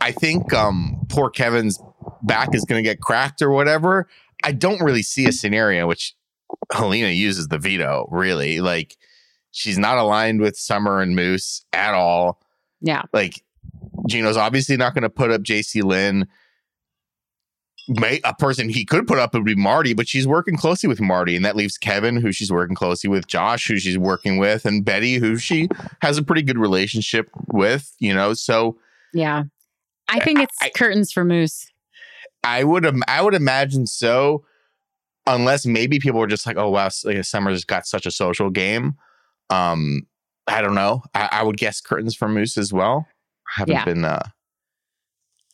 I 0.00 0.12
think 0.12 0.52
um 0.54 1.04
poor 1.08 1.30
Kevin's 1.30 1.78
back 2.22 2.54
is 2.54 2.64
going 2.64 2.82
to 2.82 2.88
get 2.88 3.00
cracked 3.00 3.42
or 3.42 3.50
whatever. 3.50 4.08
I 4.42 4.52
don't 4.52 4.80
really 4.82 5.02
see 5.02 5.26
a 5.26 5.32
scenario 5.32 5.86
which 5.86 6.14
Helena 6.72 7.08
uses 7.08 7.48
the 7.48 7.58
veto. 7.58 8.06
Really, 8.10 8.60
like 8.60 8.96
she's 9.52 9.78
not 9.78 9.98
aligned 9.98 10.40
with 10.40 10.56
Summer 10.56 11.00
and 11.00 11.14
Moose 11.16 11.64
at 11.72 11.94
all. 11.94 12.40
Yeah. 12.80 13.02
Like 13.12 13.42
Gino's 14.08 14.36
obviously 14.36 14.76
not 14.76 14.94
going 14.94 15.02
to 15.02 15.10
put 15.10 15.30
up 15.30 15.42
Jacey-Lynne. 15.42 16.26
May, 17.88 18.20
a 18.24 18.34
person 18.34 18.68
he 18.68 18.84
could 18.84 19.08
put 19.08 19.18
up 19.18 19.34
would 19.34 19.44
be 19.44 19.56
Marty, 19.56 19.94
but 19.94 20.06
she's 20.06 20.26
working 20.26 20.56
closely 20.56 20.86
with 20.88 21.00
Marty, 21.00 21.34
and 21.34 21.44
that 21.44 21.56
leaves 21.56 21.76
Kevin, 21.76 22.16
who 22.16 22.30
she's 22.30 22.52
working 22.52 22.76
closely 22.76 23.10
with, 23.10 23.26
Josh, 23.26 23.66
who 23.66 23.78
she's 23.78 23.98
working 23.98 24.38
with, 24.38 24.64
and 24.64 24.84
Betty, 24.84 25.16
who 25.16 25.36
she 25.38 25.68
has 26.02 26.16
a 26.16 26.22
pretty 26.22 26.42
good 26.42 26.58
relationship 26.58 27.28
with. 27.52 27.92
You 27.98 28.14
know, 28.14 28.32
so 28.34 28.78
Yeah. 29.12 29.44
I 30.08 30.20
think 30.20 30.38
it's 30.40 30.56
I- 30.62 30.70
curtains 30.70 31.10
for 31.10 31.24
Moose. 31.24 31.66
I 32.44 32.64
would 32.64 32.86
I 33.08 33.20
would 33.22 33.34
imagine 33.34 33.86
so, 33.86 34.44
unless 35.26 35.66
maybe 35.66 35.98
people 35.98 36.20
were 36.20 36.26
just 36.26 36.46
like, 36.46 36.56
oh 36.56 36.70
wow, 36.70 36.88
like 37.04 37.24
Summer's 37.24 37.64
got 37.64 37.86
such 37.86 38.06
a 38.06 38.10
social 38.10 38.50
game. 38.50 38.94
Um, 39.50 40.06
I 40.46 40.62
don't 40.62 40.74
know. 40.74 41.02
I, 41.14 41.28
I 41.32 41.42
would 41.42 41.56
guess 41.56 41.80
curtains 41.80 42.14
for 42.16 42.28
Moose 42.28 42.56
as 42.56 42.72
well. 42.72 43.06
I 43.56 43.60
haven't 43.60 43.74
Yeah. 43.74 43.84
been 43.84 44.04
uh 44.04 44.22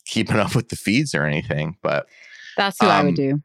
keeping 0.05 0.37
up 0.39 0.55
with 0.55 0.69
the 0.69 0.75
feeds 0.75 1.13
or 1.13 1.23
anything, 1.25 1.77
but 1.81 2.07
That's 2.55 2.77
who 2.79 2.87
I 2.87 2.99
Um, 2.99 3.07
would 3.07 3.15
do. 3.15 3.41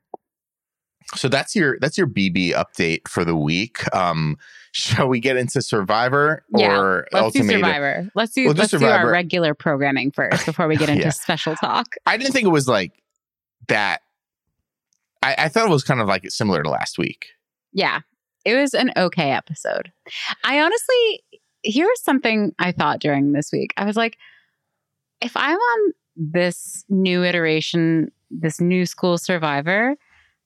so 1.16 1.28
that's 1.28 1.54
your 1.56 1.78
that's 1.80 1.98
your 1.98 2.06
BB 2.06 2.52
update 2.54 3.06
for 3.08 3.24
the 3.24 3.36
week. 3.36 3.82
Um, 3.94 4.36
shall 4.74 5.06
we 5.08 5.20
get 5.20 5.36
into 5.36 5.60
Survivor 5.60 6.44
Yeah, 6.56 6.78
or 6.80 7.06
Let's 7.12 7.34
do 7.34 7.42
Survivor. 7.42 8.08
Let's 8.14 8.32
do 8.32 8.44
We'll 8.46 8.54
let's 8.54 8.70
do 8.70 8.78
Survivor. 8.78 9.06
our 9.08 9.10
regular 9.12 9.52
programming 9.54 10.10
first 10.12 10.46
before 10.46 10.66
we 10.68 10.76
get 10.76 10.88
into 10.88 11.02
Yeah. 11.02 11.10
special 11.10 11.56
talk. 11.56 11.94
I 12.06 12.16
didn't 12.16 12.32
think 12.32 12.46
it 12.46 12.50
was 12.52 12.68
like 12.68 12.92
that. 13.68 14.00
I, 15.22 15.34
I 15.38 15.48
thought 15.48 15.66
it 15.66 15.72
was 15.72 15.84
kind 15.84 16.00
of 16.00 16.08
like 16.08 16.28
similar 16.30 16.62
to 16.62 16.70
last 16.70 16.98
week. 16.98 17.26
Yeah. 17.72 18.00
It 18.44 18.54
was 18.54 18.74
an 18.74 18.92
okay 18.96 19.30
episode. 19.30 19.92
I 20.44 20.60
honestly, 20.60 21.24
here's 21.62 22.02
something 22.02 22.52
I 22.58 22.72
thought 22.72 23.00
during 23.00 23.32
this 23.32 23.50
week. 23.52 23.72
I 23.76 23.84
was 23.84 23.96
like, 23.96 24.18
if 25.20 25.36
I'm 25.36 25.56
on 25.56 25.92
this 26.16 26.84
new 26.88 27.24
iteration, 27.24 28.10
this 28.30 28.60
new 28.60 28.84
school 28.84 29.16
survivor, 29.16 29.94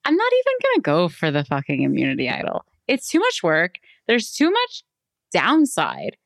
I'm 0.04 0.16
not 0.16 0.32
even 0.32 0.52
going 0.62 0.76
to 0.76 0.82
go 0.82 1.08
for 1.08 1.30
the 1.30 1.44
fucking 1.44 1.82
immunity 1.82 2.28
idol. 2.28 2.64
It's 2.86 3.08
too 3.08 3.18
much 3.18 3.42
work. 3.42 3.78
There's 4.06 4.30
too 4.30 4.50
much 4.50 4.84
downside. 5.32 6.16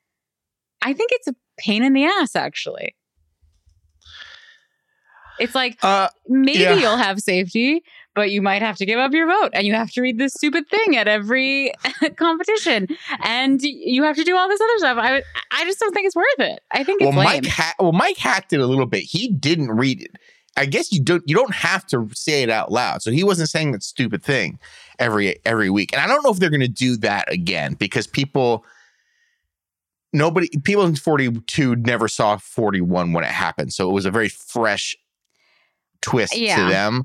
I 0.83 0.93
think 0.93 1.11
it's 1.13 1.29
a 1.29 1.37
pain 1.59 1.83
in 1.85 1.93
the 1.93 2.05
ass, 2.05 2.35
actually. 2.35 2.95
It's 5.41 5.55
like, 5.55 5.79
Uh, 5.83 6.09
maybe 6.29 6.61
Yeah. 6.61 6.75
you'll 6.75 6.97
have 6.97 7.19
safety, 7.21 7.83
but 8.15 8.31
you 8.31 8.43
might 8.43 8.63
have 8.63 8.77
to 8.77 8.87
give 8.87 8.99
up 8.99 9.13
your 9.13 9.27
vote 9.27 9.51
and 9.55 9.67
you 9.67 9.73
have 9.75 9.91
to 9.93 10.03
read 10.03 10.19
this 10.19 10.35
stupid 10.35 10.69
thing 10.69 10.97
at 10.97 11.09
every 11.09 11.73
competition 12.17 12.87
and 13.25 13.61
you 13.63 14.03
have 14.03 14.17
to 14.17 14.25
do 14.25 14.37
all 14.37 14.49
this 14.49 14.61
other 14.61 14.79
stuff. 14.79 14.99
I 15.01 15.23
I 15.51 15.65
just 15.65 15.81
don't 15.81 15.93
think 15.95 16.07
it's 16.07 16.17
worth 16.17 16.39
it. 16.39 16.61
I 16.73 16.85
think 16.85 17.01
it's 17.03 17.15
well. 17.15 17.25
Mike 17.25 17.47
ha- 17.47 17.75
well 17.79 17.93
Mike 17.93 18.19
hacked 18.19 18.53
it 18.53 18.61
a 18.61 18.67
little 18.67 18.87
bit. 18.87 19.01
He 19.05 19.29
didn't 19.33 19.71
read 19.71 20.03
it. 20.03 20.11
I 20.57 20.67
guess 20.67 20.93
you 20.93 21.01
don't 21.03 21.23
you 21.27 21.35
don't 21.35 21.55
have 21.55 21.87
to 21.87 22.09
say 22.13 22.43
it 22.43 22.51
out 22.51 22.71
loud. 22.73 23.03
So 23.03 23.11
he 23.13 23.23
wasn't 23.25 23.49
saying 23.49 23.73
that 23.73 23.83
stupid 23.83 24.23
thing 24.23 24.59
every 24.99 25.37
every 25.47 25.71
week. 25.71 25.93
And 25.93 26.03
I 26.03 26.07
don't 26.07 26.23
know 26.25 26.31
if 26.31 26.39
they're 26.39 26.51
going 26.51 26.61
to 26.61 26.69
do 26.69 26.97
that 26.99 27.33
again 27.33 27.75
because 27.75 28.07
people 28.07 28.65
nobody 30.13 30.49
people 30.65 30.85
in 30.85 30.97
42 30.97 31.77
never 31.77 32.09
saw 32.09 32.37
41 32.37 33.13
when 33.13 33.25
it 33.25 33.29
happened. 33.31 33.73
So 33.73 33.89
it 33.89 33.93
was 33.93 34.05
a 34.07 34.11
very 34.11 34.29
fresh 34.29 34.97
twist 36.03 36.37
Yeah. 36.37 36.57
to 36.57 36.71
them. 36.71 37.05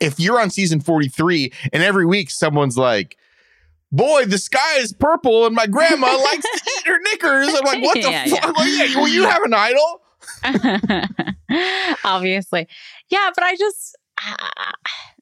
If 0.00 0.18
you're 0.20 0.40
on 0.40 0.50
season 0.50 0.80
43 0.80 1.52
and 1.72 1.82
every 1.82 2.04
week 2.06 2.30
someone's 2.30 2.76
like 2.78 3.16
Boy, 3.92 4.24
the 4.24 4.38
sky 4.38 4.78
is 4.78 4.92
purple, 4.92 5.46
and 5.46 5.54
my 5.54 5.68
grandma 5.68 6.06
likes 6.16 6.42
to 6.42 6.70
eat 6.80 6.86
her 6.88 6.98
knickers. 6.98 7.46
I'm 7.54 7.64
like, 7.64 7.80
what 7.80 7.94
the 7.94 8.00
Yeah, 8.10 8.24
fuck? 8.26 8.42
yeah. 8.42 8.50
Like, 8.50 8.68
yeah, 8.90 8.96
well, 8.96 9.06
you 9.06 9.22
have 9.22 9.42
an 9.44 9.54
idol. 9.54 10.00
Obviously. 12.04 12.66
Yeah, 13.10 13.30
but 13.34 13.44
I 13.44 13.54
just 13.56 13.96
ah, 14.20 14.72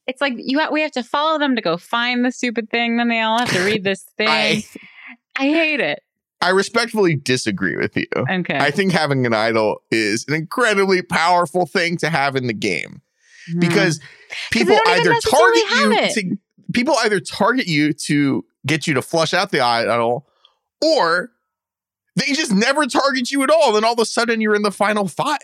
it's 0.07 0.20
like 0.22 0.34
you 0.38 0.59
ha- 0.59 0.70
we 0.70 0.80
have 0.82 0.92
to 0.92 1.03
follow 1.03 1.38
them 1.38 1.55
to 1.57 1.61
go 1.62 1.76
find 1.76 2.24
the 2.24 2.32
stupid 2.32 2.70
thing 2.70 2.96
then 2.96 3.09
they 3.09 3.20
all 3.20 3.38
have 3.38 3.50
to 3.53 3.62
read 3.64 3.84
this 3.84 4.03
thing. 4.16 4.28
I, 4.28 4.64
I 5.36 5.42
hate 5.48 5.80
it. 5.80 6.03
I 6.43 6.51
respectfully 6.51 7.14
disagree 7.14 7.76
with 7.76 7.97
you. 7.97 8.07
Okay. 8.16 8.59
I 8.59 8.70
think 8.70 8.93
having 8.93 9.24
an 9.24 9.32
idol 9.32 9.82
is 9.90 10.24
an 10.28 10.34
incredibly 10.34 11.01
powerful 11.03 11.64
thing 11.66 11.97
to 11.99 12.11
have 12.11 12.36
in 12.36 12.47
the 12.49 12.53
game 12.53 13.01
Hmm. 13.51 13.59
because 13.59 13.99
people 14.53 14.78
either 14.86 15.11
target 15.20 15.62
you 15.80 15.93
it. 15.93 16.14
to 16.14 16.38
people 16.72 16.95
either 16.99 17.18
target 17.18 17.66
you 17.66 17.93
to 17.93 18.45
get 18.66 18.86
you 18.86 18.95
to 18.95 19.03
flush 19.03 19.34
out 19.34 19.51
the 19.51 19.59
idol 19.61 20.28
or 20.80 21.32
they 22.14 22.26
just 22.34 22.53
never 22.53 22.86
target 22.86 23.32
you 23.32 23.43
at 23.43 23.51
all 23.51 23.72
then 23.72 23.82
all 23.84 23.95
of 23.95 23.99
a 23.99 24.05
sudden 24.05 24.40
you're 24.40 24.55
in 24.55 24.62
the 24.62 24.70
final 24.70 25.09
five 25.09 25.38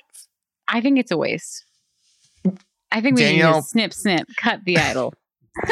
I 0.69 0.81
think 0.81 0.99
it's 1.01 1.11
a 1.11 1.17
waste. 1.17 1.65
I 2.93 3.01
think 3.01 3.17
we 3.19 3.25
need 3.33 3.43
to 3.43 3.63
snip, 3.63 3.93
snip, 3.93 4.29
cut 4.37 4.61
the 4.65 4.79
idol. 4.79 5.13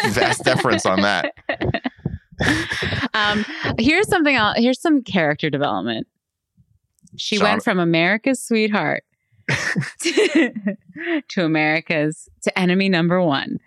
vast 0.08 0.42
deference 0.42 0.84
on 0.84 1.02
that 1.02 1.32
um, 3.14 3.44
here's 3.78 4.08
something 4.08 4.34
else. 4.34 4.58
Here's 4.58 4.80
some 4.80 5.02
character 5.02 5.50
development. 5.50 6.06
She 7.16 7.38
went 7.38 7.62
from 7.64 7.78
America's 7.78 8.42
sweetheart 8.42 9.04
to, 10.00 10.52
to 11.28 11.44
America's 11.44 12.28
to 12.42 12.58
enemy 12.58 12.88
number 12.88 13.22
one, 13.22 13.58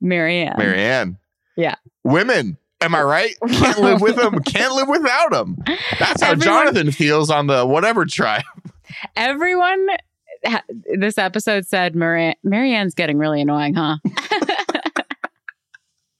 Marianne. 0.00 0.54
marianne 0.58 1.18
Yeah. 1.56 1.74
women 2.04 2.58
am 2.82 2.94
i 2.94 3.02
right 3.02 3.34
can't 3.48 3.78
live 3.78 4.00
with 4.02 4.14
them 4.16 4.38
can't 4.42 4.74
live 4.74 4.88
without 4.88 5.30
them 5.32 5.56
that's 5.98 6.22
how 6.22 6.32
Everyone- 6.32 6.66
jonathan 6.66 6.92
feels 6.92 7.30
on 7.30 7.46
the 7.46 7.64
whatever 7.66 8.04
tribe 8.04 8.42
Everyone, 9.16 9.86
this 10.94 11.18
episode 11.18 11.66
said 11.66 11.96
Mari- 11.96 12.36
Marianne's 12.44 12.94
getting 12.94 13.18
really 13.18 13.40
annoying, 13.42 13.74
huh? 13.74 13.96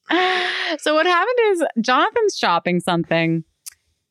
so 0.79 0.95
what 0.95 1.07
happened 1.07 1.39
is 1.51 1.65
Jonathan's 1.81 2.37
chopping 2.37 2.81
something, 2.81 3.45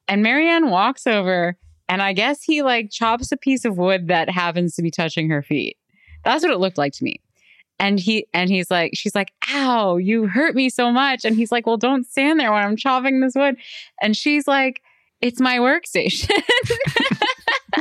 and 0.07 0.23
Marianne 0.23 0.69
walks 0.69 1.07
over, 1.07 1.57
and 1.87 2.01
I 2.01 2.13
guess 2.13 2.43
he 2.43 2.61
like 2.61 2.91
chops 2.91 3.31
a 3.31 3.37
piece 3.37 3.65
of 3.65 3.77
wood 3.77 4.07
that 4.07 4.29
happens 4.29 4.75
to 4.75 4.81
be 4.81 4.91
touching 4.91 5.29
her 5.29 5.41
feet. 5.41 5.77
That's 6.23 6.43
what 6.43 6.51
it 6.51 6.59
looked 6.59 6.77
like 6.77 6.93
to 6.93 7.03
me. 7.03 7.21
And 7.79 7.99
he 7.99 8.27
and 8.33 8.49
he's 8.49 8.71
like, 8.71 8.91
she's 8.93 9.15
like, 9.15 9.31
"Ow, 9.51 9.97
you 9.97 10.27
hurt 10.27 10.55
me 10.55 10.69
so 10.69 10.91
much." 10.91 11.25
And 11.25 11.35
he's 11.35 11.51
like, 11.51 11.67
"Well, 11.67 11.77
don't 11.77 12.05
stand 12.05 12.39
there 12.39 12.51
when 12.51 12.63
I'm 12.63 12.77
chopping 12.77 13.19
this 13.19 13.33
wood." 13.35 13.57
And 14.01 14.15
she's 14.15 14.47
like, 14.47 14.81
"It's 15.21 15.41
my 15.41 15.57
workstation." 15.57 16.31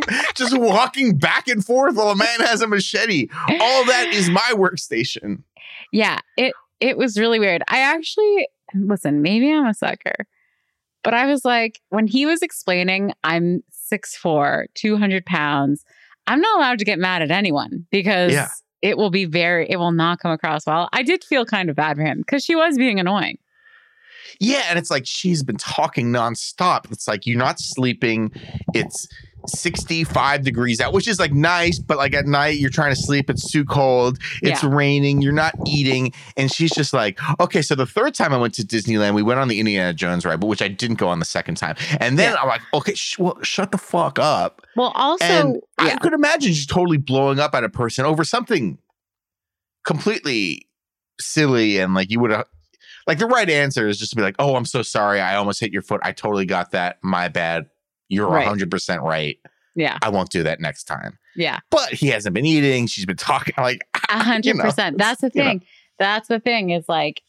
just 0.34 0.58
walking 0.58 1.16
back 1.16 1.46
and 1.46 1.64
forth 1.64 1.94
while 1.94 2.10
a 2.10 2.16
man 2.16 2.40
has 2.40 2.60
a 2.60 2.66
machete 2.66 3.28
all 3.48 3.84
that 3.84 4.08
is 4.12 4.28
my 4.28 4.50
workstation 4.52 5.42
Yeah, 5.92 6.18
it 6.36 6.52
it 6.84 6.98
was 6.98 7.18
really 7.18 7.38
weird. 7.38 7.62
I 7.68 7.78
actually 7.80 8.48
listen, 8.74 9.22
maybe 9.22 9.52
I'm 9.52 9.66
a 9.66 9.74
sucker. 9.74 10.26
But 11.02 11.14
I 11.14 11.26
was 11.26 11.44
like, 11.44 11.80
when 11.90 12.06
he 12.06 12.24
was 12.26 12.40
explaining 12.42 13.12
I'm 13.22 13.62
6'4, 13.92 14.66
200 14.74 15.26
pounds, 15.26 15.84
I'm 16.26 16.40
not 16.40 16.58
allowed 16.58 16.78
to 16.78 16.84
get 16.84 16.98
mad 16.98 17.22
at 17.22 17.30
anyone 17.30 17.86
because 17.90 18.32
Yeah. 18.32 18.48
it 18.82 18.96
will 18.96 19.10
be 19.10 19.24
very, 19.26 19.66
it 19.70 19.76
will 19.76 19.92
not 19.92 20.18
come 20.20 20.32
across 20.32 20.66
well. 20.66 20.88
I 20.92 21.02
did 21.02 21.22
feel 21.22 21.44
kind 21.44 21.68
of 21.68 21.76
bad 21.76 21.96
for 21.96 22.02
him 22.02 22.18
because 22.18 22.42
she 22.44 22.54
was 22.56 22.76
being 22.78 22.98
annoying. 22.98 23.38
Yeah, 24.40 24.62
and 24.68 24.78
it's 24.78 24.90
like 24.90 25.06
she's 25.06 25.42
been 25.42 25.58
talking 25.58 26.08
nonstop. 26.10 26.90
It's 26.90 27.06
like 27.06 27.26
you're 27.26 27.38
not 27.38 27.60
sleeping. 27.60 28.32
It's 28.74 29.06
65 29.46 30.42
degrees 30.42 30.80
out, 30.80 30.92
which 30.92 31.06
is 31.08 31.18
like 31.18 31.32
nice, 31.32 31.78
but 31.78 31.96
like 31.98 32.14
at 32.14 32.26
night 32.26 32.58
you're 32.58 32.70
trying 32.70 32.94
to 32.94 33.00
sleep. 33.00 33.28
It's 33.30 33.50
too 33.50 33.64
cold. 33.64 34.18
It's 34.42 34.64
raining. 34.64 35.22
You're 35.22 35.32
not 35.32 35.54
eating. 35.66 36.12
And 36.36 36.50
she's 36.50 36.70
just 36.72 36.92
like, 36.92 37.18
okay. 37.40 37.62
So 37.62 37.74
the 37.74 37.86
third 37.86 38.14
time 38.14 38.32
I 38.32 38.36
went 38.38 38.54
to 38.54 38.62
Disneyland, 38.62 39.14
we 39.14 39.22
went 39.22 39.40
on 39.40 39.48
the 39.48 39.60
Indiana 39.60 39.92
Jones 39.92 40.24
ride, 40.24 40.40
but 40.40 40.46
which 40.46 40.62
I 40.62 40.68
didn't 40.68 40.96
go 40.96 41.08
on 41.08 41.18
the 41.18 41.24
second 41.24 41.56
time. 41.56 41.76
And 42.00 42.18
then 42.18 42.32
Yeah. 42.32 42.40
I'm 42.40 42.48
like, 42.48 42.62
okay, 42.72 42.94
sh- 42.94 43.18
well, 43.18 43.38
shut 43.42 43.72
the 43.72 43.78
fuck 43.78 44.18
up. 44.18 44.62
Well, 44.76 44.92
also, 44.94 45.24
and 45.24 45.60
I 45.78 45.96
could 45.96 46.12
imagine 46.12 46.52
just 46.52 46.70
totally 46.70 46.98
blowing 46.98 47.38
up 47.38 47.54
at 47.54 47.64
a 47.64 47.68
person 47.68 48.04
over 48.04 48.24
something 48.24 48.78
completely 49.86 50.66
silly 51.20 51.78
and 51.78 51.94
like 51.94 52.10
you 52.10 52.18
would 52.18 52.30
have 52.30 52.46
like 53.06 53.18
the 53.18 53.26
right 53.26 53.48
answer 53.50 53.86
is 53.86 53.98
just 53.98 54.10
to 54.10 54.16
be 54.16 54.22
like, 54.22 54.34
"Oh, 54.38 54.56
I'm 54.56 54.64
so 54.64 54.80
sorry. 54.80 55.20
I 55.20 55.36
almost 55.36 55.60
hit 55.60 55.72
your 55.72 55.82
foot. 55.82 56.00
I 56.02 56.12
totally 56.12 56.46
got 56.46 56.70
that. 56.70 56.96
My 57.02 57.28
bad. 57.28 57.66
You're 58.14 58.28
Right. 58.28 58.46
100% 58.46 59.02
right. 59.02 59.38
yeah, 59.74 59.98
I 60.02 60.08
won't 60.08 60.30
do 60.30 60.42
that 60.44 60.60
next 60.60 60.84
time." 60.84 61.18
yeah. 61.36 61.58
But 61.70 61.92
he 61.92 62.08
hasn't 62.08 62.34
been 62.34 62.46
eating. 62.46 62.86
She's 62.86 63.06
been 63.06 63.16
talking 63.16 63.54
like 63.58 63.86
A 64.08 64.18
hundred 64.22 64.46
you 64.46 64.54
know. 64.54 64.70
That's 64.70 65.20
the 65.20 65.30
you 65.34 65.42
know. 65.42 65.48
thing. 65.50 65.62
That's 65.98 66.28
the 66.28 66.38
thing 66.40 66.70
is 66.70 66.88
like 66.88 67.22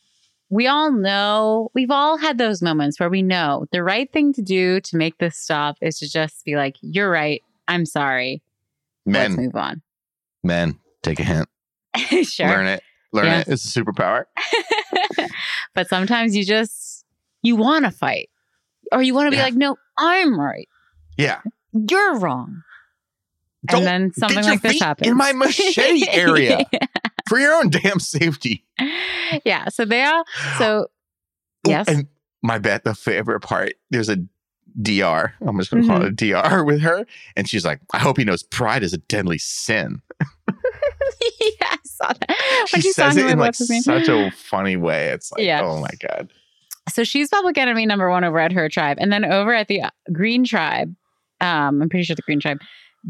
we 0.50 0.68
all 0.68 0.92
know 0.92 1.72
we've 1.74 1.90
all 1.92 2.18
had 2.18 2.38
those 2.38 2.62
moments 2.62 3.00
where 3.00 3.10
we 3.10 3.24
know 3.24 3.66
the 3.72 3.82
right 3.84 4.12
thing 4.14 4.32
to 4.34 4.42
do 4.44 4.80
to 4.82 4.96
make 4.98 5.18
this 5.18 5.38
stop 5.38 5.76
is 5.82 5.98
to 6.00 6.10
just 6.10 6.46
be 6.46 6.56
like, 6.56 6.76
You're 6.82 7.10
right. 7.10 7.42
I'm 7.68 7.86
sorry. 7.86 8.42
Let's 9.08 9.36
men, 9.36 9.46
move 9.46 9.56
on. 9.56 9.82
men, 10.44 10.80
take 11.04 11.20
a 11.20 11.24
hint. 11.24 11.50
sure. 12.28 12.48
Learn 12.48 12.68
it. 12.68 12.84
Learn 13.12 13.26
Yes. 13.26 13.48
it. 13.48 13.54
It's 13.54 13.76
a 13.76 13.82
superpower. 13.84 14.26
but 15.74 15.88
sometimes 15.88 16.36
you 16.36 16.44
just 16.46 17.06
you 17.42 17.56
want 17.56 17.86
to 17.86 17.92
fight. 17.92 18.30
Or 18.92 19.02
you 19.02 19.14
want 19.16 19.28
to 19.28 19.32
be 19.32 19.38
Yeah. 19.38 19.44
like, 19.44 19.54
no, 19.56 19.78
I'm 19.98 20.40
right. 20.40 20.68
Yeah. 21.18 21.42
You're 21.74 22.18
wrong. 22.20 22.62
Don't 23.66 23.80
and 23.80 23.88
then 23.88 24.14
something 24.14 24.44
like 24.44 24.62
this 24.62 24.80
happens. 24.80 25.10
in 25.10 25.18
my 25.18 25.34
machete 25.34 26.08
area 26.12 26.66
for 27.28 27.40
your 27.40 27.54
own 27.56 27.70
damn 27.70 28.00
safety. 28.00 28.64
yeah. 29.44 29.70
So 29.70 29.86
they 29.86 30.04
all 30.04 30.24
so 30.60 30.88
yes. 31.68 31.88
And 31.88 32.08
my 32.44 32.60
bet, 32.60 32.84
the 32.84 32.94
favorite 32.94 33.40
part, 33.42 33.74
there's 33.90 34.08
a 34.10 34.18
DR. 34.82 35.34
I'm 35.42 35.58
just 35.58 35.72
gonna 35.72 35.88
call 35.88 36.04
it 36.04 36.08
a 36.08 36.12
DR 36.12 36.64
with 36.64 36.82
her. 36.82 37.06
And 37.36 37.50
she's 37.50 37.66
like, 37.66 37.80
I 37.94 37.98
hope 37.98 38.18
he 38.18 38.24
knows 38.24 38.44
pride 38.44 38.84
is 38.84 38.94
a 38.94 38.98
deadly 39.00 39.40
sin. 39.40 40.02
yeah, 40.48 41.72
I 41.72 41.78
saw 41.84 42.08
that. 42.14 42.36
She 42.68 42.76
When 42.76 42.82
she's 42.82 42.96
says 42.96 43.18
it 43.18 43.26
in 43.26 43.40
like 43.40 43.48
what's 43.48 43.60
his 43.60 43.70
name. 43.70 43.82
such 43.82 44.08
a 44.10 44.30
funny 44.32 44.76
way. 44.78 45.08
It's 45.08 45.32
like, 45.32 45.42
Yeah. 45.44 45.62
oh 45.64 45.80
my 45.82 45.90
God. 46.08 46.32
So 46.90 47.04
she's 47.04 47.30
public 47.30 47.58
enemy 47.58 47.86
number 47.88 48.10
one 48.12 48.24
over 48.24 48.38
at 48.40 48.52
her 48.52 48.70
tribe. 48.70 48.98
And 49.00 49.12
then 49.12 49.26
over 49.26 49.54
at 49.56 49.68
the 49.68 49.82
uh, 49.82 49.90
Green 50.14 50.44
tribe, 50.44 50.94
um, 51.42 51.82
I'm 51.82 51.90
pretty 51.90 52.04
sure 52.06 52.16
the 52.16 52.22
Green 52.22 52.40
tribe, 52.40 52.60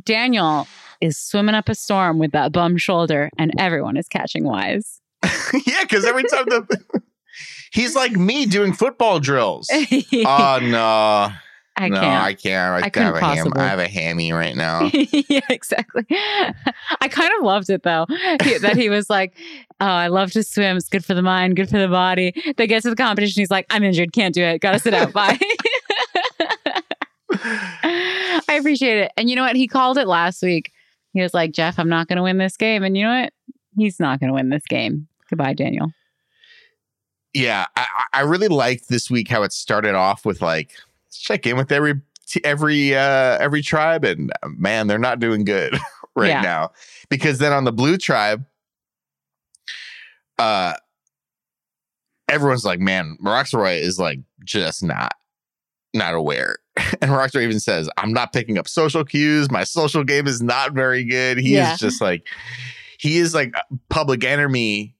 Daniel 0.03 0.67
is 1.01 1.17
swimming 1.17 1.55
up 1.55 1.69
a 1.69 1.75
storm 1.75 2.19
with 2.19 2.31
that 2.31 2.51
bum 2.51 2.77
shoulder, 2.77 3.29
and 3.37 3.51
everyone 3.57 3.97
is 3.97 4.07
catching 4.07 4.43
wise. 4.43 5.01
yeah, 5.65 5.81
because 5.81 6.05
every 6.05 6.23
time 6.23 6.45
the 6.45 7.01
he's 7.71 7.95
like 7.95 8.13
me 8.13 8.45
doing 8.45 8.73
football 8.73 9.19
drills. 9.19 9.69
Oh 10.25 10.59
no. 10.61 11.31
I 11.77 11.89
no, 11.89 11.99
can't. 11.99 12.23
I 12.23 12.33
can't. 12.33 12.83
I, 12.85 13.01
I 13.01 13.03
have 13.03 13.15
a 13.15 13.19
ham. 13.19 13.47
I 13.53 13.67
have 13.67 13.79
a 13.79 13.87
hammy 13.89 14.31
right 14.31 14.55
now. 14.55 14.89
yeah, 14.93 15.41
exactly. 15.49 16.05
I 16.09 17.09
kind 17.09 17.29
of 17.37 17.43
loved 17.43 17.69
it 17.69 17.83
though. 17.83 18.05
he- 18.43 18.57
that 18.59 18.77
he 18.77 18.87
was 18.87 19.09
like, 19.09 19.33
"Oh, 19.81 19.85
I 19.85 20.07
love 20.07 20.31
to 20.31 20.43
swim. 20.43 20.77
It's 20.77 20.87
good 20.87 21.03
for 21.03 21.13
the 21.13 21.21
mind, 21.21 21.57
good 21.57 21.69
for 21.69 21.77
the 21.77 21.89
body." 21.89 22.33
They 22.55 22.65
get 22.65 22.83
to 22.83 22.89
the 22.89 22.95
competition. 22.95 23.41
He's 23.41 23.51
like, 23.51 23.65
"I'm 23.69 23.83
injured. 23.83 24.13
Can't 24.13 24.33
do 24.33 24.41
it. 24.41 24.59
Got 24.59 24.71
to 24.71 24.79
sit 24.79 24.93
out. 24.93 25.11
Bye." 25.11 25.37
Appreciate 28.65 28.97
it. 28.97 29.11
And 29.15 29.29
you 29.29 29.35
know 29.35 29.43
what? 29.43 29.55
He 29.55 29.67
called 29.67 29.97
it 29.97 30.07
last 30.07 30.41
week. 30.41 30.71
He 31.13 31.21
was 31.21 31.33
like, 31.33 31.51
"Jeff, 31.51 31.77
I'm 31.77 31.87
not 31.89 32.07
going 32.07 32.17
to 32.17 32.23
win 32.23 32.37
this 32.39 32.57
game." 32.57 32.83
And 32.83 32.97
you 32.97 33.03
know 33.03 33.21
what? 33.21 33.33
He's 33.77 33.99
not 33.99 34.19
going 34.19 34.29
to 34.29 34.33
win 34.33 34.49
this 34.49 34.63
game. 34.67 35.07
Goodbye, 35.29 35.53
Daniel. 35.53 35.91
yeah, 37.33 37.65
I, 37.75 37.85
I 38.13 38.21
really 38.21 38.47
liked 38.47 38.89
this 38.89 39.09
week 39.11 39.27
how 39.27 39.43
it 39.43 39.51
started 39.53 39.93
off 39.95 40.25
with 40.25 40.41
like 40.41 40.71
check 41.11 41.45
in 41.45 41.57
with 41.57 41.71
every 41.71 41.93
every 42.43 42.95
uh 42.95 43.37
every 43.39 43.61
tribe, 43.61 44.03
and 44.03 44.31
uh, 44.43 44.49
man, 44.57 44.87
they're 44.87 44.97
not 44.97 45.19
doing 45.19 45.43
good 45.45 45.77
right 46.15 46.29
Yeah. 46.29 46.41
now 46.41 46.71
because 47.09 47.37
then 47.37 47.53
on 47.53 47.65
the 47.65 47.71
blue 47.71 47.97
tribe, 47.97 48.45
uh, 50.39 50.73
everyone's 52.29 52.65
like, 52.65 52.79
man, 52.79 53.17
Rocksroy 53.23 53.79
is 53.79 53.99
like 53.99 54.19
just 54.43 54.83
not 54.83 55.13
not 55.95 56.13
aware. 56.13 56.57
And 57.01 57.11
Rocksroy 57.11 57.43
even 57.43 57.59
says, 57.59 57.89
I'm 57.97 58.13
not 58.13 58.33
picking 58.33 58.57
up 58.57 58.67
social 58.67 59.03
cues. 59.05 59.49
My 59.51 59.63
social 59.63 60.03
game 60.03 60.27
is 60.27 60.41
not 60.41 60.73
very 60.73 61.03
good. 61.03 61.37
He 61.37 61.55
Yeah. 61.55 61.73
is 61.73 61.79
just 61.79 62.01
like, 62.01 62.27
he 62.99 63.17
is 63.17 63.33
like 63.33 63.53
public 63.89 64.23
enemy, 64.23 64.95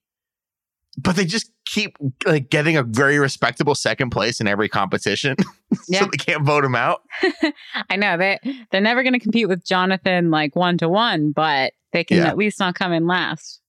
but 0.98 1.16
they 1.16 1.26
just 1.26 1.52
keep 1.66 1.98
like 2.26 2.50
getting 2.50 2.78
a 2.78 2.84
very 2.84 3.18
respectable 3.20 3.76
second 3.76 4.10
place 4.12 4.40
in 4.40 4.48
every 4.48 4.70
competition. 4.70 5.36
Yeah. 5.90 6.02
so 6.02 6.06
they 6.06 6.18
can't 6.18 6.44
vote 6.46 6.64
him 6.64 6.76
out. 6.76 7.02
I 7.90 7.96
know 7.98 8.18
they 8.18 8.40
they're 8.72 8.80
never 8.82 9.04
going 9.04 9.14
to 9.14 9.20
compete 9.20 9.48
with 9.50 9.66
Jonathan 9.66 10.32
like 10.32 10.56
one 10.56 10.78
to 10.78 10.88
one, 10.88 11.32
but 11.32 11.74
they 11.92 12.04
can 12.04 12.18
Yeah. 12.18 12.28
at 12.28 12.38
least 12.38 12.60
not 12.60 12.76
come 12.76 12.94
in 12.94 13.08
last. 13.08 13.60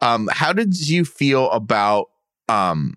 Um, 0.00 0.28
how 0.32 0.52
did 0.52 0.88
you 0.88 1.04
feel 1.04 1.50
about 1.50 2.06
um 2.48 2.94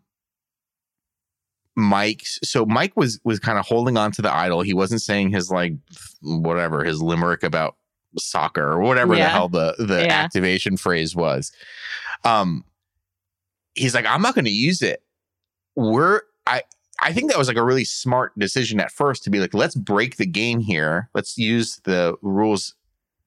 Mike? 1.79 2.21
So 2.43 2.65
Mike 2.65 2.95
was 2.95 3.19
was 3.23 3.39
kind 3.39 3.57
of 3.57 3.65
holding 3.65 3.97
on 3.97 4.11
to 4.13 4.21
the 4.21 4.33
idol. 4.33 4.61
He 4.61 4.73
wasn't 4.73 5.01
saying 5.01 5.31
his 5.31 5.49
like 5.51 5.73
whatever 6.21 6.83
his 6.83 7.01
limerick 7.01 7.43
about 7.43 7.75
soccer 8.17 8.71
or 8.73 8.79
whatever 8.81 9.15
the 9.15 9.29
hell 9.29 9.49
the 9.49 9.75
the 9.79 10.01
Yeah. 10.05 10.13
activation 10.23 10.77
phrase 10.77 11.15
was. 11.15 11.51
Um, 12.23 12.63
he's 13.75 13.93
like, 13.95 14.05
I'm 14.05 14.21
not 14.21 14.35
going 14.35 14.45
to 14.45 14.51
use 14.51 14.81
it. 14.81 15.01
We're 15.75 16.21
I 16.47 16.63
I 17.01 17.13
think 17.13 17.29
that 17.31 17.37
was 17.37 17.47
like 17.47 17.55
a 17.57 17.63
really 17.63 17.85
smart 17.85 18.37
decision 18.37 18.79
at 18.79 18.91
first 18.91 19.23
to 19.23 19.29
be 19.29 19.39
like, 19.39 19.53
let's 19.53 19.75
break 19.75 20.17
the 20.17 20.25
game 20.25 20.59
here. 20.59 21.09
Let's 21.13 21.37
use 21.37 21.79
the 21.85 22.15
rules 22.21 22.75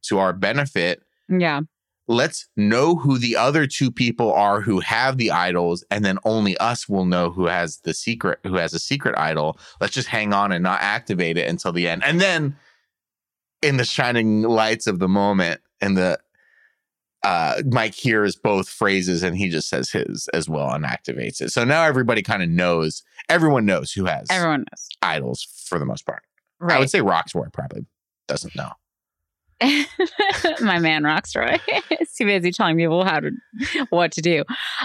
to 0.03 0.19
our 0.19 0.33
benefit. 0.33 1.03
Yeah. 1.29 1.61
Let's 2.13 2.49
know 2.57 2.95
who 2.97 3.19
the 3.19 3.37
other 3.37 3.67
two 3.67 3.91
people 3.91 4.33
are 4.33 4.61
who 4.61 4.81
have 4.81 5.17
the 5.19 5.31
idols, 5.31 5.85
and 5.91 6.05
then 6.05 6.19
only 6.25 6.57
us 6.59 6.89
will 6.89 7.05
know 7.05 7.31
who 7.31 7.47
has 7.47 7.79
the 7.79 7.95
secret, 7.95 8.39
who 8.45 8.55
has 8.55 8.75
a 8.75 8.79
secret 8.79 9.17
idol. 9.19 9.59
Let's 9.81 9.95
just 9.95 10.09
hang 10.09 10.33
on 10.33 10.53
and 10.53 10.63
not 10.63 10.81
activate 10.83 11.37
it 11.39 11.49
until 11.49 11.73
the 11.73 11.89
end. 11.89 12.03
And 12.05 12.21
then 12.21 12.57
in 13.63 13.77
the 13.77 13.85
shining 13.85 14.43
lights 14.43 14.87
of 14.87 14.99
the 14.99 15.09
moment 15.09 15.61
and 15.81 15.97
the 15.97 16.19
uh, 17.23 17.63
Mike 17.67 17.95
hears 17.95 18.35
both 18.35 18.69
phrases 18.69 19.23
and 19.23 19.37
he 19.37 19.49
just 19.49 19.69
says 19.69 19.91
his 19.91 20.29
as 20.35 20.49
well 20.49 20.71
and 20.73 20.85
activates 20.85 21.41
it. 21.41 21.53
So 21.53 21.63
now 21.65 21.85
everybody 21.85 22.21
kind 22.23 22.43
of 22.43 22.49
knows. 22.49 23.05
Everyone 23.29 23.65
knows 23.65 23.93
who 23.93 24.07
has 24.07 24.27
Everyone 24.31 24.61
knows. 24.61 24.89
idols 25.03 25.47
for 25.67 25.79
the 25.79 25.87
most 25.87 26.05
part. 26.05 26.23
Right. 26.59 26.77
I 26.77 26.81
would 26.81 26.91
say 26.91 26.99
Rocksroy 26.99 27.53
probably 27.53 27.87
doesn't 28.27 28.57
know. 28.57 28.71
my 30.61 30.79
man 30.79 31.03
Rocksroy 31.03 31.61
is 32.01 32.13
too 32.19 32.25
busy 32.25 32.51
telling 32.51 32.77
people 32.77 33.05
how 33.05 33.21
to 33.21 33.31
what 33.91 34.13
to 34.13 34.21
do. 34.21 34.45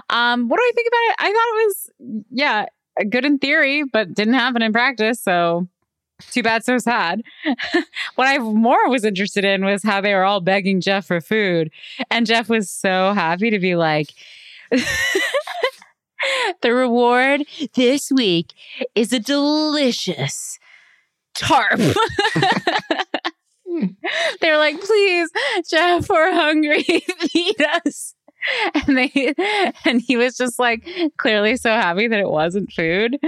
Um, 0.10 0.48
what 0.50 0.58
do 0.58 0.64
I 0.64 0.72
think 0.76 0.88
about 0.88 0.98
it? 1.10 1.16
I 1.20 1.26
thought 1.26 1.34
it 1.34 1.66
was 1.66 1.92
yeah, 2.30 2.66
good 3.10 3.26
in 3.26 3.40
theory, 3.40 3.84
but 3.84 4.14
didn't 4.14 4.36
happen 4.36 4.62
in 4.62 4.74
practice. 4.74 5.20
So 5.22 5.68
too 6.32 6.44
bad, 6.44 6.64
so 6.64 6.78
sad. 6.78 7.22
what 8.16 8.28
I 8.28 8.38
more 8.40 8.90
was 8.90 9.04
interested 9.04 9.46
in 9.46 9.66
was 9.66 9.84
how 9.84 10.02
they 10.02 10.14
were 10.14 10.24
all 10.24 10.42
begging 10.42 10.82
Jeff 10.82 11.06
for 11.06 11.22
food, 11.22 11.72
and 12.10 12.26
Jeff 12.26 12.50
was 12.50 12.70
so 12.70 13.14
happy 13.14 13.50
to 13.50 13.60
be 13.60 13.76
like. 13.76 14.12
the 16.62 16.74
reward 16.74 17.44
this 17.76 18.12
week 18.12 18.54
is 18.96 19.14
a 19.14 19.20
delicious 19.20 20.60
tarp. 21.34 21.80
they 24.42 24.52
were 24.52 24.58
like, 24.58 24.80
please, 24.80 25.30
Jeff, 25.70 26.10
we're 26.10 26.34
hungry. 26.34 26.84
Feed 27.32 27.62
us. 27.86 28.14
And 28.74 28.98
they 28.98 29.34
and 29.84 30.02
he 30.02 30.16
was 30.16 30.38
just 30.38 30.58
like 30.60 30.88
clearly 31.18 31.58
so 31.58 31.70
happy 31.72 32.08
that 32.08 32.20
it 32.20 32.30
wasn't 32.30 32.72
food. 32.72 33.20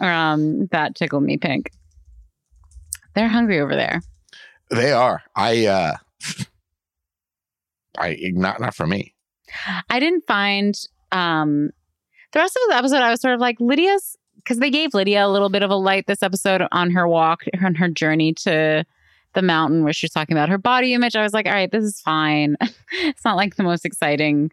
Um, 0.00 0.68
that 0.68 0.94
tickled 0.94 1.22
me 1.22 1.36
pink. 1.36 1.70
They're 3.14 3.28
hungry 3.28 3.60
over 3.60 3.74
there. 3.74 4.00
They 4.70 4.92
are. 4.92 5.22
I 5.36 5.66
uh 5.66 5.96
I 7.98 8.16
not 8.32 8.60
not 8.60 8.74
for 8.74 8.86
me. 8.86 9.14
I 9.90 10.00
didn't 10.00 10.24
find 10.26 10.74
um 11.12 11.70
the 12.32 12.40
rest 12.40 12.56
of 12.56 12.70
the 12.70 12.76
episode 12.76 13.02
I 13.02 13.10
was 13.10 13.20
sort 13.20 13.34
of 13.34 13.40
like 13.40 13.56
Lydia's 13.60 14.16
because 14.36 14.58
they 14.58 14.70
gave 14.70 14.94
Lydia 14.94 15.26
a 15.26 15.28
little 15.28 15.48
bit 15.48 15.62
of 15.62 15.70
a 15.70 15.76
light 15.76 16.06
this 16.06 16.22
episode 16.22 16.62
on 16.72 16.90
her 16.90 17.06
walk 17.06 17.44
on 17.62 17.74
her 17.74 17.88
journey 17.88 18.32
to 18.34 18.84
the 19.34 19.42
mountain 19.42 19.84
where 19.84 19.92
she's 19.92 20.10
talking 20.12 20.36
about 20.36 20.48
her 20.48 20.58
body 20.58 20.94
image. 20.94 21.14
I 21.16 21.22
was 21.22 21.32
like, 21.32 21.46
all 21.46 21.52
right, 21.52 21.70
this 21.70 21.84
is 21.84 22.00
fine. 22.00 22.56
it's 22.92 23.24
not 23.24 23.36
like 23.36 23.56
the 23.56 23.62
most 23.62 23.84
exciting 23.84 24.50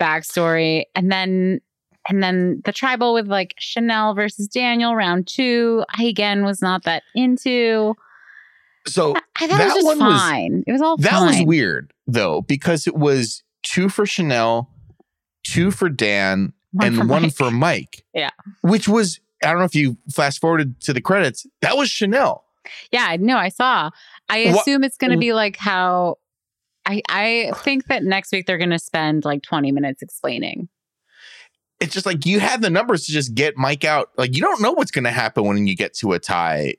backstory. 0.00 0.84
And 0.94 1.10
then 1.10 1.60
and 2.08 2.22
then 2.22 2.62
the 2.64 2.72
tribal 2.72 3.12
with 3.12 3.28
like 3.28 3.54
Chanelle 3.60 4.14
versus 4.16 4.48
Daniel 4.48 4.94
round 4.96 5.26
two, 5.28 5.84
I 5.96 6.04
again 6.04 6.44
was 6.44 6.62
not 6.62 6.84
that 6.84 7.02
into. 7.14 7.94
So 8.86 9.14
I 9.36 9.46
thought 9.46 9.58
that 9.58 9.60
it 9.60 9.64
was 9.66 9.74
just 9.74 9.86
one 9.86 9.98
was- 9.98 10.20
fine. 10.20 10.64
it 10.66 10.72
was 10.72 10.80
all 10.82 10.96
that 10.98 11.10
fine. 11.10 11.26
was 11.26 11.42
weird 11.46 11.92
though, 12.06 12.40
because 12.42 12.86
it 12.86 12.96
was 12.96 13.42
two 13.62 13.88
for 13.88 14.04
Chanelle, 14.06 14.66
two 15.44 15.70
for 15.70 15.88
Dan, 15.90 16.52
One 16.72 16.86
and 16.86 16.96
for 16.96 17.06
one 17.06 17.22
Mike. 17.22 17.34
for 17.34 17.50
Mike. 17.50 18.04
Yeah. 18.14 18.30
Which 18.62 18.88
was 18.88 19.20
I 19.44 19.48
don't 19.50 19.58
know 19.58 19.64
if 19.64 19.74
you 19.74 19.96
fast 20.10 20.40
forwarded 20.40 20.80
to 20.82 20.92
the 20.92 21.00
credits. 21.00 21.46
That 21.60 21.76
was 21.76 21.88
Chanelle. 21.90 22.40
Yeah, 22.92 23.16
no, 23.18 23.36
I 23.36 23.48
saw. 23.48 23.90
I 24.30 24.38
assume 24.38 24.84
it's 24.84 24.96
going 24.96 25.12
to 25.12 25.18
be 25.18 25.32
like 25.32 25.56
how 25.56 26.16
I 26.86 27.02
I 27.08 27.52
think 27.56 27.86
that 27.86 28.02
next 28.02 28.32
week 28.32 28.46
they're 28.46 28.58
going 28.58 28.70
to 28.70 28.78
spend 28.78 29.24
like 29.24 29.42
20 29.42 29.72
minutes 29.72 30.02
explaining. 30.02 30.68
It's 31.80 31.94
just 31.94 32.06
like 32.06 32.26
you 32.26 32.40
have 32.40 32.60
the 32.60 32.70
numbers 32.70 33.06
to 33.06 33.12
just 33.12 33.34
get 33.34 33.56
Mike 33.56 33.84
out. 33.84 34.10
Like 34.16 34.34
you 34.34 34.42
don't 34.42 34.60
know 34.60 34.72
what's 34.72 34.90
going 34.90 35.04
to 35.04 35.10
happen 35.10 35.44
when 35.44 35.66
you 35.66 35.76
get 35.76 35.94
to 35.94 36.12
a 36.12 36.18
tie. 36.18 36.74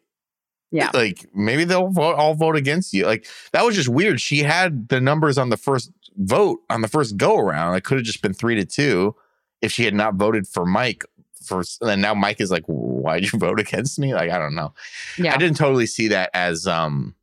Yeah. 0.71 0.91
Like 0.93 1.25
maybe 1.33 1.63
they'll 1.63 1.89
vote, 1.89 2.15
all 2.15 2.33
vote 2.33 2.55
against 2.55 2.93
you. 2.93 3.05
Like 3.05 3.27
that 3.51 3.65
was 3.65 3.75
just 3.75 3.89
weird. 3.89 4.21
She 4.21 4.39
had 4.39 4.89
the 4.89 5.01
numbers 5.01 5.37
on 5.37 5.49
the 5.49 5.57
first 5.57 5.91
vote 6.17 6.59
on 6.69 6.81
the 6.81 6.87
first 6.87 7.17
go 7.17 7.37
around. 7.37 7.75
It 7.75 7.83
could 7.83 7.97
have 7.97 8.05
just 8.05 8.21
been 8.21 8.33
three 8.33 8.55
to 8.55 8.65
two 8.65 9.15
if 9.61 9.71
she 9.71 9.85
had 9.85 9.93
not 9.93 10.15
voted 10.15 10.47
for 10.47 10.65
Mike. 10.65 11.03
For 11.43 11.63
and 11.81 12.01
now 12.01 12.13
Mike 12.13 12.39
is 12.39 12.51
like, 12.51 12.63
why'd 12.67 13.23
you 13.23 13.39
vote 13.39 13.59
against 13.59 13.99
me? 13.99 14.13
Like 14.13 14.29
I 14.29 14.37
don't 14.37 14.55
know. 14.55 14.73
Yeah. 15.17 15.33
I 15.33 15.37
didn't 15.37 15.57
totally 15.57 15.87
see 15.87 16.07
that 16.09 16.29
as 16.33 16.67
um 16.67 17.15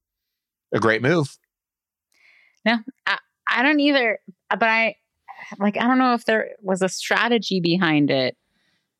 a 0.72 0.78
great 0.78 1.02
move. 1.02 1.38
No, 2.64 2.78
I 3.48 3.62
don't 3.62 3.80
either, 3.80 4.18
but 4.50 4.62
I 4.62 4.96
like 5.58 5.76
I 5.76 5.86
don't 5.86 5.98
know 5.98 6.14
if 6.14 6.24
there 6.24 6.50
was 6.62 6.82
a 6.82 6.88
strategy 6.88 7.60
behind 7.60 8.10
it 8.10 8.36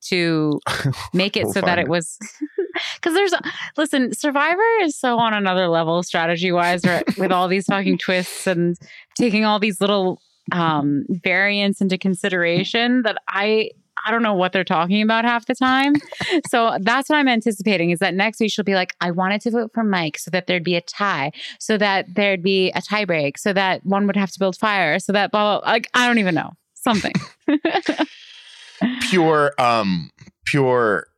to 0.01 0.61
make 1.13 1.37
it 1.37 1.45
We'll 1.45 1.53
so 1.53 1.61
that 1.61 1.67
find 1.67 1.81
it 1.81 1.89
was 1.89 2.19
because 2.97 3.15
there's 3.15 3.35
listen 3.77 4.15
survivor 4.15 4.63
is 4.83 4.97
so 4.97 5.19
on 5.19 5.35
another 5.35 5.69
level 5.69 6.03
strategy 6.03 6.53
wise 6.53 6.83
with 7.17 7.33
all 7.33 7.49
these 7.49 7.67
fucking 7.67 7.99
twists 8.05 8.47
and 8.47 8.77
taking 9.17 9.45
all 9.45 9.59
these 9.59 9.81
little 9.81 10.21
um 10.53 11.05
variants 11.09 11.81
into 11.81 11.99
consideration 11.99 13.03
that 13.03 13.19
i 13.29 13.71
i 14.09 14.11
don't 14.11 14.23
know 14.23 14.35
what 14.35 14.53
they're 14.53 14.65
talking 14.65 15.03
about 15.03 15.25
half 15.25 15.47
the 15.47 15.55
time. 15.55 15.95
So 16.49 16.77
that's 16.81 17.09
what 17.09 17.17
i'm 17.17 17.29
anticipating 17.29 17.91
is 17.91 17.99
that 17.99 18.15
next 18.15 18.41
week 18.41 18.51
she'll 18.53 18.65
be 18.65 18.75
like 18.75 18.95
i 19.01 19.11
wanted 19.11 19.41
to 19.43 19.51
vote 19.51 19.71
for 19.75 19.85
mike 19.85 20.19
so 20.19 20.31
that 20.31 20.47
there'd 20.47 20.65
be 20.65 20.77
a 20.77 20.81
tie 20.81 21.31
so 21.59 21.77
that 21.79 22.15
there'd 22.15 22.43
be 22.43 22.71
a 22.71 22.81
tie 22.81 23.05
break 23.05 23.39
so 23.39 23.53
that 23.53 23.85
one 23.85 24.07
would 24.07 24.17
have 24.17 24.31
to 24.31 24.39
build 24.39 24.57
fire 24.57 24.99
so 24.99 25.13
that 25.13 25.31
blah, 25.31 25.59
blah, 25.59 25.61
blah. 25.61 25.71
like 25.73 25.89
i 25.95 26.07
don't 26.07 26.19
even 26.19 26.35
know. 26.35 26.51
Something. 26.75 27.13
Pure 29.11 29.53
um 29.59 30.11
pure 30.47 31.09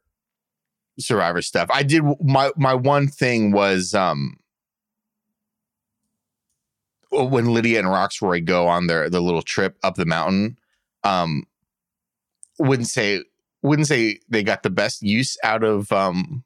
survivor 0.98 1.42
stuff. 1.42 1.68
I 1.72 1.82
did 1.82 2.02
my 2.22 2.50
my 2.56 2.74
one 2.74 3.06
thing 3.06 3.52
was 3.52 3.94
um 3.94 4.38
when 7.10 7.52
lydia 7.52 7.78
and 7.78 7.88
rocksroy 7.88 8.44
go 8.44 8.66
on 8.66 8.86
their 8.86 9.10
the 9.10 9.20
little 9.20 9.42
trip 9.42 9.76
up 9.82 9.96
the 9.96 10.06
mountain 10.06 10.56
um 11.04 11.44
wouldn't 12.60 12.88
say 12.88 13.22
wouldn't 13.62 13.88
say 13.88 14.18
they 14.28 14.42
got 14.42 14.62
the 14.62 14.70
best 14.70 15.02
use 15.02 15.36
out 15.44 15.64
of 15.64 15.90
um 15.92 16.44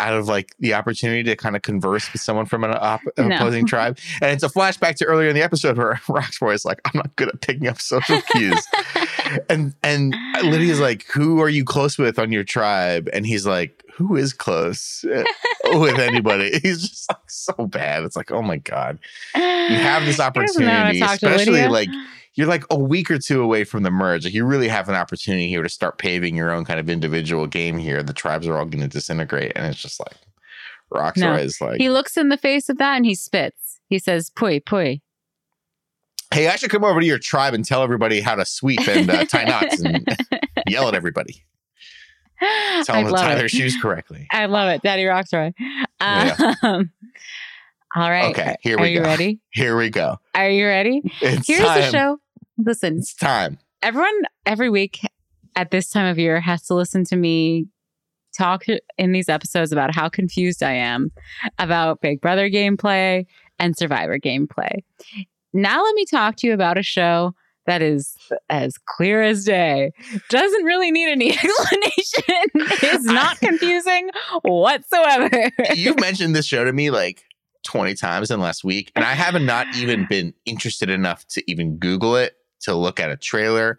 out 0.00 0.14
of 0.14 0.28
like 0.28 0.54
the 0.60 0.74
opportunity 0.74 1.24
to 1.24 1.34
kind 1.34 1.56
of 1.56 1.62
converse 1.62 2.12
with 2.12 2.22
someone 2.22 2.46
from 2.46 2.62
an 2.62 2.70
op- 2.72 3.00
No. 3.16 3.34
opposing 3.34 3.66
tribe 3.74 3.98
and 4.22 4.30
it's 4.30 4.44
a 4.44 4.48
flashback 4.48 4.94
to 4.96 5.04
earlier 5.04 5.28
in 5.28 5.34
the 5.34 5.42
episode 5.42 5.76
where 5.76 5.94
rocksroy 6.06 6.54
is 6.54 6.64
like 6.64 6.80
i'm 6.84 6.92
not 6.94 7.14
good 7.16 7.28
at 7.28 7.40
picking 7.40 7.66
up 7.66 7.80
social 7.80 8.20
cues 8.32 8.64
and 9.48 9.74
and 9.82 10.14
Lydia's 10.42 10.80
like, 10.80 11.04
"Who 11.06 11.40
are 11.40 11.48
you 11.48 11.64
close 11.64 11.98
with 11.98 12.18
on 12.18 12.32
your 12.32 12.44
tribe?" 12.44 13.08
And 13.12 13.26
he's 13.26 13.46
like, 13.46 13.84
"Who 13.94 14.16
is 14.16 14.32
close 14.32 15.04
uh, 15.04 15.24
with 15.64 15.98
anybody?" 15.98 16.58
He's 16.62 16.88
just 16.88 17.10
like 17.10 17.28
so 17.30 17.66
bad. 17.66 18.04
It's 18.04 18.16
like, 18.16 18.30
oh 18.30 18.40
my 18.42 18.56
god, 18.58 18.98
you 19.34 19.40
have 19.42 20.04
this 20.06 20.16
He 20.16 20.22
doesn't 20.22 20.64
know 20.64 20.70
how 20.70 20.92
to 20.92 21.02
opportunity, 21.02 21.02
especially 21.02 21.68
like 21.68 21.88
you're 22.38 22.46
like 22.46 22.62
a 22.70 22.78
week 22.78 23.10
or 23.10 23.18
two 23.18 23.42
away 23.42 23.64
from 23.64 23.82
the 23.82 23.90
merge. 23.90 24.22
Like 24.24 24.32
you 24.32 24.44
really 24.44 24.68
have 24.68 24.88
an 24.88 24.94
opportunity 24.94 25.48
here 25.48 25.60
to 25.60 25.68
start 25.68 25.98
paving 25.98 26.36
your 26.36 26.52
own 26.52 26.64
kind 26.64 26.78
of 26.78 26.88
individual 26.88 27.48
game 27.48 27.76
here. 27.78 28.00
The 28.00 28.12
tribes 28.12 28.46
are 28.46 28.56
all 28.56 28.64
going 28.64 28.80
to 28.80 28.86
disintegrate, 28.86 29.50
and 29.56 29.66
it's 29.66 29.82
just 29.82 29.98
like 29.98 30.14
Rocksroy 30.94 31.16
No. 31.20 31.34
is 31.34 31.60
like, 31.60 31.78
he 31.80 31.90
looks 31.90 32.16
in 32.16 32.28
the 32.28 32.36
face 32.38 32.68
of 32.68 32.78
that 32.78 32.94
and 32.96 33.04
he 33.04 33.16
spits. 33.16 33.80
He 33.88 33.98
says, 33.98 34.30
"Pui 34.30 34.62
pui." 34.62 35.00
"Hey, 36.32 36.46
I 36.46 36.54
should 36.54 36.70
come 36.70 36.84
over 36.84 37.00
to 37.00 37.06
your 37.06 37.18
tribe 37.18 37.54
and 37.54 37.64
tell 37.64 37.82
everybody 37.82 38.20
how 38.20 38.36
to 38.36 38.44
sweep 38.44 38.86
and 38.86 39.10
uh, 39.10 39.24
tie 39.24 39.42
knots 39.42 39.80
and 39.80 40.06
yell 40.68 40.86
at 40.86 40.94
everybody. 40.94 41.44
Tell 42.84 43.02
them 43.02 43.06
to 43.12 43.18
tie 43.18 43.32
it. 43.32 43.36
their 43.36 43.48
shoes 43.48 43.76
correctly." 43.82 44.28
I 44.30 44.46
love 44.46 44.68
it, 44.68 44.82
Daddy 44.82 45.02
Rocksroy. 45.02 45.52
Um, 46.00 46.92
all 47.96 48.10
right. 48.10 48.30
Okay, 48.30 48.54
here 48.60 48.78
Are 48.78 48.82
we 48.82 48.90
you 48.90 48.98
go. 49.00 49.06
ready? 49.06 49.40
Here 49.50 49.76
we 49.76 49.90
go. 49.90 50.18
Are 50.36 50.48
you 50.48 50.66
ready? 50.66 51.02
It's 51.20 51.48
Here's 51.48 51.62
time. 51.62 51.80
the 51.80 51.90
show. 51.90 52.18
Listen, 52.58 52.98
It's 52.98 53.14
time. 53.14 53.58
everyone 53.82 54.22
every 54.44 54.68
week 54.70 55.00
at 55.56 55.70
this 55.70 55.90
time 55.90 56.06
of 56.06 56.18
year 56.18 56.40
has 56.40 56.62
to 56.64 56.74
listen 56.74 57.04
to 57.04 57.16
me 57.16 57.66
talk 58.36 58.64
in 58.98 59.12
these 59.12 59.28
episodes 59.28 59.72
about 59.72 59.94
how 59.94 60.08
confused 60.08 60.62
I 60.62 60.72
am 60.72 61.10
about 61.58 62.00
Big 62.00 62.20
Brother 62.20 62.48
gameplay 62.50 63.26
and 63.58 63.76
Survivor 63.76 64.18
gameplay. 64.18 64.82
Now 65.52 65.82
let 65.82 65.94
me 65.94 66.04
talk 66.04 66.36
to 66.36 66.46
you 66.46 66.52
about 66.52 66.78
a 66.78 66.82
show 66.82 67.34
that 67.66 67.82
is 67.82 68.16
as 68.48 68.76
clear 68.78 69.22
as 69.22 69.44
day. 69.44 69.90
Doesn't 70.30 70.64
really 70.64 70.90
need 70.90 71.08
any 71.10 71.30
explanation. 71.32 72.44
is 72.82 73.04
not 73.04 73.38
confusing 73.40 74.10
whatsoever. 74.42 75.50
You've 75.74 76.00
mentioned 76.00 76.34
this 76.36 76.46
show 76.46 76.64
to 76.64 76.72
me 76.72 76.90
like 76.90 77.24
20 77.64 77.94
times 77.94 78.30
in 78.30 78.38
the 78.38 78.44
last 78.44 78.62
week, 78.64 78.92
and 78.96 79.04
I 79.04 79.12
haven't 79.12 79.44
not 79.46 79.66
even 79.76 80.06
been 80.08 80.32
interested 80.46 80.88
enough 80.88 81.26
to 81.28 81.50
even 81.50 81.76
Google 81.78 82.16
it, 82.16 82.34
to 82.60 82.74
look 82.74 83.00
at 83.00 83.10
a 83.10 83.16
trailer, 83.16 83.78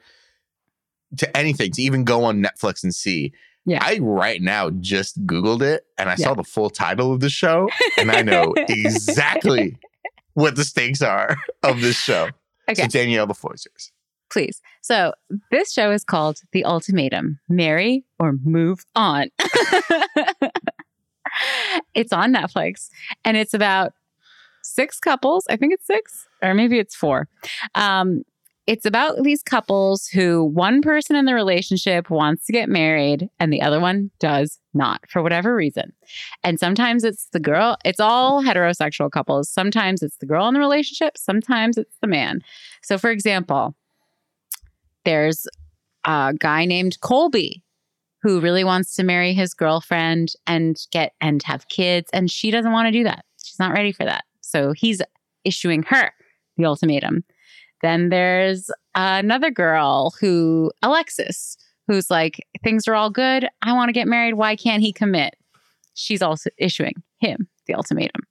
to 1.17 1.37
anything, 1.37 1.71
to 1.71 1.81
even 1.81 2.03
go 2.03 2.23
on 2.23 2.41
Netflix 2.43 2.83
and 2.83 2.93
see. 2.93 3.33
Yeah. 3.65 3.79
I 3.81 3.99
right 4.01 4.41
now 4.41 4.69
just 4.71 5.25
Googled 5.27 5.61
it 5.61 5.85
and 5.97 6.09
I 6.09 6.13
Yeah. 6.17 6.25
saw 6.27 6.33
the 6.33 6.43
full 6.43 6.69
title 6.69 7.13
of 7.13 7.19
the 7.19 7.29
show 7.29 7.69
and 7.97 8.11
I 8.11 8.21
know 8.21 8.53
exactly 8.69 9.77
what 10.33 10.55
the 10.55 10.63
stakes 10.63 11.01
are 11.01 11.35
of 11.63 11.81
this 11.81 11.97
show. 11.97 12.29
Okay. 12.69 12.83
So 12.83 12.87
Danielle, 12.87 13.27
the 13.27 13.33
floor 13.33 13.53
yours. 13.53 13.91
Please. 14.31 14.61
So 14.81 15.13
this 15.51 15.71
show 15.73 15.91
is 15.91 16.03
called 16.03 16.39
The 16.51 16.63
Ultimatum 16.63 17.39
Marry 17.49 18.05
or 18.19 18.33
Move 18.43 18.85
On. 18.95 19.27
it's 21.93 22.13
on 22.13 22.33
Netflix 22.33 22.89
and 23.25 23.37
it's 23.37 23.53
about 23.53 23.93
six 24.63 24.99
couples. 24.99 25.45
I 25.49 25.55
think 25.57 25.73
it's 25.73 25.85
six, 25.87 26.27
or 26.41 26.53
maybe 26.53 26.77
it's 26.79 26.95
four. 26.95 27.27
Um, 27.75 28.23
it's 28.69 28.85
about 28.85 29.23
these 29.23 29.41
couples 29.41 30.05
who 30.05 30.43
one 30.43 30.83
person 30.83 31.15
in 31.15 31.25
the 31.25 31.33
relationship 31.33 32.11
wants 32.11 32.45
to 32.45 32.53
get 32.53 32.69
married 32.69 33.27
and 33.39 33.51
the 33.51 33.63
other 33.63 33.79
one 33.79 34.11
does 34.19 34.59
not 34.75 35.01
for 35.09 35.23
whatever 35.23 35.55
reason. 35.55 35.91
And 36.43 36.59
sometimes 36.59 37.03
it's 37.03 37.25
the 37.33 37.39
girl, 37.39 37.77
it's 37.83 37.99
all 37.99 38.43
heterosexual 38.43 39.09
couples. 39.09 39.49
Sometimes 39.49 40.03
it's 40.03 40.17
the 40.17 40.27
girl 40.27 40.47
in 40.47 40.53
the 40.53 40.59
relationship, 40.59 41.17
sometimes 41.17 41.79
it's 41.79 41.97
the 41.99 42.07
man. 42.07 42.41
So, 42.83 42.99
for 42.99 43.09
example, 43.09 43.75
there's 45.03 45.47
a 46.05 46.35
guy 46.37 46.65
named 46.65 47.01
Colby 47.01 47.63
who 48.21 48.39
really 48.39 48.63
wants 48.63 48.95
to 48.97 49.03
marry 49.03 49.33
his 49.33 49.55
girlfriend 49.55 50.33
and 50.45 50.77
get 50.91 51.13
and 51.19 51.41
have 51.41 51.69
kids 51.69 52.07
and 52.13 52.29
she 52.29 52.51
doesn't 52.51 52.71
want 52.71 52.85
to 52.85 52.91
do 52.91 53.03
that. 53.03 53.25
She's 53.43 53.57
not 53.57 53.73
ready 53.73 53.93
for 53.93 54.05
that. 54.05 54.25
So 54.41 54.73
he's 54.73 55.01
issuing 55.43 55.81
her 55.87 56.11
the 56.55 56.65
ultimatum. 56.65 57.23
Then 57.81 58.09
there's 58.09 58.69
another 58.95 59.51
girl 59.51 60.13
who 60.19 60.71
Alexis 60.81 61.57
who's 61.87 62.09
like 62.09 62.45
things 62.63 62.87
are 62.87 62.95
all 62.95 63.09
good. 63.09 63.47
I 63.61 63.73
want 63.73 63.89
to 63.89 63.93
get 63.93 64.07
married. 64.07 64.35
Why 64.35 64.55
can't 64.55 64.81
he 64.81 64.93
commit? 64.93 65.35
She's 65.93 66.21
also 66.21 66.49
issuing 66.57 67.03
him 67.19 67.49
the 67.67 67.75
ultimatum. 67.75 68.21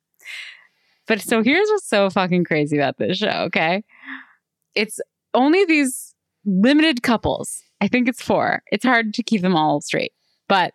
But 1.07 1.21
so 1.21 1.43
here's 1.43 1.69
what's 1.69 1.89
so 1.89 2.11
fucking 2.11 2.45
crazy 2.45 2.77
about 2.77 2.99
this 2.99 3.19
show, 3.19 3.45
okay? 3.47 3.83
It's 4.75 5.01
only 5.35 5.65
these 5.65 6.15
limited 6.45 7.03
couples. 7.03 7.63
I 7.81 7.89
think 7.89 8.09
it's 8.09 8.23
four. 8.23 8.63
It's 8.71 8.85
hard 8.85 9.15
to 9.15 9.23
keep 9.23 9.41
them 9.41 9.57
all 9.57 9.81
straight. 9.81 10.13
But 10.49 10.73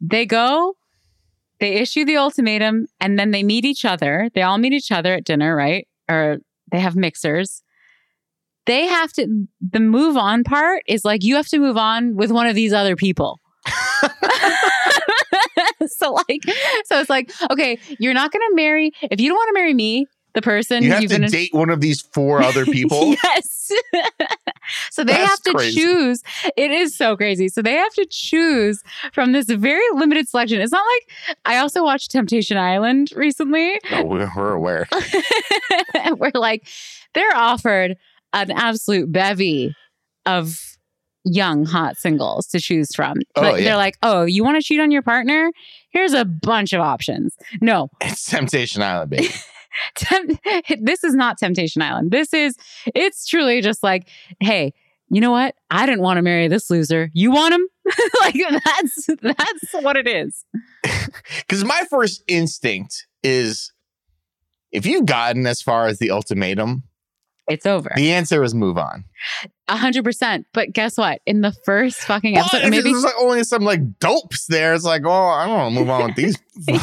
they 0.00 0.26
go, 0.26 0.74
they 1.60 1.74
issue 1.74 2.04
the 2.04 2.16
ultimatum, 2.16 2.86
and 3.00 3.18
then 3.18 3.30
they 3.30 3.42
meet 3.42 3.64
each 3.64 3.84
other. 3.84 4.28
They 4.34 4.42
all 4.42 4.58
meet 4.58 4.72
each 4.72 4.92
other 4.92 5.14
at 5.14 5.24
dinner, 5.24 5.54
right? 5.54 5.86
Or 6.08 6.38
they 6.70 6.80
have 6.80 6.96
mixers. 6.96 7.62
They 8.66 8.86
have 8.86 9.12
to, 9.14 9.46
the 9.60 9.80
move 9.80 10.16
on 10.16 10.44
part 10.44 10.82
is 10.86 11.04
like 11.04 11.24
you 11.24 11.36
have 11.36 11.48
to 11.48 11.58
move 11.58 11.76
on 11.76 12.16
with 12.16 12.30
one 12.30 12.46
of 12.46 12.54
these 12.54 12.72
other 12.72 12.96
people. 12.96 13.40
so, 15.86 16.12
like, 16.12 16.42
so 16.84 17.00
it's 17.00 17.10
like, 17.10 17.30
okay, 17.50 17.78
you're 17.98 18.14
not 18.14 18.30
to 18.32 18.54
marry, 18.54 18.92
if 19.02 19.20
you 19.20 19.28
don't 19.28 19.36
want 19.36 19.48
to 19.48 19.54
marry 19.54 19.74
me, 19.74 20.06
the 20.38 20.42
person 20.42 20.82
You 20.82 20.90
have 20.92 21.02
to 21.02 21.08
been 21.08 21.30
date 21.30 21.52
one 21.52 21.70
of 21.70 21.80
these 21.80 22.00
four 22.00 22.40
other 22.42 22.64
people. 22.78 23.08
yes. 23.24 23.72
so 24.90 25.04
they 25.04 25.12
That's 25.12 25.28
have 25.30 25.42
to 25.42 25.52
crazy. 25.52 25.80
choose. 25.80 26.22
It 26.56 26.70
is 26.70 26.96
so 26.96 27.16
crazy. 27.16 27.48
So 27.48 27.60
they 27.62 27.74
have 27.74 27.92
to 27.94 28.06
choose 28.10 28.82
from 29.12 29.32
this 29.32 29.46
very 29.46 29.84
limited 29.94 30.28
selection. 30.28 30.60
It's 30.60 30.72
not 30.72 30.84
like 30.96 31.36
I 31.44 31.58
also 31.58 31.82
watched 31.82 32.10
Temptation 32.10 32.56
Island 32.56 33.10
recently, 33.16 33.80
oh, 33.92 34.02
No, 34.02 34.28
we're, 34.36 34.52
aware. 34.52 34.88
we're 36.16 36.30
like 36.34 36.66
they're 37.14 37.34
offered 37.36 37.96
an 38.32 38.50
absolute 38.50 39.10
bevy 39.10 39.74
of 40.26 40.58
young 41.24 41.64
hot 41.66 41.96
singles 41.96 42.46
to 42.48 42.60
choose 42.60 42.94
from. 42.94 43.18
Oh, 43.36 43.42
But 43.42 43.58
yeah. 43.58 43.64
they're 43.64 43.76
like, 43.76 43.96
oh, 44.02 44.24
you 44.24 44.44
want 44.44 44.56
to 44.56 44.62
cheat 44.62 44.80
on 44.80 44.90
your 44.90 45.02
partner? 45.02 45.50
Here's 45.90 46.12
a 46.14 46.24
bunch 46.24 46.72
of 46.72 46.80
options. 46.80 47.34
No, 47.60 47.88
It's 48.00 48.24
Temptation 48.24 48.82
Island, 48.82 49.10
baby. 49.10 49.28
Temp- 49.94 50.40
this 50.80 51.04
is 51.04 51.14
not 51.14 51.38
Temptation 51.38 51.82
Island. 51.82 52.10
This 52.10 52.32
is, 52.32 52.56
it's 52.94 53.26
truly 53.26 53.60
just 53.60 53.82
like, 53.82 54.08
hey, 54.40 54.72
you 55.10 55.20
know 55.20 55.30
what? 55.30 55.54
I 55.70 55.86
didn't 55.86 56.02
want 56.02 56.18
to 56.18 56.22
marry 56.22 56.48
this 56.48 56.70
loser. 56.70 57.10
You 57.14 57.30
want 57.30 57.54
him? 57.54 57.66
like 58.20 58.34
that's 58.64 59.06
that's 59.22 59.72
what 59.80 59.96
it 59.96 60.06
is. 60.06 60.44
Because 61.40 61.64
my 61.64 61.84
first 61.88 62.22
instinct 62.28 63.06
is 63.22 63.72
if 64.70 64.84
you've 64.84 65.06
gotten 65.06 65.46
as 65.46 65.62
far 65.62 65.86
as 65.86 65.98
the 65.98 66.10
ultimatum, 66.10 66.82
It's 67.48 67.66
over. 67.66 67.90
the 67.96 68.12
answer 68.12 68.42
is 68.42 68.54
move 68.54 68.76
on. 68.78 69.04
A 69.68 69.76
hundred 69.76 70.04
percent. 70.04 70.46
But 70.52 70.72
guess 70.72 70.96
what? 70.98 71.20
In 71.26 71.40
the 71.40 71.52
first 71.64 71.98
fucking 72.00 72.36
episode, 72.36 72.62
if 72.62 72.70
maybe 72.70 72.90
there's 72.92 73.04
like 73.04 73.14
only 73.18 73.42
some 73.44 73.62
like 73.62 73.98
dopes 73.98 74.46
there, 74.46 74.74
it's 74.74 74.84
like, 74.84 75.02
oh, 75.04 75.10
I 75.10 75.46
don't 75.46 75.54
want 75.56 75.74
to 75.74 75.80
move 75.80 75.90
on 75.90 76.06
with 76.06 76.16
these. 76.16 76.38
yeah, 76.68 76.78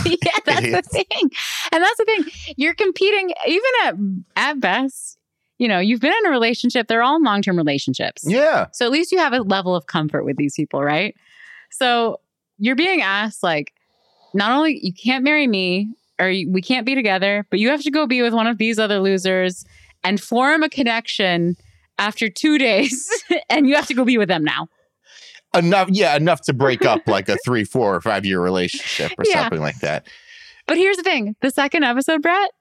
that's 0.46 0.60
Idiots. 0.64 0.90
the 0.90 1.06
thing. 1.10 1.30
And 1.72 1.84
that's 1.84 1.98
the 1.98 2.06
thing. 2.06 2.26
You're 2.58 2.74
competing 2.76 3.32
even 3.48 3.70
at 3.86 3.96
at 4.36 4.60
best, 4.60 5.18
you 5.58 5.68
know, 5.68 5.80
you've 5.80 6.02
been 6.02 6.14
in 6.14 6.26
a 6.28 6.32
relationship, 6.32 6.88
they're 6.88 7.04
all 7.04 7.22
long-term 7.22 7.58
relationships. 7.58 8.24
yeah. 8.26 8.68
So 8.74 8.86
at 8.86 8.92
least 8.92 9.12
you 9.12 9.20
have 9.20 9.34
a 9.34 9.40
level 9.42 9.76
of 9.76 9.86
comfort 9.88 10.26
with 10.26 10.38
these 10.38 10.56
people, 10.56 10.82
right? 10.84 11.16
So 11.72 12.20
you're 12.58 12.76
being 12.76 13.02
asked, 13.02 13.44
like, 13.44 13.74
not 14.34 14.52
only 14.52 14.80
you 14.82 14.94
can't 14.94 15.24
marry 15.24 15.48
me 15.48 15.90
or 16.20 16.30
you, 16.30 16.50
we 16.52 16.62
can't 16.62 16.86
be 16.86 16.96
together, 16.96 17.46
but 17.50 17.60
you 17.60 17.70
have 17.70 17.82
to 17.84 17.92
go 17.92 18.06
be 18.06 18.22
with 18.22 18.34
one 18.34 18.48
of 18.48 18.58
these 18.58 18.80
other 18.80 19.00
losers 19.00 19.66
and 20.06 20.22
form 20.22 20.64
a 20.64 20.70
connection 20.70 21.56
after 21.98 22.30
two 22.30 22.58
days, 22.58 23.08
and 23.50 23.68
you 23.68 23.76
have 23.76 23.88
to 23.88 23.94
go 23.94 24.06
be 24.06 24.18
with 24.18 24.30
them 24.30 24.44
now. 24.44 24.68
Enough, 25.54 25.90
yeah, 25.92 26.16
enough 26.16 26.42
to 26.42 26.54
break 26.54 26.84
up 26.86 27.02
like 27.08 27.30
a 27.30 27.38
three, 27.46 27.64
four, 27.64 27.96
or 27.96 28.02
five 28.02 28.26
year 28.26 28.40
relationship 28.42 29.12
or 29.18 29.24
Yeah. 29.28 29.42
something 29.44 29.62
like 29.62 29.80
that. 29.80 30.08
But 30.68 30.78
here's 30.78 30.98
the 30.98 31.04
thing: 31.04 31.36
the 31.42 31.52
second 31.52 31.84
episode, 31.84 32.22
Brett, 32.22 32.52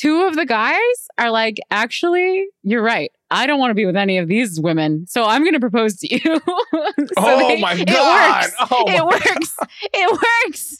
two 0.00 0.22
of 0.24 0.36
the 0.36 0.46
guys 0.46 0.78
are 1.18 1.30
like, 1.30 1.58
"Actually, 1.70 2.46
you're 2.62 2.82
right. 2.82 3.10
I 3.30 3.46
don't 3.46 3.58
want 3.58 3.70
to 3.70 3.74
be 3.74 3.84
with 3.86 3.96
any 3.96 4.18
of 4.18 4.28
these 4.28 4.60
women, 4.60 5.06
so 5.08 5.24
I'm 5.24 5.42
going 5.42 5.54
to 5.54 5.60
propose 5.60 5.96
to 5.98 6.14
you." 6.14 6.40
So 6.98 7.14
oh 7.16 7.48
they- 7.48 7.60
my 7.60 7.74
it 7.74 7.88
god! 7.88 8.44
works. 8.44 8.56
Oh, 8.70 8.84
it 8.86 8.98
my- 8.98 9.04
works. 9.04 9.56
It 9.92 10.20
works. 10.46 10.76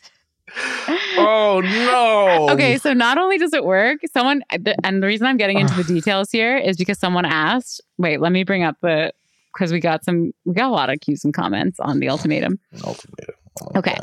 oh 1.19 1.61
no! 1.65 2.49
Okay, 2.53 2.79
so 2.79 2.93
not 2.93 3.19
only 3.19 3.39
does 3.39 3.53
it 3.53 3.65
work, 3.65 3.99
someone, 4.13 4.43
and 4.51 5.03
the 5.03 5.07
reason 5.07 5.27
I'm 5.27 5.37
getting 5.37 5.59
into 5.59 5.75
the 5.75 5.85
details 5.95 6.31
here 6.31 6.57
is 6.57 6.77
because 6.77 6.99
someone 6.99 7.25
asked. 7.25 7.81
Wait, 7.99 8.21
let 8.21 8.33
me 8.33 8.45
bring 8.45 8.63
up 8.63 8.77
the 8.83 9.13
because 9.59 9.73
we 9.73 9.81
got 9.81 10.05
some, 10.05 10.33
we 10.45 10.55
got 10.55 10.69
a 10.69 10.73
lot 10.73 10.91
of 10.91 11.01
cues 11.01 11.25
and 11.25 11.35
comments 11.35 11.81
on 11.81 12.01
the 12.01 12.09
ultimatum. 12.09 12.59
Ultimatum. 12.85 13.35
Oh 13.61 13.71
my 13.75 13.79
Okay. 13.81 13.97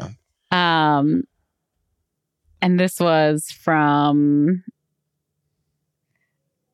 Um, 0.51 1.23
and 2.61 2.79
this 2.79 2.99
was 2.99 3.51
from, 3.51 4.63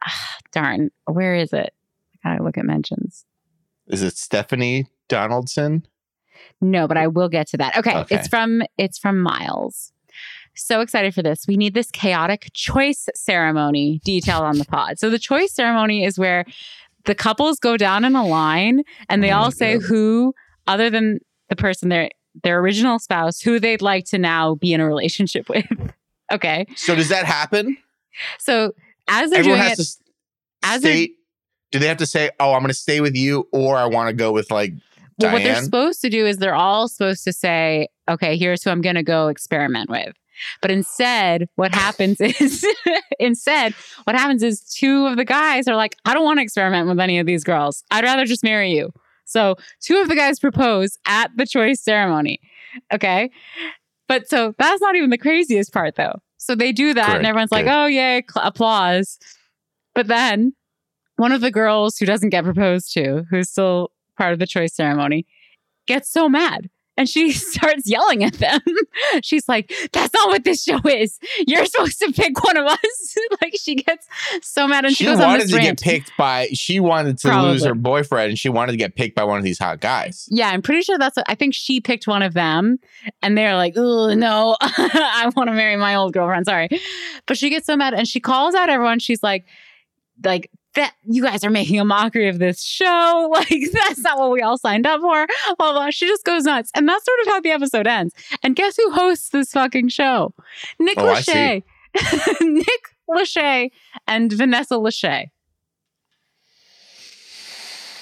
ah, 0.04 0.36
darn, 0.52 0.90
where 1.06 1.36
is 1.36 1.54
it? 1.54 1.74
I 2.24 2.32
gotta 2.32 2.44
look 2.44 2.58
at 2.58 2.66
mentions. 2.66 3.26
Is 3.88 4.02
it 4.04 4.18
Stephanie 4.18 4.88
Donaldson? 5.08 5.86
No, 6.62 6.88
but 6.88 6.98
I 6.98 7.08
will 7.08 7.30
get 7.30 7.48
to 7.50 7.58
that. 7.58 7.76
Okay, 7.78 7.96
Okay. 7.98 8.16
it's 8.16 8.28
from 8.28 8.62
it's 8.78 8.98
from 9.00 9.20
Miles. 9.20 9.92
So 10.56 10.82
excited 10.82 11.16
for 11.16 11.24
this. 11.24 11.46
We 11.48 11.56
need 11.58 11.74
this 11.74 11.90
chaotic 11.92 12.50
choice 12.54 13.08
ceremony 13.16 14.02
detailed 14.04 14.44
on 14.44 14.58
the 14.58 14.66
pod. 14.66 15.00
So 15.00 15.10
the 15.10 15.18
choice 15.20 15.54
ceremony 15.54 16.04
is 16.04 16.20
where 16.20 16.46
the 17.06 17.16
couples 17.16 17.58
go 17.60 17.78
down 17.78 18.04
in 18.06 18.16
a 18.16 18.26
line 18.26 18.84
and 19.10 19.24
they 19.24 19.32
Oh 19.32 19.38
all 19.38 19.52
say 19.52 19.78
God. 19.78 19.84
who 19.88 20.36
other 20.68 20.90
than 20.90 21.20
the 21.50 21.56
person 21.56 21.90
their 21.90 22.10
their 22.44 22.60
original 22.60 23.00
spouse 23.00 23.40
who 23.42 23.60
they'd 23.60 23.82
like 23.82 24.06
to 24.06 24.18
now 24.18 24.56
be 24.56 24.74
in 24.74 24.80
a 24.82 24.86
relationship 24.88 25.50
with. 25.50 25.66
okay. 26.32 26.66
So 26.76 26.96
does 26.96 27.10
that 27.10 27.26
happen? 27.26 27.78
So 28.40 28.74
as 29.08 29.30
they're 29.32 29.40
Everyone 29.40 29.60
doing 29.62 29.72
it 29.72 29.80
as 30.64 30.80
state. 30.82 31.14
Do 31.72 31.80
they 31.80 31.88
have 31.88 31.98
to 31.98 32.06
say, 32.06 32.30
"Oh, 32.40 32.54
I'm 32.54 32.60
going 32.62 32.68
to 32.68 32.74
stay 32.74 33.00
with 33.00 33.16
you," 33.16 33.48
or 33.54 33.78
I 33.78 33.86
want 33.86 34.10
to 34.10 34.14
go 34.14 34.34
with 34.34 34.52
like 34.52 34.74
Well, 35.20 35.34
what 35.34 35.44
they're 35.44 35.62
supposed 35.62 36.02
to 36.02 36.10
do 36.10 36.26
is 36.26 36.38
they're 36.38 36.56
all 36.56 36.88
supposed 36.88 37.24
to 37.26 37.34
say, 37.34 37.88
okay, 38.10 38.38
here's 38.38 38.64
who 38.64 38.70
I'm 38.70 38.82
going 38.82 38.96
to 38.96 39.04
go 39.04 39.28
experiment 39.28 39.90
with. 39.90 40.16
But 40.62 40.72
instead, 40.72 41.48
what 41.56 41.74
happens 41.74 42.20
is, 42.22 42.66
instead, 43.20 43.74
what 44.06 44.16
happens 44.16 44.44
is 44.44 44.62
two 44.62 45.08
of 45.08 45.18
the 45.18 45.26
guys 45.26 45.68
are 45.68 45.76
like, 45.76 45.96
I 46.06 46.14
don't 46.14 46.24
want 46.24 46.40
to 46.40 46.44
experiment 46.44 46.88
with 46.88 47.00
any 47.00 47.20
of 47.20 47.28
these 47.28 47.44
girls. 47.44 47.84
I'd 47.92 48.04
rather 48.04 48.26
just 48.26 48.44
marry 48.44 48.72
you. 48.72 48.92
So 49.26 49.56
two 49.82 49.98
of 50.02 50.10
the 50.10 50.16
guys 50.16 50.40
propose 50.40 50.98
at 51.06 51.32
the 51.36 51.46
choice 51.46 51.82
ceremony. 51.82 52.40
Okay. 52.94 53.32
But 54.08 54.28
so 54.28 54.54
that's 54.58 54.82
not 54.82 54.96
even 54.96 55.10
the 55.10 55.18
craziest 55.18 55.72
part, 55.72 55.96
though. 55.96 56.20
So 56.38 56.56
they 56.56 56.72
do 56.72 56.94
that, 56.96 57.18
and 57.18 57.26
everyone's 57.26 57.52
like, 57.52 57.68
oh, 57.68 57.86
yay, 57.86 58.24
cl- 58.28 58.46
applause. 58.46 59.20
But 59.94 60.08
then 60.08 60.54
one 61.18 61.32
of 61.32 61.42
the 61.42 61.52
girls 61.52 61.98
who 61.98 62.06
doesn't 62.08 62.32
get 62.32 62.44
proposed 62.44 62.92
to, 62.94 63.24
who's 63.30 63.50
still 63.52 63.92
part 64.22 64.34
of 64.34 64.40
the 64.40 64.46
choice 64.48 64.76
ceremony, 64.76 65.26
gets 65.88 66.12
so 66.12 66.30
mad 66.30 66.70
and 66.98 67.10
she 67.10 67.32
starts 67.54 67.90
yelling 67.90 68.24
at 68.24 68.34
them. 68.34 68.62
She's 69.24 69.48
like, 69.50 69.74
"That's 69.92 70.14
not 70.14 70.30
what 70.30 70.44
this 70.44 70.64
show 70.64 70.80
is. 70.86 71.20
You're 71.48 71.66
supposed 71.66 72.00
to 72.00 72.12
pick 72.12 72.44
one 72.44 72.58
of 72.58 72.66
us." 72.66 73.16
like 73.42 73.54
she 73.60 73.76
gets 73.76 74.08
so 74.42 74.68
mad, 74.68 74.86
and 74.86 74.96
she, 74.96 75.04
she 75.04 75.10
goes 75.10 75.20
on 75.20 75.28
wanted 75.28 75.44
this 75.44 75.52
to 75.52 75.58
rant. 75.58 75.82
get 75.82 75.92
picked 75.92 76.12
by. 76.18 76.48
She 76.54 76.80
wanted 76.80 77.18
to 77.20 77.28
Probably. 77.28 77.52
lose 77.52 77.66
her 77.66 77.76
boyfriend, 77.76 78.30
and 78.30 78.40
she 78.40 78.50
wanted 78.50 78.74
to 78.74 78.78
get 78.78 78.96
picked 78.96 79.16
by 79.16 79.24
one 79.24 79.38
of 79.38 79.44
these 79.44 79.60
hot 79.60 79.80
guys. 79.80 80.28
Yeah, 80.30 80.50
I'm 80.50 80.62
pretty 80.62 80.82
sure 80.82 80.98
that's. 80.98 81.18
I 81.28 81.36
think 81.36 81.54
she 81.54 81.82
picked 81.82 82.08
one 82.08 82.22
of 82.22 82.34
them, 82.34 82.78
and 83.22 83.38
they're 83.38 83.56
like, 83.56 83.74
"Oh 83.76 84.14
no, 84.14 84.58
I 84.62 85.32
want 85.36 85.48
to 85.50 85.54
marry 85.54 85.78
my 85.78 85.96
old 85.96 86.14
girlfriend." 86.14 86.46
Sorry, 86.46 86.70
but 87.26 87.38
she 87.38 87.50
gets 87.50 87.66
so 87.66 87.76
mad, 87.76 87.94
and 87.94 88.08
she 88.08 88.20
calls 88.20 88.54
out 88.54 88.70
everyone. 88.70 89.00
She's 89.00 89.24
like, 89.24 89.46
"Like 90.24 90.52
that, 90.76 90.94
you 91.04 91.24
guys 91.24 91.44
are 91.44 91.50
making 91.50 91.80
a 91.80 91.86
mockery 91.86 92.28
of 92.30 92.40
this 92.40 92.64
show. 92.64 93.30
Like 93.42 93.72
that's 93.74 94.00
not 94.00 94.18
what 94.20 94.32
we 94.32 94.42
all 94.42 94.58
signed 94.58 94.86
up 94.86 95.02
for." 95.02 95.28
Blah 95.58 95.72
blah. 95.74 95.90
She 95.90 96.08
just 96.08 96.24
goes 96.24 96.44
nuts, 96.44 96.72
and 96.76 96.88
that's 96.88 97.06
sort 97.06 97.20
of 97.22 97.28
how 97.28 97.42
the 97.42 97.52
episode 97.52 97.88
ends. 97.88 98.14
And 98.44 98.56
guess 98.56 98.76
who 98.78 98.92
hosts 98.92 99.30
this 99.30 99.52
fucking 99.52 99.90
show? 99.90 100.34
Nick 100.80 100.98
Oh, 101.00 101.04
Lachey, 101.04 101.64
Nick 102.42 102.82
Lachey, 103.10 103.70
and 104.08 104.32
Vanessa 104.32 104.76
Lachey. 104.76 105.26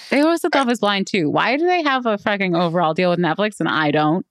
They 0.10 0.18
hosted 0.22 0.56
Love 0.56 0.70
is 0.70 0.80
Blind 0.80 1.08
too. 1.08 1.30
Why 1.30 1.56
do 1.58 1.66
they 1.66 1.84
have 1.84 2.06
a 2.08 2.18
fucking 2.18 2.56
overall 2.56 2.94
deal 2.96 3.12
with 3.12 3.20
Netflix 3.20 3.60
and 3.60 3.70
I 3.70 3.92
don't? 3.92 4.26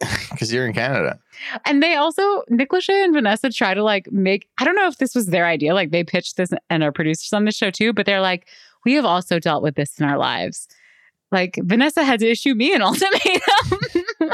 Because 0.30 0.52
you're 0.52 0.66
in 0.66 0.72
Canada. 0.72 1.18
And 1.64 1.82
they 1.82 1.94
also, 1.94 2.42
Nick 2.48 2.70
Lachey 2.70 3.04
and 3.04 3.14
Vanessa 3.14 3.50
try 3.50 3.72
to 3.74 3.82
like 3.82 4.10
make, 4.10 4.48
I 4.58 4.64
don't 4.64 4.74
know 4.74 4.88
if 4.88 4.98
this 4.98 5.14
was 5.14 5.26
their 5.26 5.46
idea. 5.46 5.74
Like 5.74 5.90
they 5.90 6.02
pitched 6.04 6.36
this 6.36 6.50
and 6.70 6.82
are 6.82 6.90
producers 6.92 7.32
on 7.32 7.44
the 7.44 7.52
show 7.52 7.70
too, 7.70 7.92
but 7.92 8.04
they're 8.04 8.20
like, 8.20 8.48
we 8.84 8.94
have 8.94 9.04
also 9.04 9.38
dealt 9.38 9.62
with 9.62 9.76
this 9.76 9.98
in 10.00 10.06
our 10.06 10.18
lives. 10.18 10.66
Like 11.30 11.58
Vanessa 11.62 12.02
had 12.04 12.20
to 12.20 12.28
issue 12.30 12.54
me 12.54 12.74
an 12.74 12.82
ultimatum. 12.88 13.40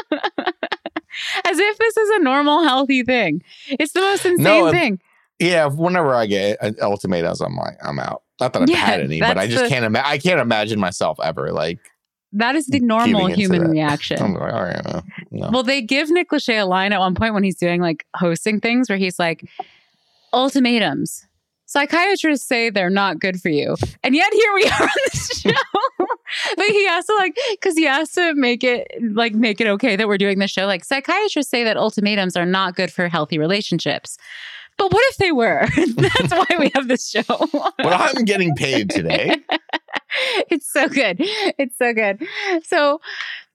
As 1.45 1.59
if 1.59 1.79
this 1.79 1.97
is 1.97 2.11
a 2.11 2.19
normal, 2.23 2.63
healthy 2.65 3.03
thing. 3.03 3.43
It's 3.69 3.93
the 3.93 4.01
most 4.01 4.25
insane 4.25 4.45
No, 4.45 4.71
thing. 4.71 5.01
Yeah, 5.39 5.67
whenever 5.67 6.15
I 6.15 6.27
get 6.27 6.59
uh, 6.63 6.73
ultimatums, 6.83 7.41
I'm 7.41 7.57
like, 7.57 7.77
I'm 7.83 7.99
out. 7.99 8.23
Not 8.41 8.53
that 8.53 8.63
I've 8.63 8.71
Yeah, 8.71 8.77
had 8.77 9.01
any, 9.01 9.21
but 9.21 9.37
I 9.37 9.47
just 9.47 9.65
the- 9.65 9.69
can't. 9.69 9.85
Ima- 9.85 10.03
I 10.05 10.19
can't 10.19 10.41
imagine 10.41 10.79
myself 10.79 11.19
ever 11.23 11.53
like. 11.53 11.90
That 12.33 12.55
is 12.55 12.67
the 12.67 12.81
normal 12.81 13.27
human 13.27 13.65
that. 13.65 13.71
reaction. 13.71 14.23
I'm 14.23 14.35
like, 14.35 14.53
all 14.53 14.63
right, 14.63 14.85
no, 14.85 15.03
no. 15.33 15.51
Well, 15.51 15.63
they 15.63 15.83
give 15.83 16.11
Nick 16.11 16.31
Lachey 16.31 16.61
a 16.61 16.65
line 16.65 16.93
at 16.93 17.01
one 17.01 17.15
point 17.15 17.35
when 17.35 17.43
he's 17.43 17.57
doing 17.57 17.81
like 17.81 18.07
hosting 18.15 18.61
things 18.61 18.89
where 18.89 18.99
he's 18.99 19.19
like, 19.19 19.45
ultimatums. 20.33 21.27
Psychiatrists 21.67 22.47
say 22.47 22.69
they're 22.69 22.91
not 22.91 23.21
good 23.21 23.41
for 23.41 23.49
you. 23.49 23.77
And 24.03 24.15
yet 24.15 24.33
here 24.33 24.55
we 24.55 24.65
are 24.81 24.83
on 24.83 24.89
this 25.13 25.41
show. 25.41 25.51
but 26.57 26.67
he 26.67 26.87
has 26.87 27.07
to 27.07 27.15
like, 27.15 27.37
because 27.53 27.77
he 27.77 27.85
has 27.85 28.11
to 28.13 28.35
make 28.35 28.65
it 28.65 28.89
like 29.13 29.35
make 29.35 29.61
it 29.61 29.69
okay 29.69 29.97
that 29.97 30.09
we're 30.09 30.19
doing 30.19 30.39
this 30.39 30.51
show. 30.51 30.67
Like 30.67 30.85
psychiatrists 30.85 31.51
say 31.51 31.63
that 31.65 31.77
ultimatums 31.77 32.37
are 32.37 32.47
not 32.47 32.75
good 32.75 32.93
for 32.93 33.09
healthy 33.09 33.39
relationships. 33.39 34.19
But 34.81 34.95
what 34.95 35.05
if 35.11 35.19
they 35.19 35.31
were? 35.31 35.67
That's 35.77 36.33
why 36.33 36.57
we 36.59 36.71
have 36.75 36.89
this 36.89 37.07
show. 37.07 37.23
but 37.53 37.77
I'm 37.79 38.25
getting 38.25 38.55
paid 38.55 38.89
today. 38.89 39.37
it's 40.49 40.73
so 40.73 40.89
good. 40.89 41.17
It's 41.21 41.77
so 41.77 41.93
good. 41.93 42.27
So 42.65 42.99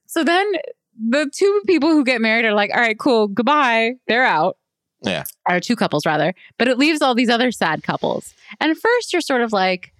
so 0.06 0.22
then 0.22 0.52
the 0.96 1.28
two 1.34 1.62
people 1.66 1.88
who 1.88 2.04
get 2.04 2.20
married 2.20 2.44
are 2.44 2.54
like, 2.54 2.70
all 2.72 2.80
right, 2.80 2.96
cool, 2.96 3.26
goodbye. 3.26 3.94
They're 4.06 4.24
out. 4.24 4.56
Yeah. 5.02 5.24
Or 5.48 5.58
two 5.58 5.74
couples 5.74 6.06
rather. 6.06 6.32
But 6.58 6.68
it 6.68 6.78
leaves 6.78 7.02
all 7.02 7.16
these 7.16 7.28
other 7.28 7.50
sad 7.50 7.82
couples. 7.82 8.32
And 8.60 8.70
at 8.70 8.76
first 8.76 9.12
you're 9.12 9.20
sort 9.20 9.42
of 9.42 9.52
like, 9.52 9.92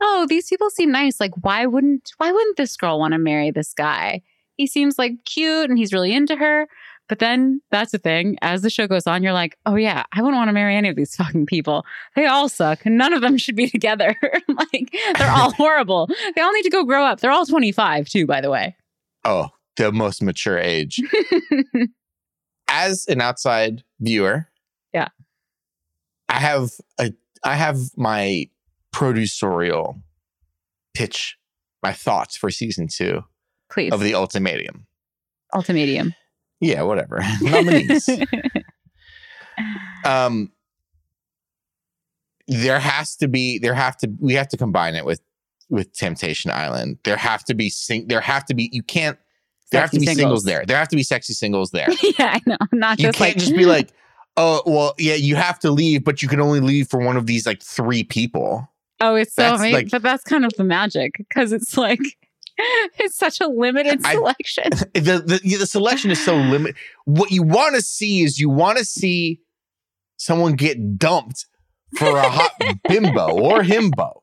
oh, 0.00 0.24
these 0.26 0.48
people 0.48 0.70
seem 0.70 0.90
nice. 0.90 1.20
Like, 1.20 1.32
why 1.42 1.66
wouldn't 1.66 2.12
why 2.16 2.32
wouldn't 2.32 2.56
this 2.56 2.78
girl 2.78 2.98
want 2.98 3.12
to 3.12 3.18
marry 3.18 3.50
this 3.50 3.74
guy? 3.74 4.22
He 4.56 4.66
seems 4.66 4.98
like 4.98 5.12
cute 5.26 5.68
and 5.68 5.78
he's 5.78 5.92
really 5.92 6.14
into 6.14 6.36
her. 6.36 6.66
But 7.12 7.18
then 7.18 7.60
that's 7.70 7.92
the 7.92 7.98
thing. 7.98 8.38
As 8.40 8.62
the 8.62 8.70
show 8.70 8.86
goes 8.86 9.06
on, 9.06 9.22
you're 9.22 9.34
like, 9.34 9.58
oh 9.66 9.74
yeah, 9.76 10.04
I 10.14 10.22
wouldn't 10.22 10.38
want 10.38 10.48
to 10.48 10.54
marry 10.54 10.74
any 10.74 10.88
of 10.88 10.96
these 10.96 11.14
fucking 11.14 11.44
people. 11.44 11.84
They 12.16 12.24
all 12.24 12.48
suck. 12.48 12.86
and 12.86 12.96
None 12.96 13.12
of 13.12 13.20
them 13.20 13.36
should 13.36 13.54
be 13.54 13.68
together. 13.70 14.16
like 14.48 14.96
they're 15.18 15.30
all 15.30 15.52
horrible. 15.58 16.08
They 16.34 16.40
all 16.40 16.52
need 16.54 16.62
to 16.62 16.70
go 16.70 16.84
grow 16.84 17.04
up. 17.04 17.20
They're 17.20 17.30
all 17.30 17.44
25 17.44 18.08
too, 18.08 18.24
by 18.26 18.40
the 18.40 18.48
way. 18.48 18.74
Oh, 19.26 19.50
the 19.76 19.92
most 19.92 20.22
mature 20.22 20.58
age. 20.58 21.02
As 22.66 23.04
an 23.08 23.20
outside 23.20 23.84
viewer, 24.00 24.48
Yeah. 24.94 25.08
I 26.30 26.38
have 26.38 26.70
a 26.98 27.12
I 27.44 27.56
have 27.56 27.76
my 27.94 28.48
producerial 28.94 30.00
pitch, 30.94 31.36
my 31.82 31.92
thoughts 31.92 32.38
for 32.38 32.50
season 32.50 32.88
two 32.88 33.20
Please. 33.70 33.92
of 33.92 34.00
the 34.00 34.14
ultimatum. 34.14 34.86
Ultimatum. 35.52 36.14
Yeah, 36.62 36.82
whatever. 36.82 37.20
Nominees. 37.42 38.08
um 40.06 40.50
there 42.48 42.80
has 42.80 43.16
to 43.16 43.28
be 43.28 43.58
there 43.58 43.74
have 43.74 43.96
to 43.98 44.10
we 44.18 44.34
have 44.34 44.48
to 44.48 44.56
combine 44.56 44.94
it 44.94 45.04
with 45.04 45.20
with 45.68 45.92
temptation 45.92 46.50
island 46.50 46.98
there 47.04 47.16
have 47.16 47.44
to 47.44 47.54
be 47.54 47.68
sing 47.70 48.06
there 48.08 48.20
have 48.20 48.44
to 48.44 48.54
be 48.54 48.68
you 48.72 48.82
can't 48.82 49.18
there 49.70 49.80
have 49.80 49.90
to 49.90 49.98
be 50.00 50.06
Sexy 50.06 50.20
singles. 50.20 50.44
there 50.44 50.64
there 50.66 50.76
have 50.76 50.88
to 50.88 50.96
be 50.96 51.02
sexy 51.02 51.32
singles 51.34 51.70
there 51.70 51.88
yeah, 52.18 52.36
I 52.36 52.40
know. 52.46 52.56
Not 52.72 52.98
just 52.98 53.00
you 53.00 53.06
just 53.08 53.18
can't 53.18 53.36
like 53.36 53.38
just 53.38 53.54
be 53.56 53.66
like 53.66 53.90
oh 54.36 54.62
well 54.66 54.94
yeah 54.98 55.14
you 55.14 55.36
have 55.36 55.58
to 55.60 55.70
leave 55.70 56.02
but 56.04 56.22
you 56.22 56.28
can 56.28 56.40
only 56.40 56.60
leave 56.60 56.88
for 56.88 56.98
one 57.00 57.16
of 57.16 57.26
these 57.26 57.46
like 57.46 57.62
three 57.62 58.04
people 58.04 58.68
Oh, 59.04 59.16
it's 59.16 59.34
so 59.34 59.42
That's 59.42 59.58
amazing. 59.58 59.74
like- 59.74 59.90
but 59.90 60.02
that's 60.02 60.22
kind 60.22 60.44
of 60.44 60.52
the 60.56 60.62
magic 60.64 61.16
because 61.18 61.52
it's 61.52 61.76
like 61.76 61.98
it's 62.98 63.16
such 63.16 63.40
a 63.40 63.46
limited 63.48 64.00
I- 64.04 64.14
selection. 64.14 64.64
the 64.94 65.22
the, 65.42 65.56
the 65.58 65.66
selection 65.66 66.10
is 66.10 66.24
so 66.24 66.34
limited 66.36 66.76
what 67.04 67.30
you 67.30 67.42
want 67.42 67.74
to 67.74 67.82
see 67.82 68.22
is 68.22 68.38
you 68.38 68.48
want 68.48 68.78
to 68.78 68.84
see 68.84 69.40
someone 70.16 70.54
get 70.54 70.98
dumped 70.98 71.46
for 71.96 72.16
a 72.16 72.28
hot 72.28 72.52
bimbo 72.88 73.30
or 73.38 73.62
himbo 73.62 74.20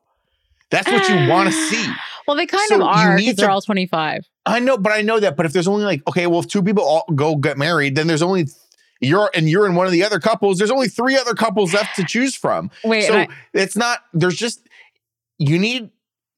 that's 0.70 0.86
what 0.90 1.08
you 1.08 1.28
want 1.28 1.48
to 1.48 1.52
see 1.68 1.92
Well, 2.26 2.36
they 2.36 2.46
kind 2.46 2.66
So 2.68 2.76
of 2.76 2.82
are 2.82 3.16
because 3.16 3.36
they're 3.36 3.50
all 3.50 3.60
25. 3.60 4.22
I 4.46 4.58
know, 4.60 4.78
but 4.78 4.92
I 4.92 5.02
know 5.02 5.18
that. 5.20 5.36
But 5.36 5.46
if 5.46 5.52
there's 5.52 5.66
only 5.68 5.84
like, 5.84 6.00
okay, 6.08 6.26
well, 6.28 6.40
if 6.40 6.46
two 6.48 6.62
people 6.62 6.82
all 6.84 7.04
go 7.14 7.34
get 7.36 7.58
married, 7.58 7.94
then 7.96 8.06
there's 8.06 8.22
only 8.22 8.46
you're 9.00 9.30
and 9.34 9.48
you're 9.50 9.66
in 9.66 9.74
one 9.74 9.86
of 9.86 9.92
the 9.92 10.04
other 10.04 10.20
couples. 10.20 10.58
There's 10.58 10.70
only 10.70 10.88
three 10.88 11.16
other 11.16 11.34
couples 11.34 11.74
left 11.74 11.96
to 11.96 12.04
choose 12.04 12.34
from. 12.36 12.70
Wait, 12.84 13.02
so 13.02 13.18
I- 13.18 13.28
it's 13.52 13.76
not. 13.76 13.98
There's 14.14 14.36
just 14.36 14.66
you 15.38 15.58
need. 15.58 15.90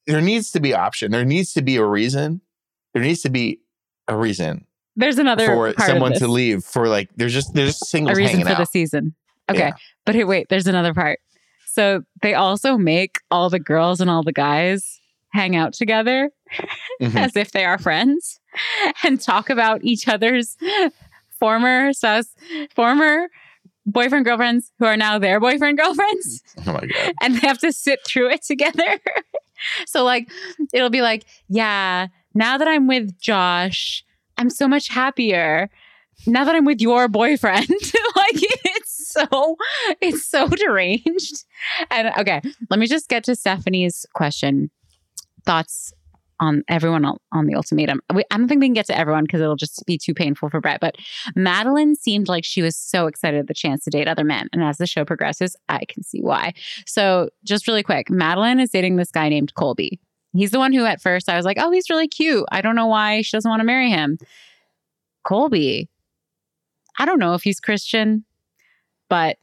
There 0.07 0.21
needs 0.21 0.51
to 0.53 0.61
be 0.61 0.75
option. 0.75 1.11
There 1.13 1.25
needs 1.25 1.53
to 1.55 1.63
be 1.63 1.77
a 1.77 1.85
reason. 1.85 2.41
There 2.95 3.03
needs 3.03 3.23
to 3.23 3.31
be 3.31 3.61
a 4.09 4.17
reason 4.17 4.67
there's 4.97 5.19
another 5.19 5.47
for 5.47 5.73
someone 5.87 6.13
to 6.15 6.29
leave. 6.29 6.65
For 6.65 6.87
like, 6.89 7.09
there's 7.17 7.33
just 7.33 7.55
there's 7.55 7.79
just 7.79 7.95
a 7.95 7.99
reason 8.05 8.25
hanging 8.25 8.45
for 8.45 8.53
out. 8.53 8.59
the 8.59 8.67
season. 8.67 9.15
Okay. 9.51 9.59
Yeah. 9.69 9.73
But 10.05 10.15
hey, 10.15 10.25
wait, 10.25 10.49
there's 10.51 10.67
another 10.67 10.93
part. 10.93 11.21
So 11.67 12.03
they 12.21 12.35
also 12.35 12.77
make 12.77 13.19
all 13.31 13.49
the 13.49 13.59
girls 13.61 14.01
and 14.01 14.11
all 14.11 14.23
the 14.23 14.33
guys 14.33 15.01
hang 15.33 15.57
out 15.57 15.73
together 15.73 16.31
Mhm. 17.01 17.17
as 17.25 17.37
if 17.37 17.53
they 17.53 17.65
are 17.65 17.79
friends 17.79 18.39
and 19.03 19.19
talk 19.19 19.49
about 19.49 19.83
each 19.83 20.07
other's 20.09 20.59
former 21.41 21.93
spouse, 21.95 22.27
former 22.75 23.29
boyfriend 23.87 24.25
girlfriends 24.27 24.71
who 24.79 24.85
are 24.85 24.97
now 24.97 25.19
their 25.19 25.41
boyfriend 25.41 25.79
girlfriends 25.79 26.43
Oh 26.67 26.73
my 26.75 26.81
god. 26.81 27.15
and 27.23 27.35
they 27.37 27.47
have 27.49 27.59
to 27.61 27.73
sit 27.73 28.01
through 28.07 28.31
it 28.31 28.43
together. 28.43 28.99
so 29.87 30.05
like 30.05 30.31
it'll 30.73 30.91
be 30.91 31.03
like, 31.03 31.25
yeah, 31.49 32.09
now 32.35 32.59
that 32.59 32.69
I'm 32.69 32.87
with 32.87 33.19
Josh, 33.21 34.05
I'm 34.39 34.51
so 34.51 34.69
much 34.69 34.89
happier. 34.89 35.71
Now 36.27 36.45
that 36.45 36.55
I'm 36.55 36.65
with 36.65 36.81
your 36.81 37.09
boyfriend, 37.09 37.69
like 38.17 38.35
it's 38.35 39.13
so 39.13 39.57
it's 40.01 40.25
so 40.27 40.47
deranged. 40.49 41.45
And 41.91 42.13
okay, 42.19 42.41
let 42.71 42.79
me 42.79 42.87
just 42.87 43.09
get 43.09 43.25
to 43.25 43.35
Stephanie's 43.35 44.07
question. 44.15 44.71
Thoughts 45.45 45.93
on 46.43 46.65
everyone 46.69 47.05
on, 47.05 47.47
the 47.47 47.55
ultimatum. 47.55 48.01
We, 48.13 48.25
I 48.31 48.37
don't 48.37 48.49
think 48.49 48.61
we 48.61 48.67
can 48.67 48.75
get 48.75 48.87
to 48.87 48.99
everyone 48.99 49.25
because 49.25 49.41
it'll 49.41 49.57
just 49.57 49.83
be 49.87 49.97
too 49.97 50.13
painful 50.13 50.51
for 50.51 50.61
Brett. 50.61 50.81
But 50.81 50.97
Madeline 51.37 51.95
seemed 51.95 52.29
like 52.29 52.45
she 52.45 52.63
was 52.63 52.77
so 52.77 53.07
excited 53.07 53.39
at 53.39 53.47
the 53.47 53.55
chance 53.55 53.85
to 53.85 53.91
date 53.91 54.09
other 54.09 54.25
men. 54.25 54.49
And 54.53 54.63
as 54.63 54.77
the 54.77 54.87
show 54.87 55.05
progresses, 55.05 55.57
I 55.69 55.85
can 55.87 56.03
see 56.03 56.21
why. 56.21 56.55
So, 56.85 57.31
just 57.45 57.69
really 57.69 57.85
quick 57.85 58.11
Madeline 58.11 58.59
is 58.59 58.71
dating 58.71 58.97
this 58.97 59.11
guy 59.11 59.29
named 59.29 59.55
Colby. 59.55 60.01
He's 60.35 60.51
the 60.51 60.59
one 60.59 60.73
who, 60.73 60.85
at 60.85 61.01
first, 61.01 61.29
I 61.29 61.37
was 61.37 61.45
like, 61.45 61.59
oh, 61.61 61.71
he's 61.71 61.91
really 61.91 62.09
cute. 62.09 62.45
I 62.51 62.61
don't 62.61 62.75
know 62.75 62.87
why 62.87 63.23
she 63.23 63.37
doesn't 63.37 63.49
want 63.49 63.61
to 63.61 63.67
marry 63.67 63.91
him. 63.91 64.19
Colby, 65.25 65.89
I 66.99 67.05
don't 67.05 67.19
know 67.19 67.35
if 67.35 67.43
he's 67.43 67.61
Christian, 67.61 68.25
but 69.09 69.37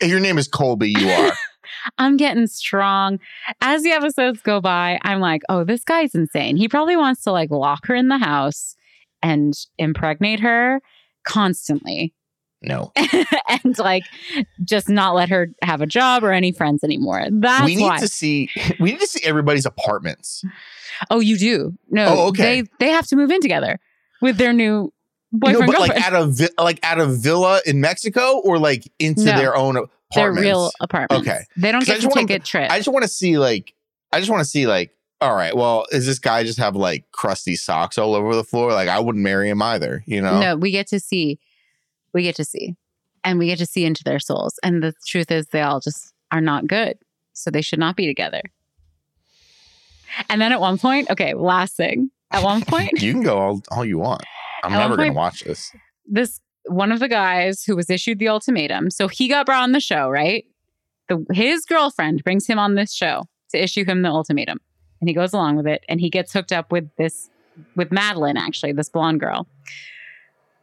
If 0.00 0.08
your 0.08 0.20
name 0.20 0.38
is 0.38 0.48
Colby, 0.48 0.94
you 0.96 1.08
are. 1.08 1.32
I'm 1.98 2.16
getting 2.16 2.46
strong. 2.46 3.18
As 3.60 3.82
the 3.82 3.90
episodes 3.90 4.40
go 4.42 4.60
by, 4.60 4.98
I'm 5.02 5.20
like, 5.20 5.42
oh, 5.48 5.64
this 5.64 5.84
guy's 5.84 6.14
insane. 6.14 6.56
He 6.56 6.68
probably 6.68 6.96
wants 6.96 7.22
to 7.24 7.32
like 7.32 7.50
lock 7.50 7.86
her 7.86 7.94
in 7.94 8.08
the 8.08 8.18
house 8.18 8.74
and 9.22 9.54
impregnate 9.78 10.40
her 10.40 10.80
constantly 11.24 12.14
no. 12.62 12.90
and 13.48 13.78
like 13.78 14.02
just 14.64 14.88
not 14.88 15.14
let 15.14 15.28
her 15.28 15.48
have 15.62 15.82
a 15.82 15.86
job 15.86 16.24
or 16.24 16.32
any 16.32 16.52
friends 16.52 16.82
anymore. 16.82 17.24
That's 17.30 17.64
we 17.64 17.76
need 17.76 17.82
why. 17.82 17.98
to 18.00 18.08
see. 18.08 18.48
We 18.80 18.92
need 18.92 19.00
to 19.00 19.06
see 19.06 19.22
everybody's 19.24 19.66
apartments. 19.66 20.42
oh, 21.10 21.20
you 21.20 21.36
do? 21.38 21.74
No. 21.90 22.06
Oh, 22.08 22.26
okay. 22.28 22.62
They 22.62 22.68
they 22.86 22.90
have 22.90 23.06
to 23.08 23.16
move 23.16 23.30
in 23.30 23.40
together. 23.40 23.78
with 24.22 24.38
their 24.38 24.52
new 24.52 24.92
boyfriend 25.32 25.60
no, 25.60 25.66
but 25.66 25.76
girlfriend. 25.76 26.02
like 26.02 26.12
at 26.12 26.14
a 26.14 26.26
vi- 26.26 26.62
like 26.62 26.80
at 26.84 26.98
a 26.98 27.06
villa 27.06 27.60
in 27.66 27.80
Mexico 27.80 28.38
or 28.42 28.58
like 28.58 28.90
into 28.98 29.24
No. 29.24 29.36
their 29.36 29.54
own 29.54 29.86
their 30.16 30.30
apartments. 30.30 30.46
real 30.46 30.70
apartments. 30.80 31.28
Okay. 31.28 31.40
They 31.56 31.70
don't 31.72 31.80
'Cause 31.82 31.88
I 31.90 31.92
get 31.92 31.96
to 32.00 32.02
just 32.02 32.16
wanna- 32.16 32.26
take 32.28 32.40
a 32.42 32.44
trip. 32.44 32.70
I 32.70 32.76
just 32.78 32.88
want 32.88 33.02
to 33.04 33.08
see 33.08 33.38
like 33.38 33.72
I 34.12 34.18
just 34.18 34.30
want 34.30 34.40
to 34.42 34.48
see 34.48 34.66
like 34.66 34.92
all 35.20 35.34
right, 35.34 35.56
well, 35.56 35.86
is 35.92 36.04
this 36.04 36.18
guy 36.18 36.42
just 36.44 36.58
have 36.58 36.76
like 36.76 37.10
crusty 37.10 37.56
socks 37.56 37.96
all 37.96 38.14
over 38.14 38.34
the 38.34 38.44
floor? 38.44 38.72
Like 38.72 38.88
I 38.88 38.98
wouldn't 39.00 39.24
marry 39.24 39.48
him 39.48 39.62
either, 39.62 40.02
you 40.06 40.20
know? 40.20 40.38
No, 40.40 40.56
we 40.56 40.70
get 40.70 40.86
to 40.88 41.00
see. 41.00 41.38
We 42.12 42.22
get 42.22 42.34
to 42.36 42.44
see. 42.44 42.76
And 43.24 43.38
we 43.38 43.46
get 43.46 43.58
to 43.58 43.66
see 43.66 43.86
into 43.86 44.04
their 44.04 44.18
souls. 44.20 44.58
And 44.62 44.82
the 44.82 44.92
truth 45.06 45.30
is 45.30 45.46
they 45.46 45.62
all 45.62 45.80
just 45.80 46.12
are 46.32 46.42
not 46.42 46.66
good. 46.66 46.98
So 47.32 47.50
they 47.50 47.62
should 47.62 47.78
not 47.78 47.96
be 47.96 48.06
together. 48.06 48.42
And 50.28 50.40
then 50.40 50.52
at 50.52 50.60
one 50.60 50.78
point, 50.78 51.10
okay, 51.10 51.34
last 51.34 51.76
thing. 51.76 52.10
At 52.30 52.42
one 52.42 52.60
point, 52.66 53.00
You 53.00 53.12
can 53.12 53.22
go 53.22 53.38
all, 53.38 53.62
all 53.70 53.84
you 53.84 53.98
want. 53.98 54.22
I'm 54.64 54.72
At 54.72 54.78
one 54.78 54.90
never 54.90 54.96
gonna 54.96 55.12
watch 55.12 55.44
this. 55.44 55.72
this 56.06 56.40
one 56.68 56.92
of 56.92 57.00
the 57.00 57.08
guys 57.08 57.62
who 57.64 57.76
was 57.76 57.90
issued 57.90 58.18
the 58.18 58.28
ultimatum. 58.28 58.90
So 58.90 59.08
he 59.08 59.28
got 59.28 59.46
brought 59.46 59.62
on 59.62 59.72
the 59.72 59.80
show, 59.80 60.08
right? 60.08 60.44
The 61.08 61.24
his 61.32 61.64
girlfriend 61.64 62.24
brings 62.24 62.46
him 62.46 62.58
on 62.58 62.74
this 62.74 62.92
show 62.94 63.24
to 63.50 63.62
issue 63.62 63.84
him 63.84 64.02
the 64.02 64.08
ultimatum. 64.08 64.58
And 65.00 65.08
he 65.08 65.14
goes 65.14 65.32
along 65.32 65.56
with 65.56 65.66
it 65.66 65.84
and 65.88 66.00
he 66.00 66.10
gets 66.10 66.32
hooked 66.32 66.52
up 66.52 66.72
with 66.72 66.88
this 66.96 67.28
with 67.76 67.92
Madeline 67.92 68.36
actually, 68.36 68.72
this 68.72 68.88
blonde 68.88 69.20
girl. 69.20 69.46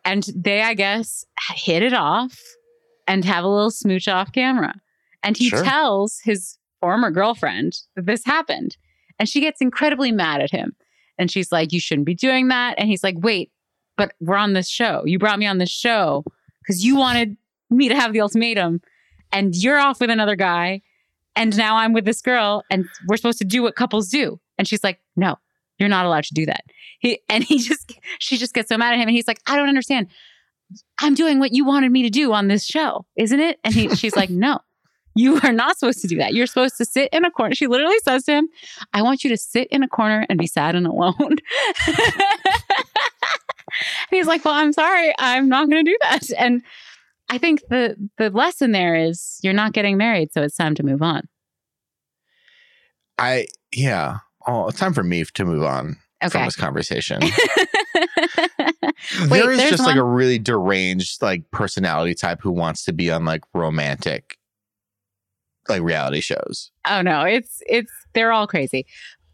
And 0.06 0.28
they 0.36 0.62
I 0.62 0.74
guess 0.74 1.26
hit 1.56 1.82
it 1.84 1.94
off 1.94 2.38
and 3.08 3.24
have 3.26 3.44
a 3.44 3.48
little 3.48 3.72
smooch 3.72 4.08
off 4.08 4.32
camera. 4.32 4.74
And 5.24 5.38
he 5.38 5.50
Sure. 5.50 5.64
tells 5.64 6.20
his 6.24 6.58
former 6.82 7.10
girlfriend 7.12 7.78
that 7.96 8.06
this 8.06 8.26
happened. 8.26 8.76
And 9.20 9.30
she 9.30 9.40
gets 9.40 9.62
incredibly 9.62 10.12
mad 10.12 10.42
at 10.42 10.52
him. 10.52 10.76
And 11.18 11.32
she's 11.32 11.52
like, 11.52 11.72
You 11.72 11.80
shouldn't 11.80 12.06
be 12.06 12.16
doing 12.16 12.50
that. 12.50 12.76
And 12.78 12.90
he's 12.90 13.04
like, 13.04 13.16
Wait, 13.20 13.52
but 13.98 14.14
we're 14.20 14.36
on 14.36 14.54
this 14.54 14.70
show. 14.70 15.04
You 15.06 15.20
brought 15.20 15.40
me 15.40 15.48
on 15.48 15.58
this 15.58 15.70
show 15.70 16.24
because 16.62 16.84
you 16.84 16.96
wanted 16.96 17.38
me 17.70 17.90
to 17.90 17.96
have 17.96 18.14
the 18.14 18.22
ultimatum, 18.22 18.82
and 19.32 19.56
you're 19.56 19.80
off 19.80 20.00
with 20.00 20.10
another 20.10 20.36
guy, 20.36 20.82
and 21.36 21.56
now 21.58 21.78
I'm 21.78 21.94
with 21.94 22.06
this 22.06 22.22
girl, 22.22 22.64
and 22.70 22.86
we're 23.08 23.18
supposed 23.18 23.40
to 23.40 23.46
do 23.46 23.64
what 23.64 23.76
couples 23.76 24.10
do. 24.10 24.40
And 24.58 24.68
she's 24.68 24.84
like, 24.84 25.00
No, 25.16 25.38
you're 25.80 25.90
not 25.90 26.06
allowed 26.06 26.26
to 26.26 26.34
do 26.34 26.46
that. 26.46 26.64
He 27.00 27.20
and 27.30 27.44
he 27.44 27.60
just 27.60 27.94
she 28.20 28.38
just 28.38 28.54
gets 28.54 28.70
so 28.70 28.78
mad 28.78 28.94
at 28.94 29.00
him, 29.00 29.08
and 29.08 29.16
he's 29.16 29.28
like, 29.28 29.40
I 29.48 29.56
don't 29.56 29.70
understand. 29.70 30.08
I'm 31.00 31.14
doing 31.14 31.40
what 31.40 31.54
you 31.54 31.66
wanted 31.66 31.92
me 31.92 32.04
to 32.04 32.10
do 32.10 32.34
on 32.34 32.48
this 32.48 32.66
show, 32.66 33.06
isn't 33.16 33.40
it? 33.40 33.60
And 33.64 33.74
he, 33.74 33.94
she's 33.96 34.16
like, 34.16 34.30
No. 34.30 34.60
You 35.16 35.40
are 35.44 35.52
not 35.52 35.78
supposed 35.78 36.02
to 36.02 36.08
do 36.08 36.18
that. 36.18 36.34
You're 36.34 36.48
supposed 36.48 36.76
to 36.78 36.86
sit 36.86 37.10
in 37.14 37.24
a 37.24 37.30
corner. 37.30 37.54
She 37.54 37.68
literally 37.68 38.00
says 38.00 38.24
to 38.24 38.32
him, 38.32 38.50
I 38.94 39.04
want 39.04 39.24
you 39.24 39.30
to 39.30 39.38
sit 39.38 39.68
in 39.68 39.84
a 39.84 39.88
corner 39.88 40.26
and 40.28 40.40
be 40.40 40.48
sad 40.48 40.74
and 40.74 40.88
alone. 40.88 41.36
And 44.12 44.18
he's 44.18 44.28
like, 44.28 44.44
"Well, 44.46 44.54
I'm 44.54 44.74
sorry, 44.74 45.14
I'm 45.18 45.50
not 45.50 45.70
going 45.70 45.86
to 45.86 45.92
do 45.92 45.98
that." 46.02 46.30
And 46.38 46.62
I 47.30 47.38
think 47.38 47.62
the 47.70 47.96
the 48.18 48.30
lesson 48.30 48.72
there 48.72 48.96
is 48.96 49.40
you're 49.42 49.54
not 49.54 49.74
getting 49.74 49.98
married, 49.98 50.32
so 50.34 50.42
it's 50.42 50.56
time 50.56 50.76
to 50.76 50.84
move 50.84 51.02
on. 51.02 51.28
I 53.18 53.48
yeah. 53.74 54.18
Oh, 54.46 54.68
it's 54.68 54.80
time 54.80 54.94
for 54.94 55.04
me 55.04 55.24
to 55.24 55.46
move 55.46 55.64
on 55.64 55.98
from 56.30 56.46
this 56.46 56.56
conversation. 56.56 57.22
Wait, 57.22 57.32
there 59.30 59.52
is 59.52 59.58
there's 59.58 59.72
just 59.72 59.86
like 59.86 59.96
a 59.96 60.04
really 60.04 60.40
deranged 60.40 61.22
like 61.22 61.50
personality 61.52 62.14
type 62.14 62.42
who 62.42 62.52
wants 62.52 62.84
to 62.86 62.94
be 62.94 63.12
on 63.12 63.26
like 63.26 63.44
romantic 63.54 64.38
like 65.70 65.82
reality 65.82 66.20
shows. 66.20 66.72
oh 66.88 67.02
no, 67.02 67.22
it's 67.22 67.62
it's 67.68 67.92
they're 68.14 68.32
all 68.32 68.48
crazy. 68.48 68.86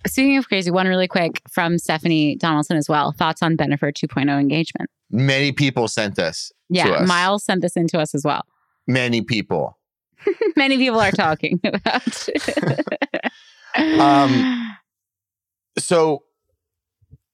Speaking 0.08 0.38
of 0.38 0.48
crazy, 0.48 0.72
one 0.72 0.88
really 0.88 1.08
quick 1.08 1.42
from 1.50 1.78
Stephanie 1.78 2.36
Donaldson 2.38 2.78
as 2.78 2.88
well. 2.88 3.12
Thoughts 3.12 3.44
on 3.44 3.58
Bennifer 3.58 3.92
2.0 3.94 4.40
engagement? 4.40 4.90
Many 5.12 5.52
people 5.52 5.88
sent 5.88 6.16
this. 6.16 6.52
Yeah. 6.70 7.04
Miles 7.06 7.44
sent 7.44 7.62
this 7.62 7.76
in 7.76 7.88
to 7.88 8.00
us 8.00 8.16
as 8.16 8.24
well. 8.24 8.44
Many 8.88 9.22
people. 9.22 9.78
Many 10.56 10.78
people 10.78 11.00
are 11.00 11.12
talking 11.26 11.60
about. 11.64 12.28
Um, 13.76 14.76
So 15.78 16.24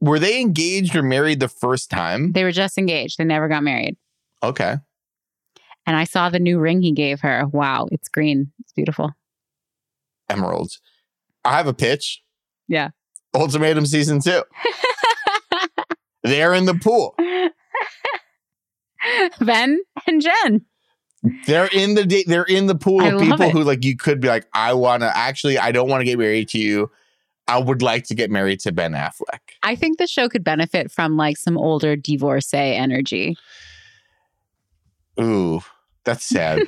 were 0.01 0.19
they 0.19 0.41
engaged 0.41 0.95
or 0.95 1.01
married 1.01 1.39
the 1.39 1.47
first 1.47 1.89
time? 1.89 2.33
they 2.33 2.43
were 2.43 2.51
just 2.51 2.77
engaged. 2.77 3.17
They 3.17 3.23
never 3.23 3.47
got 3.47 3.63
married. 3.63 3.95
Okay. 4.43 4.75
And 5.87 5.95
I 5.95 6.03
saw 6.03 6.29
the 6.29 6.39
new 6.39 6.59
ring 6.59 6.81
he 6.81 6.91
gave 6.91 7.21
her. 7.21 7.45
Wow, 7.47 7.87
it's 7.91 8.09
green. 8.09 8.51
It's 8.59 8.73
beautiful. 8.73 9.11
Emeralds. 10.29 10.79
I 11.45 11.53
have 11.57 11.67
a 11.67 11.73
pitch. 11.73 12.21
Yeah. 12.67 12.89
Ultimatum 13.33 13.85
season 13.85 14.21
two. 14.21 14.43
They're 16.23 16.53
in 16.53 16.65
the 16.65 16.73
pool. 16.73 17.15
ben 19.39 19.79
and 20.07 20.21
Jen. 20.21 20.65
They're 21.45 21.69
in 21.71 21.95
the 21.95 22.23
they're 22.27 22.43
in 22.43 22.67
the 22.67 22.75
pool 22.75 23.01
I 23.01 23.09
of 23.09 23.21
people 23.21 23.41
it. 23.43 23.51
who 23.51 23.63
like 23.63 23.83
you 23.83 23.97
could 23.97 24.21
be 24.21 24.27
like, 24.27 24.47
I 24.53 24.73
wanna 24.73 25.11
actually 25.13 25.57
I 25.57 25.71
don't 25.71 25.89
want 25.89 26.01
to 26.01 26.05
get 26.05 26.19
married 26.19 26.49
to 26.49 26.59
you. 26.59 26.91
I 27.47 27.59
would 27.59 27.83
like 27.83 28.05
to 28.05 28.15
get 28.15 28.31
married 28.31 28.59
to 28.61 28.71
Ben 28.71 28.93
Affleck. 28.93 29.39
I 29.61 29.75
think 29.75 29.99
the 29.99 30.07
show 30.07 30.27
could 30.27 30.43
benefit 30.43 30.91
from 30.91 31.15
like 31.15 31.37
some 31.37 31.57
older 31.57 31.95
divorcee 31.95 32.57
energy. 32.57 33.37
Ooh, 35.21 35.61
that's 36.05 36.25
sad. 36.25 36.59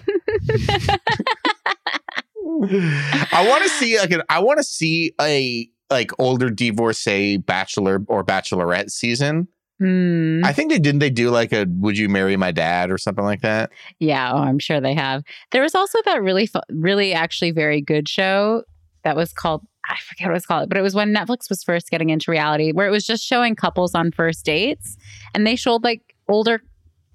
I 3.31 3.45
want 3.47 3.63
to 3.63 3.69
see 3.69 3.99
like 3.99 4.11
an, 4.11 4.23
I 4.29 4.39
want 4.39 4.57
to 4.57 4.63
see 4.63 5.13
a 5.19 5.69
like 5.89 6.11
older 6.19 6.49
divorcee 6.49 7.37
bachelor 7.37 8.03
or 8.07 8.23
bachelorette 8.23 8.91
season. 8.91 9.47
Hmm. 9.79 10.41
I 10.43 10.53
think 10.53 10.71
they 10.71 10.79
didn't 10.79 10.99
they 10.99 11.09
do 11.11 11.29
like 11.29 11.53
a 11.53 11.65
would 11.69 11.97
you 11.97 12.09
marry 12.09 12.35
my 12.35 12.51
dad 12.51 12.89
or 12.89 12.97
something 12.97 13.23
like 13.23 13.41
that? 13.41 13.69
yeah, 13.99 14.31
oh, 14.33 14.37
I'm 14.39 14.57
sure 14.59 14.81
they 14.81 14.95
have. 14.95 15.23
There 15.51 15.61
was 15.61 15.75
also 15.75 15.99
that 16.05 16.21
really, 16.23 16.47
fu- 16.47 16.59
really 16.69 17.13
actually 17.13 17.51
very 17.51 17.79
good 17.81 18.09
show 18.09 18.63
that 19.03 19.15
was 19.15 19.31
called, 19.33 19.61
I 19.85 19.95
forget 20.03 20.25
what 20.25 20.31
it 20.31 20.33
was 20.33 20.45
called, 20.47 20.67
but 20.69 20.77
it 20.79 20.81
was 20.81 20.95
when 20.95 21.13
Netflix 21.13 21.47
was 21.47 21.63
first 21.63 21.91
getting 21.91 22.09
into 22.09 22.31
reality, 22.31 22.71
where 22.71 22.87
it 22.87 22.91
was 22.91 23.05
just 23.05 23.23
showing 23.23 23.55
couples 23.55 23.93
on 23.93 24.11
first 24.11 24.43
dates 24.43 24.97
and 25.35 25.45
they 25.45 25.55
showed 25.55 25.83
like 25.83 26.01
older 26.27 26.61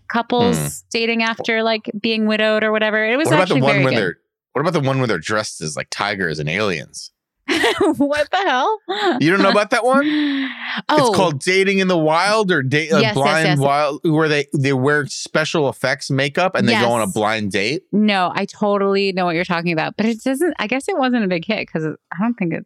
couples 0.08 0.56
Hmm. 0.56 0.66
dating 0.92 1.22
after 1.24 1.62
like 1.64 1.90
being 2.00 2.26
widowed 2.26 2.62
or 2.62 2.70
whatever. 2.70 3.04
It 3.04 3.16
was 3.16 3.26
What 3.26 3.34
about 3.34 3.48
the 3.48 3.54
one 3.56 3.82
where 3.82 3.90
good. 3.90 3.98
they're 3.98 4.16
what 4.52 4.60
about 4.60 4.74
the 4.74 4.80
one 4.86 4.98
where 4.98 5.06
they're 5.08 5.18
dressed 5.18 5.60
as 5.62 5.76
like 5.76 5.88
tigers 5.90 6.38
and 6.38 6.48
aliens? 6.48 7.10
what 7.98 8.30
the 8.30 8.36
hell? 8.38 8.78
You 9.20 9.30
don't 9.30 9.42
know 9.42 9.50
about 9.50 9.70
that 9.70 9.84
one? 9.84 10.06
Oh, 10.88 11.08
It's 11.08 11.16
called 11.16 11.40
Dating 11.40 11.80
in 11.80 11.88
the 11.88 11.98
Wild 11.98 12.50
or 12.50 12.62
date 12.62 12.90
uh, 12.92 12.96
Yes, 12.98 13.02
yes, 13.08 13.14
Blind 13.14 13.46
yes. 13.46 13.58
Wild, 13.58 14.00
where 14.04 14.26
they 14.28 14.46
they 14.54 14.72
wear 14.72 15.06
special 15.06 15.68
effects 15.68 16.10
makeup 16.10 16.54
and 16.54 16.66
they 16.66 16.72
go 16.72 16.90
on 16.92 17.02
a 17.02 17.06
blind 17.06 17.52
date. 17.52 17.82
No, 17.92 18.32
I 18.34 18.46
totally 18.46 19.12
know 19.12 19.26
what 19.26 19.34
you're 19.34 19.44
talking 19.44 19.72
about, 19.72 19.96
but 19.98 20.06
it 20.06 20.22
doesn't. 20.24 20.54
I 20.58 20.66
guess 20.66 20.88
it 20.88 20.96
wasn't 20.96 21.24
a 21.24 21.28
big 21.28 21.44
hit 21.44 21.66
because 21.66 21.84
I 21.84 22.22
don't 22.22 22.34
think 22.34 22.54
it. 22.54 22.64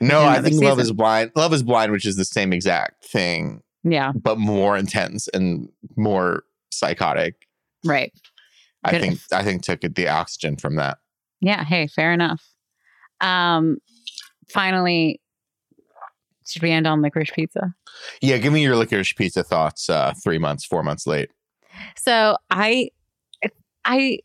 No, 0.00 0.22
I 0.24 0.40
think 0.40 0.62
Love 0.62 0.80
is 0.80 0.92
Blind. 0.92 1.32
Love 1.36 1.52
is 1.52 1.62
Blind, 1.62 1.92
which 1.92 2.06
is 2.06 2.16
the 2.16 2.24
same 2.24 2.52
exact 2.54 3.04
thing, 3.04 3.62
Yeah, 3.84 4.12
but 4.14 4.38
more 4.38 4.76
intense 4.78 5.28
and 5.28 5.68
more 5.96 6.44
psychotic. 6.70 7.34
right. 7.84 8.12
I 8.82 8.92
Good. 8.92 9.00
think 9.02 9.18
I 9.30 9.42
think 9.44 9.62
took 9.62 9.84
it 9.84 9.94
the 9.94 10.08
oxygen 10.08 10.56
from 10.56 10.76
that. 10.76 10.98
Yeah. 11.40 11.64
Hey, 11.64 11.86
fair 11.86 12.12
enough. 12.14 12.42
Um, 13.20 13.76
finally, 14.52 15.20
should 16.46 16.62
we 16.62 16.70
end 16.70 16.86
on 16.86 17.02
licorice 17.02 17.30
pizza? 17.30 17.74
Yeah, 18.20 18.38
give 18.38 18.52
me 18.52 18.62
your 18.62 18.76
licorice 18.76 19.12
pizza 19.12 19.42
thoughts. 19.42 19.88
Uh, 19.88 20.12
three 20.22 20.38
months, 20.38 20.64
four 20.64 20.82
months 20.82 21.06
late. 21.06 21.30
So 21.96 22.36
I, 22.50 22.90
I, 23.84 24.18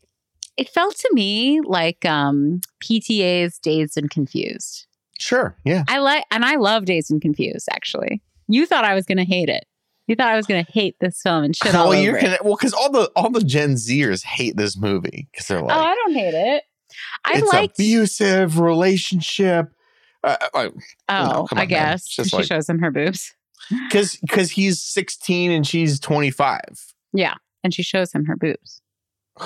it 0.56 0.68
felt 0.68 0.96
to 0.96 1.10
me 1.12 1.60
like 1.64 2.04
um 2.04 2.60
PTA's 2.82 3.58
Dazed 3.58 3.96
and 3.96 4.10
Confused. 4.10 4.86
Sure. 5.18 5.56
Yeah. 5.64 5.84
I 5.88 5.98
like, 5.98 6.24
and 6.30 6.44
I 6.44 6.56
love 6.56 6.84
Dazed 6.84 7.10
and 7.10 7.20
Confused. 7.20 7.68
Actually, 7.72 8.22
you 8.48 8.66
thought 8.66 8.84
I 8.84 8.94
was 8.94 9.04
going 9.04 9.18
to 9.18 9.24
hate 9.24 9.48
it. 9.48 9.64
You 10.06 10.16
thought 10.16 10.28
I 10.28 10.36
was 10.36 10.46
going 10.46 10.64
to 10.64 10.72
hate 10.72 10.96
this 11.00 11.20
film 11.20 11.44
and 11.44 11.54
shit 11.54 11.74
well, 11.74 11.88
over 11.88 12.00
you're 12.00 12.16
it. 12.16 12.22
gonna, 12.22 12.38
well, 12.42 12.56
because 12.56 12.72
all 12.72 12.90
the 12.90 13.10
all 13.14 13.30
the 13.30 13.42
Gen 13.42 13.74
Zers 13.74 14.24
hate 14.24 14.56
this 14.56 14.76
movie 14.76 15.28
because 15.30 15.46
they're 15.46 15.60
like, 15.60 15.76
oh, 15.76 15.80
I 15.80 15.94
don't 15.94 16.14
hate 16.14 16.34
it. 16.34 16.62
I 17.24 17.32
like, 17.32 17.42
it's 17.42 17.52
liked. 17.52 17.78
abusive 17.78 18.58
relationship. 18.58 19.66
Uh, 20.24 20.36
Oh, 20.54 20.70
No, 21.08 21.46
I 21.52 21.64
guess 21.64 22.06
she 22.08 22.22
like- 22.36 22.44
shows 22.46 22.68
him 22.68 22.78
her 22.80 22.90
boobs. 22.90 23.34
because 23.88 24.16
because 24.16 24.50
he's 24.52 24.80
16 24.80 25.50
and 25.50 25.66
she's 25.66 26.00
25. 26.00 26.60
Yeah, 27.12 27.34
and 27.64 27.74
she 27.74 27.82
shows 27.82 28.12
him 28.12 28.24
her 28.26 28.36
boobs. 28.36 28.80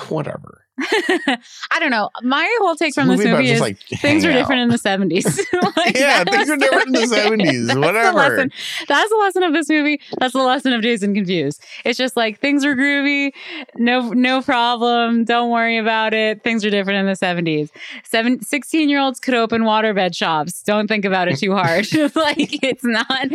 Whatever. 0.09 0.65
I 0.79 1.79
don't 1.79 1.91
know. 1.91 2.09
My 2.23 2.51
whole 2.61 2.75
take 2.75 2.89
It's 2.89 2.95
from 2.95 3.07
this 3.07 3.23
movie 3.23 3.49
is 3.49 3.61
like, 3.61 3.79
things 3.79 4.25
were 4.25 4.31
out. 4.31 4.35
different 4.35 4.61
in 4.61 4.69
the 4.69 4.77
70s. 4.77 5.39
Like, 5.77 5.97
Yeah, 5.97 6.23
things 6.23 6.49
were 6.49 6.57
different 6.57 6.87
in 6.87 6.93
the 6.93 6.99
70s, 7.15 7.67
that's 7.67 7.77
whatever. 7.79 8.11
The 8.11 8.15
lesson. 8.17 8.51
That's 8.87 9.09
the 9.09 9.17
lesson 9.17 9.43
of 9.43 9.53
this 9.53 9.69
movie. 9.69 9.99
That's 10.19 10.33
the 10.33 10.43
lesson 10.43 10.73
of 10.73 10.83
and 10.83 11.15
Confused. 11.15 11.63
It's 11.85 11.97
just 11.97 12.15
like 12.15 12.39
things 12.39 12.65
were 12.65 12.75
groovy, 12.75 13.33
no 13.75 14.09
no 14.11 14.41
problem. 14.41 15.23
Don't 15.25 15.49
worry 15.49 15.77
about 15.77 16.13
it. 16.13 16.43
Things 16.43 16.63
are 16.65 16.69
different 16.69 16.99
in 16.99 17.05
the 17.05 17.13
70s. 17.13 17.69
Seven, 18.03 18.41
16 18.41 18.89
year 18.89 18.99
olds 18.99 19.19
could 19.19 19.33
open 19.33 19.63
waterbed 19.63 20.15
shops. 20.15 20.61
Don't 20.63 20.87
think 20.87 21.05
about 21.05 21.27
it 21.27 21.37
too 21.39 21.53
hard. 21.53 21.87
like 22.15 22.63
it's 22.63 22.83
not. 22.83 23.31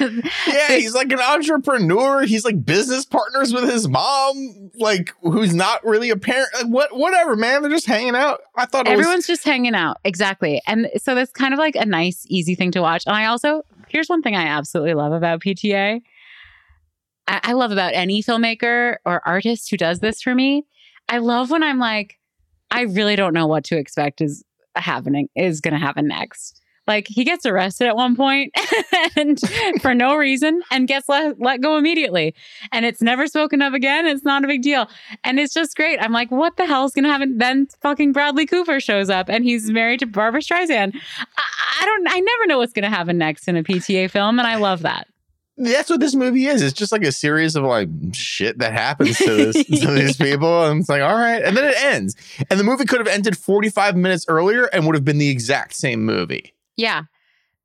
Yeah, 0.00 0.68
he's 0.76 0.94
like 0.94 1.12
an 1.12 1.20
entrepreneur. 1.20 2.22
He's 2.22 2.44
like 2.44 2.64
business 2.64 3.04
partners 3.04 3.52
with 3.52 3.68
his 3.68 3.88
mom, 3.88 4.70
like 4.76 5.12
who's 5.22 5.54
not 5.54 5.84
really 5.84 6.10
a 6.10 6.16
parent. 6.16 6.48
Like, 6.54 6.66
what, 6.66 6.81
whatever, 6.90 7.36
man. 7.36 7.62
They're 7.62 7.70
just 7.70 7.86
hanging 7.86 8.14
out. 8.14 8.40
I 8.56 8.66
thought 8.66 8.86
it 8.86 8.96
was 8.96 9.00
Everyone's 9.00 9.26
just 9.26 9.44
hanging 9.44 9.74
out. 9.74 9.98
Exactly. 10.04 10.60
And 10.66 10.88
so 10.96 11.14
that's 11.14 11.32
kind 11.32 11.52
of 11.52 11.58
like 11.58 11.74
a 11.76 11.86
nice, 11.86 12.24
easy 12.28 12.54
thing 12.54 12.70
to 12.72 12.80
watch. 12.80 13.04
And 13.06 13.14
I 13.14 13.26
also, 13.26 13.62
here's 13.88 14.08
one 14.08 14.22
thing 14.22 14.34
I 14.34 14.44
absolutely 14.44 14.94
love 14.94 15.12
about 15.12 15.40
PTA. 15.40 16.00
I, 17.28 17.40
I 17.42 17.52
love 17.52 17.70
about 17.70 17.94
any 17.94 18.22
filmmaker 18.22 18.96
or 19.04 19.26
artist 19.26 19.70
who 19.70 19.76
does 19.76 20.00
this 20.00 20.22
for 20.22 20.34
me. 20.34 20.64
I 21.08 21.18
love 21.18 21.50
when 21.50 21.62
I'm 21.62 21.78
like, 21.78 22.18
I 22.70 22.82
really 22.82 23.16
don't 23.16 23.34
know 23.34 23.46
what 23.46 23.64
to 23.64 23.76
expect 23.76 24.20
is 24.20 24.44
happening, 24.76 25.28
is 25.36 25.60
going 25.60 25.74
to 25.74 25.80
happen 25.80 26.08
next. 26.08 26.61
Like 26.86 27.06
he 27.08 27.24
gets 27.24 27.46
arrested 27.46 27.86
at 27.86 27.96
one 27.96 28.16
point 28.16 28.52
and 29.16 29.38
for 29.80 29.94
no 29.94 30.16
reason 30.16 30.62
and 30.70 30.88
gets 30.88 31.08
let, 31.08 31.40
let 31.40 31.60
go 31.60 31.76
immediately. 31.76 32.34
And 32.72 32.84
it's 32.84 33.00
never 33.00 33.26
spoken 33.26 33.62
of 33.62 33.72
again. 33.72 34.06
It's 34.06 34.24
not 34.24 34.44
a 34.44 34.48
big 34.48 34.62
deal. 34.62 34.88
And 35.22 35.38
it's 35.38 35.54
just 35.54 35.76
great. 35.76 35.98
I'm 36.00 36.12
like, 36.12 36.30
what 36.30 36.56
the 36.56 36.66
hell 36.66 36.84
is 36.84 36.92
going 36.92 37.04
to 37.04 37.10
happen? 37.10 37.38
Then 37.38 37.68
fucking 37.80 38.12
Bradley 38.12 38.46
Cooper 38.46 38.80
shows 38.80 39.10
up 39.10 39.28
and 39.28 39.44
he's 39.44 39.70
married 39.70 40.00
to 40.00 40.06
Barbra 40.06 40.40
Streisand. 40.40 40.94
I, 41.36 41.42
I 41.80 41.84
don't, 41.84 42.08
I 42.08 42.18
never 42.18 42.46
know 42.46 42.58
what's 42.58 42.72
going 42.72 42.82
to 42.84 42.90
happen 42.90 43.16
next 43.16 43.46
in 43.46 43.56
a 43.56 43.62
PTA 43.62 44.10
film. 44.10 44.38
And 44.38 44.48
I 44.48 44.56
love 44.56 44.82
that. 44.82 45.06
that's 45.56 45.90
what 45.90 46.00
this 46.00 46.14
movie 46.14 46.46
is. 46.46 46.62
It's 46.62 46.72
just 46.72 46.92
like 46.92 47.04
a 47.04 47.12
series 47.12 47.56
of 47.56 47.64
like 47.64 47.88
shit 48.12 48.58
that 48.58 48.72
happens 48.72 49.18
to 49.18 49.52
this 49.52 49.64
to 49.82 49.90
these 49.92 50.16
people, 50.16 50.64
and 50.64 50.80
it's 50.80 50.88
like, 50.88 51.02
all 51.02 51.14
right, 51.14 51.42
and 51.42 51.56
then 51.56 51.64
it 51.64 51.76
ends. 51.78 52.16
And 52.50 52.58
the 52.58 52.64
movie 52.64 52.84
could 52.84 52.98
have 52.98 53.08
ended 53.08 53.36
45 53.36 53.96
minutes 53.96 54.24
earlier 54.28 54.64
and 54.64 54.86
would 54.86 54.94
have 54.94 55.04
been 55.04 55.18
the 55.18 55.28
exact 55.28 55.74
same 55.74 56.04
movie. 56.04 56.54
Yeah. 56.76 57.02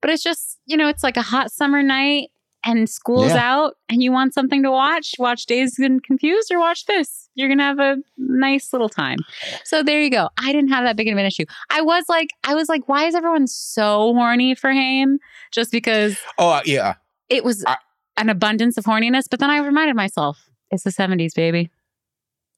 But 0.01 0.12
it's 0.12 0.24
just, 0.24 0.60
you 0.66 0.78
know, 0.78 0.88
it's 0.89 1.03
like 1.03 1.18
a 1.18 1.22
hot 1.22 1.51
summer 1.51 1.82
night 1.82 2.30
and 2.64 2.89
school's 2.89 3.32
Yeah. 3.32 3.55
out 3.55 3.76
and 3.89 4.03
you 4.03 4.12
want 4.12 4.34
something 4.34 4.62
to 4.64 4.72
watch. 4.72 5.16
Watch 5.18 5.45
Dazed 5.45 5.80
and 5.80 6.03
Confused 6.03 6.51
or 6.51 6.60
watch 6.60 6.86
this. 6.86 7.30
You're 7.36 7.47
going 7.47 7.58
to 7.60 7.64
have 7.64 7.80
a 7.80 7.97
nice 8.18 8.74
little 8.74 8.89
time. 8.89 9.20
So 9.64 9.84
there 9.84 10.01
you 10.01 10.10
go. 10.10 10.30
I 10.38 10.51
didn't 10.51 10.70
have 10.70 10.84
that 10.84 10.95
big 10.97 11.08
of 11.08 11.18
an 11.18 11.26
issue. 11.26 11.45
I 11.70 11.82
was 11.82 12.05
like, 12.10 12.32
I 12.43 12.55
was 12.55 12.68
like, 12.70 12.88
why 12.89 13.05
is 13.05 13.16
everyone 13.16 13.47
so 13.47 14.14
horny 14.14 14.53
for 14.55 14.72
Haim? 14.72 15.20
Just 15.51 15.72
because 15.72 16.18
Oh 16.38 16.49
uh, 16.49 16.62
yeah, 16.66 16.95
it 17.30 17.43
was 17.43 17.64
I- 17.66 17.78
an 18.18 18.30
abundance 18.30 18.78
of 18.78 18.86
horniness. 18.86 19.26
But 19.30 19.39
then 19.39 19.49
I 19.49 19.60
reminded 19.60 19.95
myself, 19.95 20.38
it's 20.72 20.84
the 20.84 20.89
70s, 20.91 21.34
baby. 21.36 21.70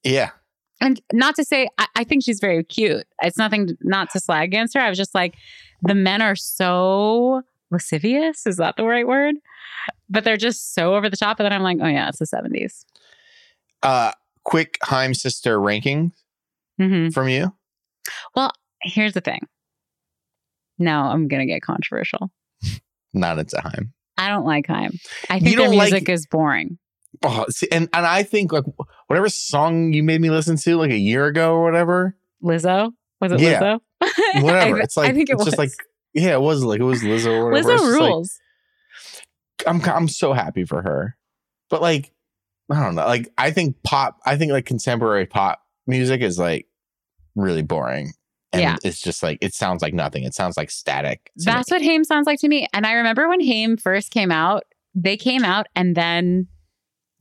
yeah. 0.04 0.32
And 0.82 1.02
not 1.12 1.36
to 1.36 1.44
say, 1.44 1.68
I, 1.78 1.88
I 1.98 2.04
think 2.04 2.24
she's 2.24 2.40
very 2.40 2.64
cute. 2.64 3.06
It's 3.22 3.38
nothing 3.38 3.78
not 3.82 4.10
to 4.12 4.20
slag 4.20 4.46
against 4.48 4.74
her. 4.76 4.80
I 4.80 4.90
was 4.90 4.98
just 4.98 5.14
like, 5.14 5.36
the 5.82 5.96
men 5.96 6.22
are 6.22 6.36
so 6.36 7.42
lascivious. 7.72 8.46
Is 8.48 8.58
that 8.58 8.78
the 8.78 8.86
right 8.86 9.08
word? 9.08 9.36
But 10.10 10.24
they're 10.24 10.38
just 10.38 10.74
so 10.74 10.96
over 10.96 11.10
the 11.10 11.18
top. 11.18 11.40
And 11.40 11.46
then 11.46 11.54
I'm 11.54 11.64
like, 11.64 11.78
oh, 11.82 11.88
yeah, 11.88 12.10
it's 12.10 12.20
the 12.20 12.26
70s. 12.26 12.86
Uh, 13.84 14.12
quick 14.44 14.78
Haim 14.84 15.14
sister 15.14 15.60
ranking 15.60 16.12
hmm 16.78 17.10
from 17.10 17.28
you. 17.28 17.54
Well, 18.36 18.52
here's 18.82 19.14
the 19.14 19.22
thing. 19.22 19.42
Now 20.78 21.12
I'm 21.12 21.28
going 21.28 21.46
to 21.46 21.46
get 21.46 21.62
controversial. 21.62 22.32
Not 23.14 23.38
into 23.38 23.60
Haim. 23.62 23.94
I 24.18 24.30
don't 24.30 24.46
like 24.46 24.68
Haim. 24.68 24.92
I 25.30 25.40
think 25.40 25.56
their 25.58 25.66
don't 25.68 25.76
like- 25.76 25.92
music 25.92 26.10
is 26.10 26.26
boring. 26.26 26.78
Oh, 27.24 27.46
see, 27.50 27.68
and 27.72 27.90
and 27.94 28.06
I 28.06 28.24
think 28.24 28.52
like 28.52 28.64
whatever 29.08 29.30
song 29.30 29.94
you 29.94 30.04
made 30.04 30.22
me 30.22 30.30
listen 30.30 30.56
to 30.58 30.78
like 30.78 30.92
a 30.92 30.98
year 30.98 31.26
ago 31.26 31.54
or 31.54 31.64
whatever, 31.64 32.16
Lizzo? 32.44 32.92
Was 33.22 33.32
it 33.34 33.40
Yeah. 33.42 33.60
Lizzo? 33.62 33.80
whatever. 34.44 34.78
I, 34.78 34.84
it's 34.84 34.96
like 34.98 35.10
I 35.10 35.14
think 35.14 35.30
it 35.30 35.34
it's 35.34 35.40
was. 35.40 35.46
just 35.48 35.58
like 35.58 35.72
yeah, 36.14 36.34
it 36.34 36.42
was 36.42 36.64
like 36.64 36.80
it 36.80 36.84
was 36.84 37.02
Lizzo 37.02 37.32
or 37.40 37.50
whatever. 37.52 37.70
Lizzo 37.70 37.78
just 37.78 38.00
like- 38.00 38.10
rules. 38.10 38.40
I'm 39.68 39.82
I'm 39.84 40.08
so 40.08 40.34
happy 40.34 40.64
for 40.64 40.82
her, 40.82 41.18
but 41.70 41.82
like 41.82 42.12
I 42.72 42.82
don't 42.84 42.96
know. 42.96 43.06
Like 43.06 43.28
I 43.38 43.52
think 43.52 43.76
pop. 43.84 44.18
I 44.26 44.38
think 44.38 44.52
like 44.52 44.66
contemporary 44.66 45.26
pop 45.26 45.60
music 45.88 46.22
is 46.22 46.40
like 46.40 46.68
really 47.36 47.62
boring. 47.64 48.14
And 48.54 48.62
Yeah. 48.62 48.78
it's 48.84 49.02
just 49.02 49.22
like 49.22 49.40
it 49.42 49.54
sounds 49.54 49.82
like 49.82 49.94
nothing. 49.94 50.24
It 50.24 50.34
sounds 50.34 50.56
like 50.58 50.72
static. 50.72 51.32
That's 51.36 51.70
me. 51.70 51.76
what 51.76 51.82
Haim 51.84 52.04
sounds 52.04 52.26
like 52.26 52.40
to 52.40 52.48
me. 52.48 52.68
And 52.74 52.86
I 52.86 52.94
remember 52.94 53.28
when 53.28 53.42
Haim 53.42 53.76
first 53.78 54.12
came 54.12 54.32
out, 54.32 54.64
they 54.96 55.18
came 55.18 55.44
out 55.44 55.68
and 55.76 55.96
then 55.96 56.48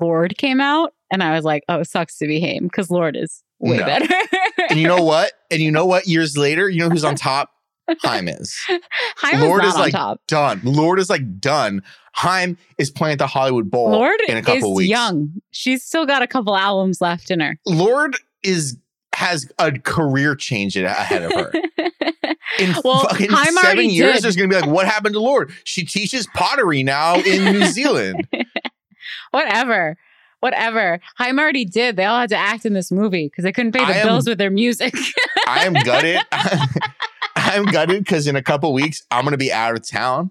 Lorde 0.01 0.37
came 0.39 0.61
out. 0.61 0.93
And 1.11 1.23
I 1.23 1.35
was 1.35 1.45
like, 1.45 1.63
oh, 1.69 1.81
it 1.81 1.89
sucks 1.89 2.19
to 2.19 2.27
be 2.27 2.39
Haim 2.41 2.65
because 2.65 2.91
Lorde 2.91 3.17
is 3.17 3.43
way 3.61 3.79
No. 3.79 3.87
better. 3.87 4.15
and 4.69 4.79
you 4.79 4.87
know 4.87 5.03
what? 5.03 5.33
And 5.51 5.61
you 5.61 5.71
know 5.71 5.87
what? 5.87 6.07
Years 6.07 6.37
later, 6.37 6.69
you 6.69 6.81
know 6.81 6.91
who's 6.91 7.05
on 7.05 7.15
top? 7.15 7.51
Haim 8.03 8.29
is 8.29 8.55
Haim 9.17 9.41
Lorde 9.41 9.65
is 9.65 9.73
is 9.73 9.79
like 9.81 9.93
top. 9.93 10.21
done. 10.29 10.61
Lorde 10.65 10.99
is 10.99 11.09
like 11.09 11.41
done. 11.41 11.83
Haim 12.13 12.59
is 12.77 12.91
playing 12.91 13.13
at 13.15 13.19
the 13.19 13.27
Hollywood 13.27 13.71
Bowl 13.71 13.91
Lorde 13.91 14.21
in 14.29 14.37
a 14.37 14.43
couple 14.43 14.73
is 14.73 14.77
weeks. 14.77 14.91
young. 14.91 15.31
She's 15.53 15.83
still 15.85 16.05
got 16.05 16.21
a 16.21 16.27
couple 16.27 16.55
albums 16.55 17.01
left 17.01 17.31
in 17.31 17.41
her. 17.41 17.57
Lorde 17.65 18.17
is 18.43 18.77
has 19.15 19.51
a 19.59 19.73
career 19.73 20.35
change 20.37 20.77
ahead 20.77 21.23
of 21.23 21.33
her. 21.33 21.53
In 22.61 22.75
Well, 22.85 23.01
fucking 23.09 23.31
Haim 23.31 23.55
seven 23.55 23.91
years, 23.91 24.15
did. 24.17 24.23
there's 24.25 24.37
gonna 24.37 24.49
be 24.49 24.55
like, 24.57 24.67
what 24.71 24.87
happened 24.87 25.15
to 25.15 25.21
Lorde? 25.21 25.53
She 25.65 25.85
teaches 25.85 26.27
pottery 26.35 26.83
now 26.83 27.17
in 27.21 27.45
New 27.53 27.65
Zealand. 27.67 28.27
Whatever. 29.31 29.97
Whatever. 30.41 31.01
Haim 31.17 31.39
already 31.39 31.65
did. 31.65 31.97
They 31.97 32.05
all 32.05 32.21
had 32.21 32.29
to 32.31 32.37
act 32.37 32.65
in 32.65 32.73
this 32.73 32.93
movie 32.93 33.27
because 33.27 33.43
they 33.45 33.53
couldn't 33.53 33.73
pay 33.73 33.85
the 33.85 33.95
am- 33.97 34.07
bills 34.07 34.29
with 34.29 34.39
their 34.39 34.51
music. 34.51 34.95
I 35.49 35.65
am 35.65 35.75
gutted. 35.75 36.21
I'm 37.37 37.65
gutted 37.67 38.05
because 38.05 38.27
in 38.27 38.37
a 38.37 38.43
couple 38.43 38.73
weeks 38.73 39.03
I'm 39.11 39.25
gonna 39.25 39.37
be 39.37 39.53
out 39.53 39.75
of 39.75 39.89
town 39.89 40.31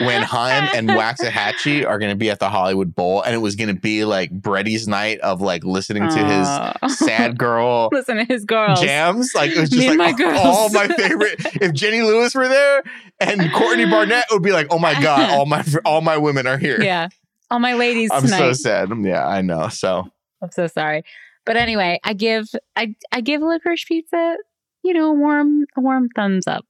when 0.00 0.22
Haim 0.22 0.68
and 0.74 0.88
Waxahatchee 0.90 1.86
are 1.86 1.98
gonna 1.98 2.16
be 2.16 2.28
at 2.30 2.38
the 2.38 2.48
Hollywood 2.48 2.94
Bowl, 2.94 3.22
and 3.22 3.34
it 3.34 3.38
was 3.38 3.56
gonna 3.56 3.74
be 3.74 4.04
like 4.04 4.30
Bretty's 4.30 4.88
night 4.88 5.20
of 5.20 5.40
like 5.40 5.64
listening 5.64 6.08
to 6.08 6.20
Aw. 6.20 6.76
his 6.82 6.98
sad 6.98 7.38
girl 7.38 7.88
Listen 7.92 8.16
to 8.16 8.24
his 8.24 8.44
girls. 8.44 8.80
jams. 8.80 9.32
Like 9.34 9.52
it 9.52 9.60
was 9.60 9.70
just 9.70 9.86
like 9.86 9.96
my 9.98 10.12
girls. 10.12 10.40
all 10.42 10.70
my 10.70 10.88
favorite. 10.88 11.36
If 11.60 11.72
Jenny 11.72 12.02
Lewis 12.02 12.34
were 12.34 12.48
there 12.48 12.82
and 13.20 13.52
Courtney 13.52 13.86
Barnett, 13.86 14.24
would 14.30 14.42
be 14.42 14.52
like, 14.52 14.66
oh 14.70 14.78
my 14.78 15.00
god, 15.00 15.30
all 15.30 15.46
my 15.46 15.64
all 15.84 16.00
my 16.00 16.16
women 16.16 16.46
are 16.46 16.58
here. 16.58 16.82
Yeah. 16.82 17.08
All 17.54 17.60
my 17.60 17.74
ladies 17.74 18.10
I'm 18.12 18.22
tonight. 18.22 18.38
so 18.38 18.52
sad. 18.52 18.90
Yeah, 19.04 19.24
I 19.24 19.40
know. 19.40 19.68
So 19.68 20.08
I'm 20.42 20.50
so 20.50 20.66
sorry. 20.66 21.04
But 21.46 21.56
anyway, 21.56 22.00
I 22.02 22.12
give 22.12 22.48
I 22.74 22.96
I 23.12 23.20
give 23.20 23.42
licorice 23.42 23.84
pizza, 23.86 24.36
you 24.82 24.92
know, 24.92 25.10
a 25.10 25.14
warm 25.14 25.64
a 25.76 25.80
warm 25.80 26.08
thumbs 26.16 26.48
up. 26.48 26.64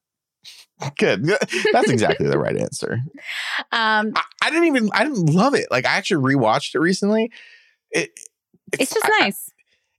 good. 0.99 1.25
That's 1.73 1.89
exactly 1.89 2.29
the 2.29 2.39
right 2.39 2.55
answer. 2.59 2.99
Um 3.73 4.13
I, 4.15 4.23
I 4.43 4.51
didn't 4.51 4.67
even 4.67 4.91
I 4.93 5.05
didn't 5.05 5.31
love 5.31 5.55
it. 5.55 5.69
Like 5.71 5.87
I 5.87 5.97
actually 5.97 6.35
rewatched 6.35 6.75
it 6.75 6.81
recently. 6.81 7.31
It 7.91 8.11
it's 8.79 8.93
just 8.93 9.07
I- 9.07 9.09
I- 9.09 9.25
nice. 9.25 9.51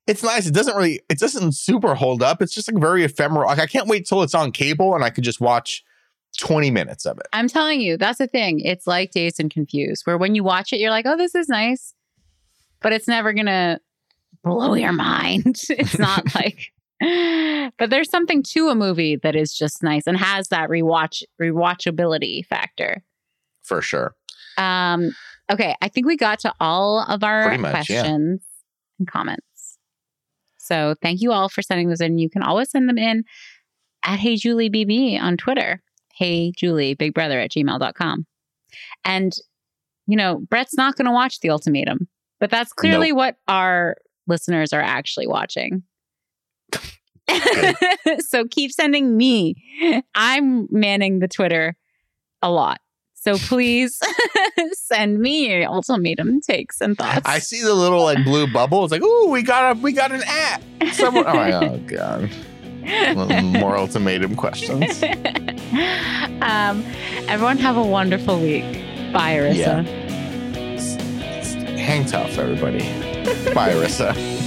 it's 0.06 0.22
nice. 0.22 0.46
It 0.46 0.54
doesn't 0.54 0.76
really 0.76 1.02
it 1.10 1.18
doesn't 1.18 1.54
super 1.56 1.96
hold 1.96 2.22
up. 2.22 2.44
It's 2.44 2.54
just 2.54 2.72
like 2.72 2.80
very 2.80 3.04
ephemeral. 3.04 3.48
Like 3.48 3.58
I 3.58 3.66
can't 3.66 3.88
wait 3.88 4.06
till 4.08 4.22
it's 4.22 4.36
on 4.36 4.52
cable 4.52 4.94
and 4.94 5.04
I 5.04 5.10
could 5.10 5.24
just 5.24 5.42
watch 5.42 5.84
20 6.36 6.72
minutes 6.72 7.06
of 7.06 7.18
it. 7.18 7.28
I'm 7.34 7.48
telling 7.48 7.82
you, 7.82 7.98
that's 7.98 8.20
the 8.20 8.28
thing. 8.28 8.60
It's 8.60 8.88
like 8.88 9.12
Dazed 9.12 9.40
and 9.40 9.52
Confused, 9.52 10.06
where 10.06 10.18
when 10.18 10.36
you 10.36 10.44
watch 10.44 10.74
it, 10.74 10.80
you're 10.80 10.92
like, 10.92 11.06
oh, 11.06 11.18
this 11.18 11.36
is 11.36 11.50
nice. 11.50 11.94
But 12.82 12.94
it's 12.94 13.08
never 13.08 13.34
gonna 13.34 13.80
blow 14.44 14.74
your 14.76 14.94
mind. 14.94 15.62
it's 15.70 15.98
not 15.98 16.34
like 16.36 16.72
but 17.00 17.90
there's 17.90 18.10
something 18.10 18.42
to 18.42 18.70
a 18.70 18.76
movie 18.76 19.18
that 19.18 19.36
is 19.36 19.54
just 19.54 19.84
nice 19.84 20.08
and 20.08 20.18
has 20.18 20.48
that 20.50 20.70
rewatch 20.70 21.24
rewatchability 21.42 22.46
factor. 22.46 23.04
For 23.64 23.82
sure. 23.82 24.16
Um, 24.58 25.12
okay, 25.52 25.76
I 25.82 25.90
think 25.90 26.06
we 26.06 26.16
got 26.16 26.40
to 26.40 26.54
all 26.60 27.06
of 27.08 27.24
our 27.24 27.58
much, 27.58 27.90
yeah. 27.90 28.02
questions 28.02 28.42
and 29.00 29.08
comments. 29.08 29.78
So 30.58 30.96
thank 31.02 31.22
you 31.22 31.32
all 31.32 31.50
for 31.50 31.62
sending 31.62 31.90
those 31.90 32.02
in. 32.02 32.18
You 32.18 32.30
can 32.30 32.42
always 32.42 32.72
send 32.72 32.88
them 32.88 32.98
in 32.98 33.24
at 34.04 34.20
Hey 34.20 34.36
Julie 34.36 34.70
BB 34.70 35.20
on 35.20 35.38
Twitter. 35.38 35.82
Hey 36.16 36.52
Julie, 36.56 36.94
big 36.94 37.14
brother 37.14 37.40
at 37.40 37.52
gmail.com. 37.52 38.26
And, 39.04 39.36
you 40.08 40.18
know, 40.18 40.40
Brett's 40.50 40.76
not 40.76 40.96
going 40.96 41.06
to 41.06 41.12
watch 41.12 41.40
The 41.40 41.50
Ultimatum, 41.50 42.08
but 42.40 42.50
that's 42.50 42.74
clearly 42.74 43.12
what 43.12 43.38
our 43.48 43.98
listeners 44.28 44.74
are 44.74 44.82
actually 44.82 45.28
watching. 45.28 45.84
so 48.20 48.46
keep 48.50 48.72
sending 48.72 49.18
me. 49.18 49.56
I'm 50.14 50.68
manning 50.72 51.20
the 51.20 51.28
Twitter 51.28 51.76
a 52.42 52.52
lot. 52.52 52.80
So 53.16 53.38
please 53.38 54.00
send 54.74 55.20
me 55.20 55.50
your 55.50 55.68
ultimatum 55.68 56.42
takes 56.42 56.80
and 56.80 56.96
thoughts. 56.96 57.24
I 57.26 57.40
see 57.40 57.64
the 57.64 57.74
little 57.74 58.04
like 58.04 58.24
blue 58.24 58.46
bubble. 58.46 58.84
It's 58.84 58.92
like, 58.92 59.02
ooh, 59.02 59.30
we 59.30 59.42
got 59.42 59.76
a 59.76 59.80
we 59.80 59.94
got 59.94 60.12
an 60.12 60.22
at. 60.28 60.62
Someone, 60.94 61.26
oh 61.28 61.34
my 61.34 61.52
oh 61.54 61.78
god. 61.88 62.30
More 63.60 63.78
ultimatum 63.78 64.36
questions. 64.36 65.04
um, 66.42 66.86
everyone 67.28 67.58
have 67.58 67.78
a 67.78 67.84
wonderful 67.84 68.40
week. 68.40 68.64
Bye, 69.12 69.38
Arissa. 69.38 69.84
Hang 71.78 72.06
tough, 72.06 72.38
everybody. 72.38 72.80
Bye, 73.54 73.74
Arissa. 73.74 74.14